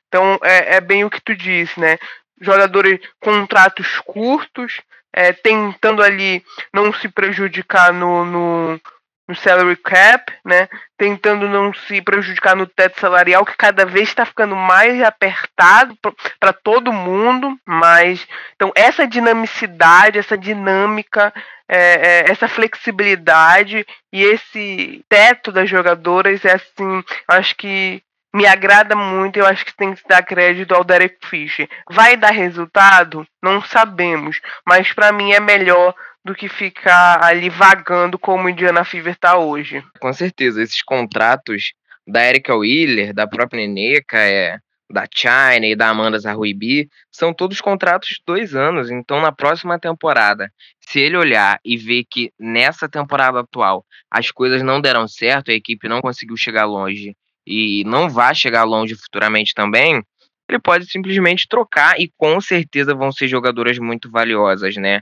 Então 0.08 0.40
é, 0.44 0.76
é 0.76 0.82
bem 0.82 1.04
o 1.04 1.10
que 1.10 1.22
tu 1.22 1.36
disse, 1.36 1.80
né? 1.80 1.98
Jogadores 2.40 3.00
contratos 3.20 4.00
curtos, 4.06 4.80
é, 5.12 5.34
tentando 5.34 6.04
ali 6.04 6.44
não 6.74 6.94
se 6.94 7.10
prejudicar 7.10 7.92
no, 7.92 8.24
no, 8.24 8.82
no 9.28 9.36
salary 9.36 9.76
cap, 9.76 10.32
né? 10.46 10.70
Tentando 10.98 11.48
não 11.48 11.74
se 11.74 12.02
prejudicar 12.02 12.56
no 12.56 12.66
teto 12.66 13.00
salarial, 13.00 13.46
que 13.46 13.58
cada 13.58 13.86
vez 13.86 14.10
está 14.10 14.26
ficando 14.26 14.56
mais 14.56 15.02
apertado 15.04 15.98
para 16.40 16.54
todo 16.54 16.94
mundo. 16.94 17.58
Mas 17.66 18.26
então 18.56 18.72
essa 18.76 19.06
dinamicidade, 19.06 20.18
essa 20.18 20.38
dinâmica, 20.38 21.34
é, 21.68 21.78
é, 21.78 22.32
essa 22.32 22.48
flexibilidade 22.48 23.86
e 24.14 24.24
esse 24.24 25.04
teto 25.10 25.52
das 25.52 25.70
jogadoras 25.70 26.46
é 26.46 26.54
assim, 26.54 27.04
acho 27.28 27.56
que 27.58 28.02
me 28.38 28.46
agrada 28.46 28.96
muito. 28.96 29.38
Eu 29.38 29.48
acho 29.48 29.66
que 29.66 29.76
tem 29.76 29.96
que 29.96 30.08
dar 30.08 30.22
crédito 30.22 30.74
ao 30.76 30.84
Derek 30.84 31.18
Fisher. 31.26 31.68
Vai 31.90 32.16
dar 32.16 32.30
resultado? 32.30 33.26
Não 33.42 33.62
sabemos, 33.64 34.40
mas 34.66 34.94
para 34.94 35.12
mim 35.12 35.32
é 35.32 35.40
melhor 35.40 35.96
do 36.24 36.36
que 36.36 36.48
ficar 36.48 37.24
ali 37.24 37.50
vagando 37.50 38.20
como 38.20 38.46
o 38.46 38.50
Indiana 38.50 38.84
Fever 38.84 39.16
tá 39.16 39.38
hoje. 39.38 39.84
Com 40.00 40.14
certeza, 40.14 40.62
esses 40.62 40.84
contratos 40.84 41.74
da 42.06 42.24
Erika 42.24 42.56
Wheeler, 42.56 43.12
da 43.12 43.26
própria 43.26 43.66
Neneca, 43.66 44.20
é, 44.20 44.60
da 44.92 45.06
China 45.12 45.66
e 45.66 45.76
da 45.76 45.90
Amanda 45.90 46.20
Zahuibi, 46.20 46.90
são 47.12 47.34
todos 47.34 47.60
contratos 47.60 48.10
de 48.10 48.22
dois 48.26 48.54
anos. 48.54 48.92
Então, 48.92 49.20
na 49.20 49.32
próxima 49.32 49.80
temporada, 49.80 50.52
se 50.80 51.00
ele 51.00 51.18
olhar 51.18 51.60
e 51.66 51.76
ver 51.76 52.04
que 52.10 52.32
nessa 52.40 52.88
temporada 52.88 53.40
atual 53.40 53.84
as 54.12 54.30
coisas 54.30 54.62
não 54.62 54.80
deram 54.80 55.08
certo, 55.08 55.50
a 55.50 55.56
equipe 55.56 55.88
não 55.90 56.02
conseguiu 56.02 56.38
chegar 56.38 56.66
longe 56.66 57.16
e 57.48 57.84
não 57.86 58.10
vai 58.10 58.36
chegar 58.36 58.66
longe 58.66 58.96
futuramente 58.96 59.54
também, 59.56 60.04
ele 60.50 60.60
pode 60.60 60.90
simplesmente 60.90 61.48
trocar 61.48 62.00
e 62.00 62.12
com 62.18 62.40
certeza 62.42 62.94
vão 62.94 63.12
ser 63.12 63.28
jogadoras 63.28 63.80
muito 63.80 64.12
valiosas, 64.12 64.76
né? 64.76 65.02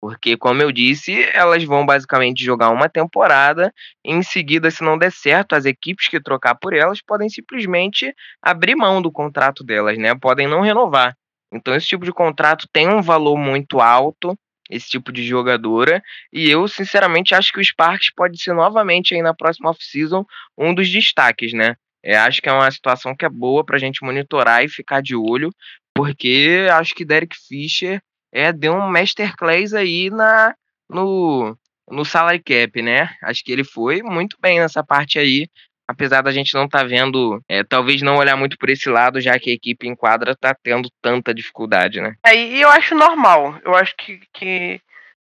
Porque, 0.00 0.36
como 0.36 0.60
eu 0.60 0.72
disse, 0.72 1.22
elas 1.32 1.62
vão 1.62 1.86
basicamente 1.86 2.44
jogar 2.44 2.70
uma 2.70 2.88
temporada. 2.88 3.72
E 4.04 4.12
em 4.12 4.20
seguida, 4.20 4.68
se 4.68 4.82
não 4.82 4.98
der 4.98 5.12
certo, 5.12 5.54
as 5.54 5.64
equipes 5.64 6.08
que 6.08 6.20
trocar 6.20 6.56
por 6.56 6.74
elas 6.74 7.00
podem 7.00 7.28
simplesmente 7.28 8.12
abrir 8.42 8.74
mão 8.74 9.00
do 9.00 9.12
contrato 9.12 9.62
delas, 9.62 9.96
né? 9.96 10.12
Podem 10.16 10.48
não 10.48 10.60
renovar. 10.60 11.16
Então, 11.52 11.72
esse 11.74 11.86
tipo 11.86 12.04
de 12.04 12.12
contrato 12.12 12.66
tem 12.72 12.88
um 12.88 13.00
valor 13.00 13.36
muito 13.36 13.80
alto, 13.80 14.36
esse 14.72 14.88
tipo 14.88 15.12
de 15.12 15.22
jogadora. 15.24 16.02
E 16.32 16.48
eu, 16.48 16.66
sinceramente, 16.66 17.34
acho 17.34 17.52
que 17.52 17.60
o 17.60 17.64
Sparks 17.64 18.10
pode 18.14 18.40
ser 18.42 18.54
novamente 18.54 19.14
aí 19.14 19.22
na 19.22 19.34
próxima 19.34 19.70
off-season 19.70 20.24
um 20.56 20.74
dos 20.74 20.90
destaques, 20.90 21.52
né? 21.52 21.76
É, 22.02 22.16
acho 22.16 22.40
que 22.40 22.48
é 22.48 22.52
uma 22.52 22.70
situação 22.70 23.14
que 23.14 23.24
é 23.24 23.28
boa 23.28 23.64
para 23.64 23.76
a 23.76 23.78
gente 23.78 24.02
monitorar 24.02 24.64
e 24.64 24.68
ficar 24.68 25.00
de 25.02 25.14
olho, 25.14 25.50
porque 25.94 26.66
acho 26.72 26.94
que 26.94 27.04
Derek 27.04 27.36
Fisher 27.36 28.02
é, 28.32 28.52
deu 28.52 28.74
um 28.74 28.90
masterclass 28.90 29.74
aí 29.74 30.10
na, 30.10 30.54
no, 30.88 31.56
no 31.88 32.04
salary 32.04 32.42
cap, 32.42 32.82
né? 32.82 33.10
Acho 33.22 33.44
que 33.44 33.52
ele 33.52 33.62
foi 33.62 34.02
muito 34.02 34.36
bem 34.40 34.58
nessa 34.58 34.82
parte 34.82 35.18
aí, 35.18 35.46
apesar 35.88 36.22
da 36.22 36.32
gente 36.32 36.54
não 36.54 36.64
estar 36.64 36.80
tá 36.80 36.84
vendo, 36.84 37.42
é, 37.48 37.62
talvez 37.62 38.02
não 38.02 38.16
olhar 38.16 38.36
muito 38.36 38.56
por 38.58 38.70
esse 38.70 38.88
lado, 38.88 39.20
já 39.20 39.38
que 39.38 39.50
a 39.50 39.54
equipe 39.54 39.86
em 39.86 39.94
quadra 39.94 40.32
está 40.32 40.54
tendo 40.54 40.88
tanta 41.00 41.34
dificuldade, 41.34 42.00
né? 42.00 42.14
É, 42.24 42.34
e 42.34 42.60
eu 42.60 42.68
acho 42.70 42.94
normal, 42.94 43.58
eu 43.64 43.74
acho 43.74 43.94
que, 43.96 44.20
que 44.32 44.80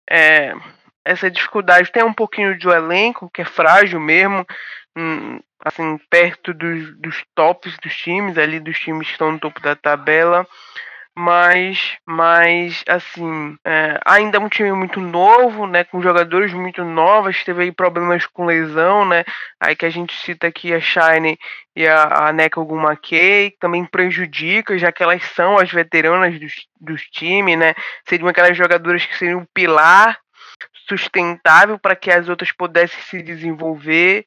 é, 0.09 0.55
essa 1.05 1.31
dificuldade 1.31 1.93
tem 1.93 2.03
um 2.03 2.13
pouquinho 2.13 2.57
de 2.59 2.69
elenco, 2.69 3.31
que 3.33 3.43
é 3.43 3.45
frágil 3.45 4.01
mesmo, 4.01 4.47
hum, 4.97 5.41
assim, 5.65 5.99
perto 6.11 6.53
dos, 6.53 6.97
dos 6.99 7.25
tops 7.35 7.77
dos 7.83 7.97
times, 7.97 8.37
ali 8.37 8.61
dos 8.61 8.79
times 8.79 9.07
que 9.07 9.13
estão 9.13 9.33
no 9.33 9.39
topo 9.39 9.61
da 9.61 9.75
tabela 9.75 10.47
mas, 11.17 11.99
mas 12.07 12.85
assim, 12.89 13.57
é, 13.65 13.99
ainda 14.07 14.39
é 14.39 14.41
um 14.41 14.49
time 14.49 14.73
muito 14.73 15.01
novo, 15.01 15.67
né, 15.67 15.85
com 15.85 16.01
jogadores 16.01 16.53
muito 16.53 16.85
novos, 16.85 17.45
teve 17.45 17.65
aí 17.65 17.73
problemas 17.73 18.27
com 18.27 18.47
lesão, 18.47 19.05
né, 19.05 19.25
aí 19.61 19.75
que 19.75 19.85
a 19.85 19.91
gente 19.91 20.15
cita 20.15 20.47
aqui 20.47 20.73
a 20.73 20.81
Shine 20.81 21.39
e 21.75 21.87
a, 21.87 22.29
a 22.29 22.33
Neca 22.33 22.61
que 23.03 23.57
também 23.61 23.85
prejudica, 23.85 24.79
já 24.79 24.93
que 24.93 25.03
elas 25.03 25.23
são 25.35 25.59
as 25.59 25.71
veteranas 25.71 26.39
dos, 26.39 26.55
dos 26.81 27.03
times, 27.03 27.59
né, 27.59 27.75
seriam 28.09 28.29
aquelas 28.29 28.57
jogadoras 28.57 29.05
que 29.05 29.17
seriam 29.17 29.41
um 29.41 29.47
pilar 29.53 30.19
sustentável 30.89 31.79
para 31.79 31.95
que 31.95 32.11
as 32.11 32.29
outras 32.29 32.53
pudessem 32.53 33.01
se 33.03 33.23
desenvolver, 33.23 34.25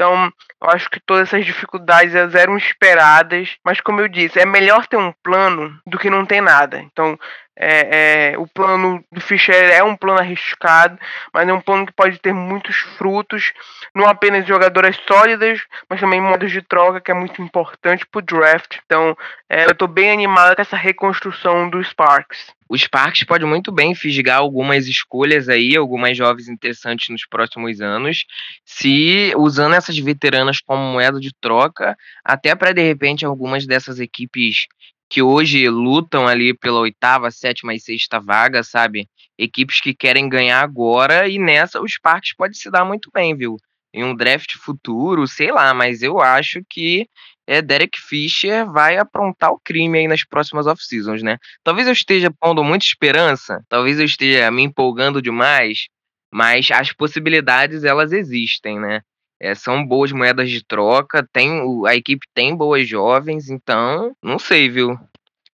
então, 0.00 0.32
eu 0.62 0.70
acho 0.70 0.88
que 0.88 0.98
todas 0.98 1.28
essas 1.28 1.44
dificuldades 1.44 2.14
eram 2.34 2.56
esperadas, 2.56 3.58
mas 3.62 3.82
como 3.82 4.00
eu 4.00 4.08
disse, 4.08 4.40
é 4.40 4.46
melhor 4.46 4.86
ter 4.86 4.96
um 4.96 5.12
plano 5.22 5.78
do 5.86 5.98
que 5.98 6.08
não 6.08 6.24
ter 6.24 6.40
nada. 6.40 6.78
Então, 6.78 7.18
é, 7.56 8.32
é, 8.32 8.38
o 8.38 8.46
plano 8.46 9.04
do 9.12 9.20
Fischer 9.20 9.70
é 9.70 9.82
um 9.84 9.96
plano 9.96 10.20
arriscado, 10.20 10.98
mas 11.32 11.46
é 11.48 11.52
um 11.52 11.60
plano 11.60 11.86
que 11.86 11.92
pode 11.92 12.18
ter 12.18 12.32
muitos 12.32 12.76
frutos, 12.76 13.52
não 13.94 14.06
apenas 14.06 14.46
jogadoras 14.46 14.96
sólidas, 15.06 15.60
mas 15.88 16.00
também 16.00 16.20
modos 16.20 16.50
de 16.50 16.62
troca, 16.62 17.00
que 17.00 17.10
é 17.10 17.14
muito 17.14 17.42
importante 17.42 18.06
para 18.06 18.18
o 18.18 18.22
draft. 18.22 18.78
Então, 18.86 19.16
é, 19.48 19.66
eu 19.66 19.72
estou 19.72 19.88
bem 19.88 20.10
animado 20.10 20.56
com 20.56 20.62
essa 20.62 20.76
reconstrução 20.76 21.68
do 21.68 21.82
Sparks. 21.84 22.46
O 22.68 22.78
Sparks 22.78 23.24
pode 23.24 23.44
muito 23.44 23.72
bem 23.72 23.94
fisgar 23.96 24.38
algumas 24.38 24.86
escolhas 24.86 25.48
aí, 25.48 25.76
algumas 25.76 26.16
jovens 26.16 26.48
interessantes 26.48 27.08
nos 27.08 27.26
próximos 27.26 27.80
anos, 27.80 28.24
se 28.64 29.34
usando 29.36 29.74
essas 29.74 29.98
veteranas 29.98 30.60
como 30.60 30.80
moeda 30.80 31.18
de 31.18 31.30
troca, 31.40 31.96
até 32.24 32.54
para 32.54 32.72
de 32.72 32.80
repente 32.80 33.26
algumas 33.26 33.66
dessas 33.66 33.98
equipes 33.98 34.68
que 35.10 35.20
hoje 35.20 35.68
lutam 35.68 36.28
ali 36.28 36.54
pela 36.56 36.78
oitava, 36.78 37.32
sétima 37.32 37.74
e 37.74 37.80
sexta 37.80 38.20
vaga, 38.20 38.62
sabe? 38.62 39.08
Equipes 39.36 39.80
que 39.80 39.92
querem 39.92 40.28
ganhar 40.28 40.62
agora 40.62 41.28
e 41.28 41.36
nessa 41.36 41.80
os 41.82 41.94
Sparks 41.94 42.32
pode 42.36 42.56
se 42.56 42.70
dar 42.70 42.84
muito 42.84 43.10
bem, 43.12 43.36
viu? 43.36 43.56
Em 43.92 44.04
um 44.04 44.14
draft 44.14 44.54
futuro, 44.54 45.26
sei 45.26 45.50
lá, 45.50 45.74
mas 45.74 46.00
eu 46.00 46.20
acho 46.20 46.60
que 46.70 47.08
é 47.44 47.60
Derek 47.60 47.98
Fisher 48.00 48.64
vai 48.70 48.98
aprontar 48.98 49.50
o 49.50 49.58
crime 49.58 49.98
aí 49.98 50.06
nas 50.06 50.24
próximas 50.24 50.68
off-seasons, 50.68 51.24
né? 51.24 51.38
Talvez 51.64 51.88
eu 51.88 51.92
esteja 51.92 52.30
pondo 52.30 52.62
muita 52.62 52.84
esperança, 52.84 53.60
talvez 53.68 53.98
eu 53.98 54.04
esteja 54.04 54.48
me 54.52 54.62
empolgando 54.62 55.20
demais, 55.20 55.88
mas 56.32 56.70
as 56.70 56.92
possibilidades 56.92 57.82
elas 57.82 58.12
existem, 58.12 58.78
né? 58.78 59.00
É, 59.40 59.54
são 59.54 59.86
boas 59.86 60.12
moedas 60.12 60.50
de 60.50 60.62
troca, 60.62 61.26
tem, 61.32 61.62
a 61.86 61.96
equipe 61.96 62.26
tem 62.34 62.54
boas 62.54 62.86
jovens, 62.86 63.48
então 63.48 64.14
não 64.22 64.38
sei, 64.38 64.68
viu? 64.68 64.98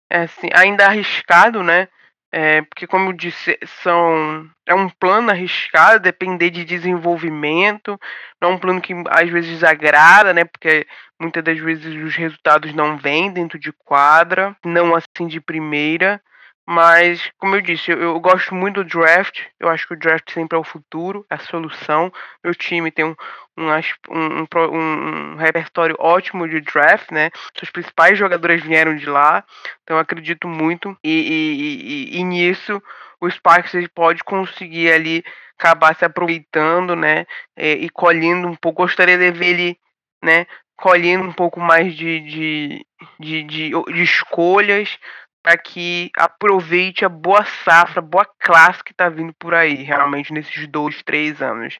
É, 0.09 0.27
sim, 0.27 0.49
ainda 0.53 0.85
arriscado, 0.85 1.63
né? 1.63 1.87
É, 2.33 2.61
porque, 2.61 2.87
como 2.87 3.09
eu 3.09 3.13
disse, 3.13 3.59
são, 3.83 4.49
é 4.65 4.73
um 4.73 4.87
plano 4.87 5.31
arriscado, 5.31 5.99
depender 5.99 6.49
de 6.49 6.63
desenvolvimento, 6.63 7.99
não 8.41 8.51
é 8.51 8.53
um 8.53 8.57
plano 8.57 8.79
que 8.79 8.93
às 9.09 9.29
vezes 9.29 9.51
desagrada, 9.51 10.33
né? 10.33 10.45
Porque 10.45 10.87
muitas 11.19 11.43
das 11.43 11.59
vezes 11.59 11.85
os 11.85 12.15
resultados 12.15 12.73
não 12.73 12.97
vêm 12.97 13.33
dentro 13.33 13.59
de 13.59 13.73
quadra, 13.73 14.55
não 14.63 14.95
assim 14.95 15.27
de 15.27 15.41
primeira. 15.41 16.21
Mas, 16.67 17.31
como 17.37 17.55
eu 17.55 17.61
disse, 17.61 17.91
eu, 17.91 17.99
eu, 17.99 18.19
gosto 18.19 18.53
muito 18.53 18.83
do 18.83 18.89
draft. 18.89 19.41
Eu 19.59 19.67
acho 19.69 19.87
que 19.87 19.93
o 19.93 19.99
draft 19.99 20.31
sempre 20.31 20.55
é 20.55 20.59
o 20.59 20.63
futuro, 20.63 21.25
é 21.29 21.35
a 21.35 21.39
solução. 21.39 22.11
Meu 22.43 22.53
time 22.53 22.91
tem 22.91 23.03
um, 23.03 23.15
um, 23.57 23.67
um, 24.09 24.47
um, 24.55 25.33
um 25.33 25.35
repertório 25.35 25.95
ótimo 25.99 26.47
de 26.47 26.61
draft, 26.61 27.11
né? 27.11 27.31
Seus 27.57 27.71
principais 27.71 28.17
jogadores 28.17 28.63
vieram 28.63 28.95
de 28.95 29.05
lá. 29.07 29.43
Então, 29.83 29.97
eu 29.97 30.01
acredito 30.01 30.47
muito. 30.47 30.95
E, 31.03 31.09
e, 31.09 32.17
e, 32.17 32.19
e 32.19 32.23
nisso, 32.23 32.81
o 33.19 33.29
Sparks 33.29 33.87
pode 33.93 34.23
conseguir 34.23 34.91
ali 34.91 35.23
acabar 35.57 35.95
se 35.95 36.05
aproveitando, 36.05 36.95
né? 36.95 37.25
E, 37.57 37.85
e 37.85 37.89
colhendo 37.89 38.47
um 38.47 38.55
pouco. 38.55 38.83
Gostaria 38.83 39.17
de 39.17 39.31
ver 39.31 39.47
ele, 39.47 39.79
né? 40.23 40.45
Colhendo 40.77 41.25
um 41.25 41.33
pouco 41.33 41.59
mais 41.59 41.95
de, 41.95 42.19
de, 42.21 42.85
de, 43.19 43.43
de, 43.43 43.69
de 43.69 44.03
escolhas 44.03 44.97
para 45.43 45.57
que 45.57 46.11
aproveite 46.15 47.03
a 47.03 47.09
boa 47.09 47.43
safra, 47.63 48.01
boa 48.01 48.25
classe 48.39 48.83
que 48.83 48.91
está 48.91 49.09
vindo 49.09 49.33
por 49.39 49.53
aí, 49.53 49.75
realmente, 49.75 50.33
nesses 50.33 50.67
dois, 50.67 51.01
três 51.03 51.41
anos. 51.41 51.77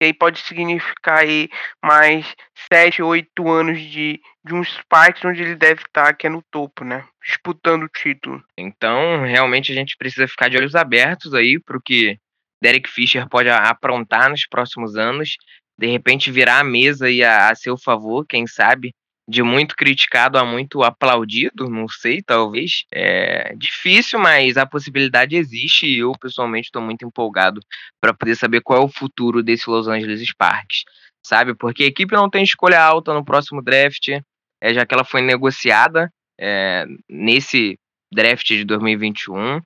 E 0.00 0.06
aí 0.06 0.12
pode 0.12 0.40
significar 0.40 1.20
aí 1.20 1.48
mais 1.82 2.34
sete, 2.70 3.02
oito 3.02 3.48
anos 3.48 3.80
de, 3.80 4.20
de 4.44 4.54
um 4.54 4.62
onde 5.24 5.42
ele 5.42 5.54
deve 5.54 5.80
estar, 5.80 6.06
tá, 6.06 6.12
que 6.12 6.26
é 6.26 6.30
no 6.30 6.42
topo, 6.50 6.84
né? 6.84 7.06
Disputando 7.24 7.84
o 7.84 7.88
título. 7.88 8.42
Então, 8.58 9.22
realmente 9.24 9.72
a 9.72 9.74
gente 9.74 9.96
precisa 9.96 10.28
ficar 10.28 10.48
de 10.48 10.58
olhos 10.58 10.74
abertos 10.74 11.32
aí 11.32 11.58
para 11.58 11.78
o 11.78 11.82
que 11.82 12.18
Derek 12.62 12.90
Fisher 12.90 13.26
pode 13.28 13.48
aprontar 13.48 14.28
nos 14.28 14.46
próximos 14.46 14.96
anos. 14.96 15.36
De 15.78 15.86
repente 15.86 16.30
virar 16.30 16.60
a 16.60 16.64
mesa 16.64 17.06
aí 17.06 17.24
a, 17.24 17.50
a 17.50 17.54
seu 17.54 17.76
favor, 17.78 18.26
quem 18.26 18.46
sabe 18.46 18.94
de 19.28 19.42
muito 19.42 19.74
criticado 19.74 20.38
a 20.38 20.44
muito 20.44 20.82
aplaudido, 20.82 21.68
não 21.68 21.88
sei, 21.88 22.22
talvez. 22.22 22.84
É 22.92 23.54
difícil, 23.56 24.18
mas 24.18 24.56
a 24.56 24.64
possibilidade 24.64 25.36
existe 25.36 25.86
e 25.86 25.98
eu 25.98 26.12
pessoalmente 26.12 26.66
estou 26.66 26.80
muito 26.80 27.04
empolgado 27.04 27.60
para 28.00 28.14
poder 28.14 28.36
saber 28.36 28.60
qual 28.60 28.82
é 28.82 28.84
o 28.84 28.88
futuro 28.88 29.42
desse 29.42 29.68
Los 29.68 29.88
Angeles 29.88 30.20
Sparks, 30.28 30.84
sabe? 31.24 31.54
Porque 31.54 31.82
a 31.82 31.86
equipe 31.86 32.14
não 32.14 32.30
tem 32.30 32.44
escolha 32.44 32.80
alta 32.80 33.12
no 33.12 33.24
próximo 33.24 33.60
draft, 33.60 34.08
é, 34.60 34.74
já 34.74 34.86
que 34.86 34.94
ela 34.94 35.04
foi 35.04 35.22
negociada 35.22 36.12
é, 36.38 36.84
nesse 37.08 37.78
draft 38.12 38.46
de 38.46 38.64
2021. 38.64 39.60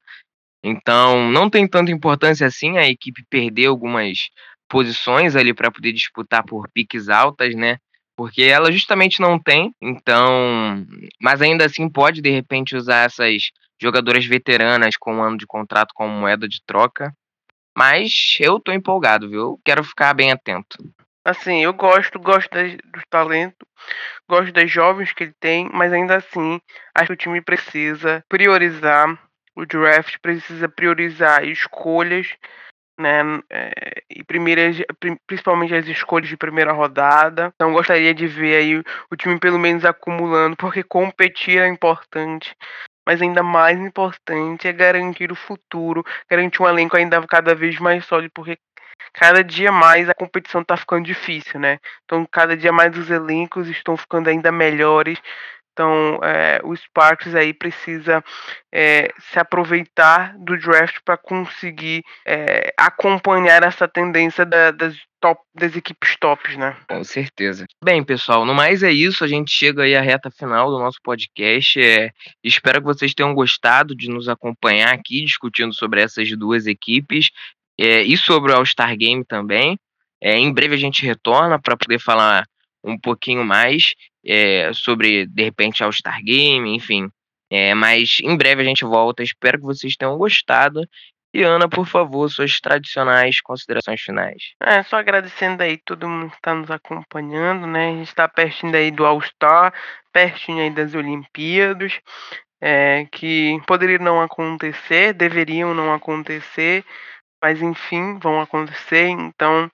Então, 0.63 1.31
não 1.31 1.51
tem 1.51 1.69
tanta 1.69 1.91
importância 1.91 2.47
assim 2.47 2.79
a 2.79 2.89
equipe 2.89 3.23
perder 3.29 3.67
algumas 3.67 4.31
posições 4.69 5.37
ali 5.37 5.53
para 5.53 5.71
poder 5.71 5.93
disputar 5.93 6.45
por 6.45 6.69
piques 6.73 7.09
altas, 7.09 7.55
né? 7.55 7.79
Porque 8.17 8.43
ela 8.43 8.71
justamente 8.71 9.21
não 9.21 9.39
tem, 9.39 9.75
então, 9.81 10.87
mas 11.21 11.41
ainda 11.41 11.65
assim 11.65 11.89
pode 11.89 12.21
de 12.21 12.31
repente 12.31 12.77
usar 12.77 13.07
essas 13.07 13.51
jogadoras 13.81 14.27
veteranas 14.27 14.97
com 14.99 15.15
um 15.15 15.23
ano 15.23 15.39
de 15.39 15.47
contrato 15.47 15.93
como 15.95 16.13
moeda 16.13 16.47
de 16.47 16.63
troca. 16.67 17.13
Mas 17.77 18.37
eu 18.41 18.61
tô 18.61 18.73
empolgado, 18.73 19.29
viu? 19.31 19.59
Quero 19.65 19.83
ficar 19.83 20.13
bem 20.13 20.31
atento. 20.31 20.77
Assim, 21.25 21.63
eu 21.63 21.73
gosto, 21.73 22.19
gosto 22.19 22.51
do 22.51 23.01
talento, 23.09 23.67
gosto 24.29 24.53
das 24.53 24.71
jovens 24.71 25.13
que 25.13 25.25
ele 25.25 25.35
tem, 25.39 25.69
mas 25.73 25.93
ainda 25.93 26.17
assim, 26.17 26.61
acho 26.95 27.09
que 27.09 27.13
o 27.13 27.17
time 27.17 27.41
precisa 27.43 28.25
priorizar 28.29 29.19
o 29.55 29.67
draft, 29.67 30.17
precisa 30.23 30.69
priorizar 30.69 31.45
escolhas 31.45 32.37
né? 33.01 33.22
É, 33.51 34.03
e 34.11 34.22
primeiras, 34.22 34.76
principalmente 35.26 35.74
as 35.74 35.86
escolhas 35.86 36.28
de 36.28 36.36
primeira 36.36 36.72
rodada. 36.72 37.53
Então 37.55 37.72
gostaria 37.72 38.14
de 38.14 38.26
ver 38.26 38.57
aí 38.57 38.82
o 39.11 39.16
time 39.16 39.38
pelo 39.38 39.59
menos 39.59 39.84
acumulando, 39.84 40.57
porque 40.57 40.82
competir 40.82 41.59
é 41.61 41.68
importante. 41.68 42.55
Mas 43.07 43.20
ainda 43.22 43.42
mais 43.42 43.78
importante 43.78 44.68
é 44.68 44.72
garantir 44.72 45.32
o 45.32 45.36
futuro, 45.36 46.05
garantir 46.30 46.62
um 46.62 46.68
elenco 46.68 46.96
ainda 46.96 47.26
cada 47.26 47.55
vez 47.55 47.78
mais 47.80 48.05
sólido, 48.05 48.30
porque 48.34 48.59
cada 49.14 49.42
dia 49.42 49.72
mais 49.72 50.09
a 50.09 50.14
competição 50.14 50.61
está 50.61 50.76
ficando 50.76 51.05
difícil, 51.05 51.59
né? 51.59 51.78
Então 52.05 52.26
cada 52.30 52.57
dia 52.57 52.72
mais 52.72 52.96
os 52.96 53.11
elencos 53.11 53.68
estão 53.68 53.96
ficando 53.96 54.28
ainda 54.28 54.53
melhores. 54.53 55.18
Então, 55.81 56.20
é, 56.22 56.61
o 56.62 56.76
Sparks 56.76 57.35
aí 57.35 57.55
precisa 57.55 58.22
é, 58.70 59.09
se 59.18 59.39
aproveitar 59.39 60.37
do 60.37 60.55
draft 60.59 60.99
para 61.03 61.16
conseguir 61.16 62.03
é, 62.26 62.70
acompanhar 62.76 63.62
essa 63.62 63.89
tendência 63.89 64.45
da, 64.45 64.72
das, 64.72 64.95
top, 65.18 65.41
das 65.55 65.74
equipes 65.74 66.18
tops, 66.20 66.55
né? 66.59 66.76
Com 66.87 67.03
certeza. 67.03 67.64
Bem, 67.83 68.05
pessoal, 68.05 68.45
no 68.45 68.55
mais 68.55 68.83
é 68.83 68.93
isso. 68.93 69.24
A 69.24 69.26
gente 69.26 69.51
chega 69.51 69.85
aí 69.85 69.97
à 69.97 70.03
reta 70.03 70.31
final 70.31 70.70
do 70.70 70.78
nosso 70.78 70.99
podcast. 71.03 71.81
É, 71.81 72.11
espero 72.45 72.81
que 72.81 72.87
vocês 72.87 73.14
tenham 73.14 73.33
gostado 73.33 73.97
de 73.97 74.11
nos 74.11 74.28
acompanhar 74.28 74.93
aqui 74.93 75.24
discutindo 75.24 75.72
sobre 75.72 76.03
essas 76.03 76.28
duas 76.37 76.66
equipes 76.66 77.31
é, 77.81 78.03
e 78.03 78.18
sobre 78.18 78.53
o 78.53 78.57
All-Star 78.57 78.95
Game 78.99 79.24
também. 79.24 79.78
É, 80.22 80.37
em 80.37 80.53
breve 80.53 80.74
a 80.74 80.78
gente 80.78 81.07
retorna 81.07 81.59
para 81.59 81.74
poder 81.74 81.99
falar 81.99 82.45
um 82.83 82.99
pouquinho 82.99 83.45
mais 83.45 83.95
é, 84.24 84.72
sobre, 84.72 85.26
de 85.26 85.43
repente, 85.43 85.83
All-Star 85.83 86.22
Game, 86.22 86.74
enfim. 86.74 87.09
É, 87.51 87.74
mas 87.74 88.18
em 88.22 88.37
breve 88.37 88.62
a 88.62 88.64
gente 88.64 88.85
volta. 88.85 89.22
Espero 89.22 89.59
que 89.59 89.64
vocês 89.64 89.97
tenham 89.97 90.16
gostado. 90.16 90.87
E 91.33 91.43
Ana, 91.43 91.68
por 91.68 91.87
favor, 91.87 92.28
suas 92.28 92.59
tradicionais 92.61 93.41
considerações 93.41 94.01
finais. 94.01 94.53
É, 94.61 94.83
só 94.83 94.97
agradecendo 94.97 95.62
aí 95.62 95.78
todo 95.78 96.09
mundo 96.09 96.31
que 96.31 96.37
está 96.37 96.55
nos 96.55 96.70
acompanhando, 96.70 97.66
né? 97.68 97.91
A 97.91 97.93
gente 97.93 98.09
está 98.09 98.28
pertinho 98.28 98.74
aí 98.74 98.91
do 98.91 99.07
All-Star, 99.07 99.72
pertinho 100.12 100.61
aí 100.61 100.70
das 100.70 100.93
Olimpíadas, 100.95 102.01
é, 102.61 103.07
que 103.12 103.61
poderiam 103.66 104.03
não 104.03 104.20
acontecer, 104.20 105.12
deveriam 105.12 105.72
não 105.72 105.95
acontecer, 105.95 106.85
mas 107.41 107.62
enfim, 107.62 108.18
vão 108.18 108.41
acontecer. 108.41 109.09
Então, 109.09 109.70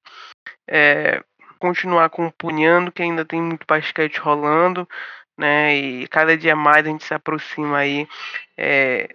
é, 0.69 1.23
continuar 1.67 2.05
acompanhando, 2.05 2.93
que 2.93 3.03
ainda 3.03 3.25
tem 3.25 3.43
muito 3.43 3.67
basquete 3.67 4.19
rolando, 4.19 4.89
né? 5.37 5.75
E 5.75 6.09
cada 6.09 6.37
dia 6.37 6.55
mais 6.55 6.87
a 6.87 6.89
gente 6.89 7.05
se 7.05 7.13
aproxima 7.13 7.79
aí 7.79 8.07
é, 8.57 9.09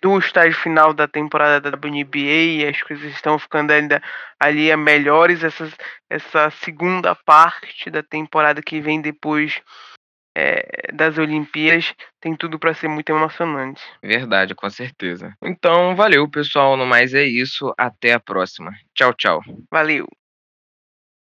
do 0.00 0.16
estágio 0.18 0.56
final 0.58 0.94
da 0.94 1.08
temporada 1.08 1.60
da 1.60 1.76
WNBA 1.76 2.18
e 2.18 2.66
as 2.66 2.80
coisas 2.82 3.12
estão 3.12 3.38
ficando 3.38 3.72
ainda 3.72 4.00
ali 4.38 4.74
melhores. 4.76 5.42
Essa, 5.42 5.68
essa 6.08 6.50
segunda 6.50 7.14
parte 7.14 7.90
da 7.90 8.02
temporada 8.02 8.62
que 8.62 8.80
vem 8.80 9.00
depois 9.00 9.60
é, 10.36 10.92
das 10.92 11.18
Olimpíadas 11.18 11.92
tem 12.20 12.36
tudo 12.36 12.56
para 12.56 12.72
ser 12.72 12.86
muito 12.86 13.10
emocionante. 13.10 13.82
Verdade, 14.00 14.54
com 14.54 14.70
certeza. 14.70 15.34
Então, 15.42 15.96
valeu, 15.96 16.30
pessoal. 16.30 16.76
No 16.76 16.86
mais 16.86 17.14
é 17.14 17.24
isso. 17.24 17.74
Até 17.76 18.12
a 18.12 18.20
próxima. 18.20 18.70
Tchau, 18.94 19.12
tchau. 19.14 19.42
Valeu. 19.70 20.06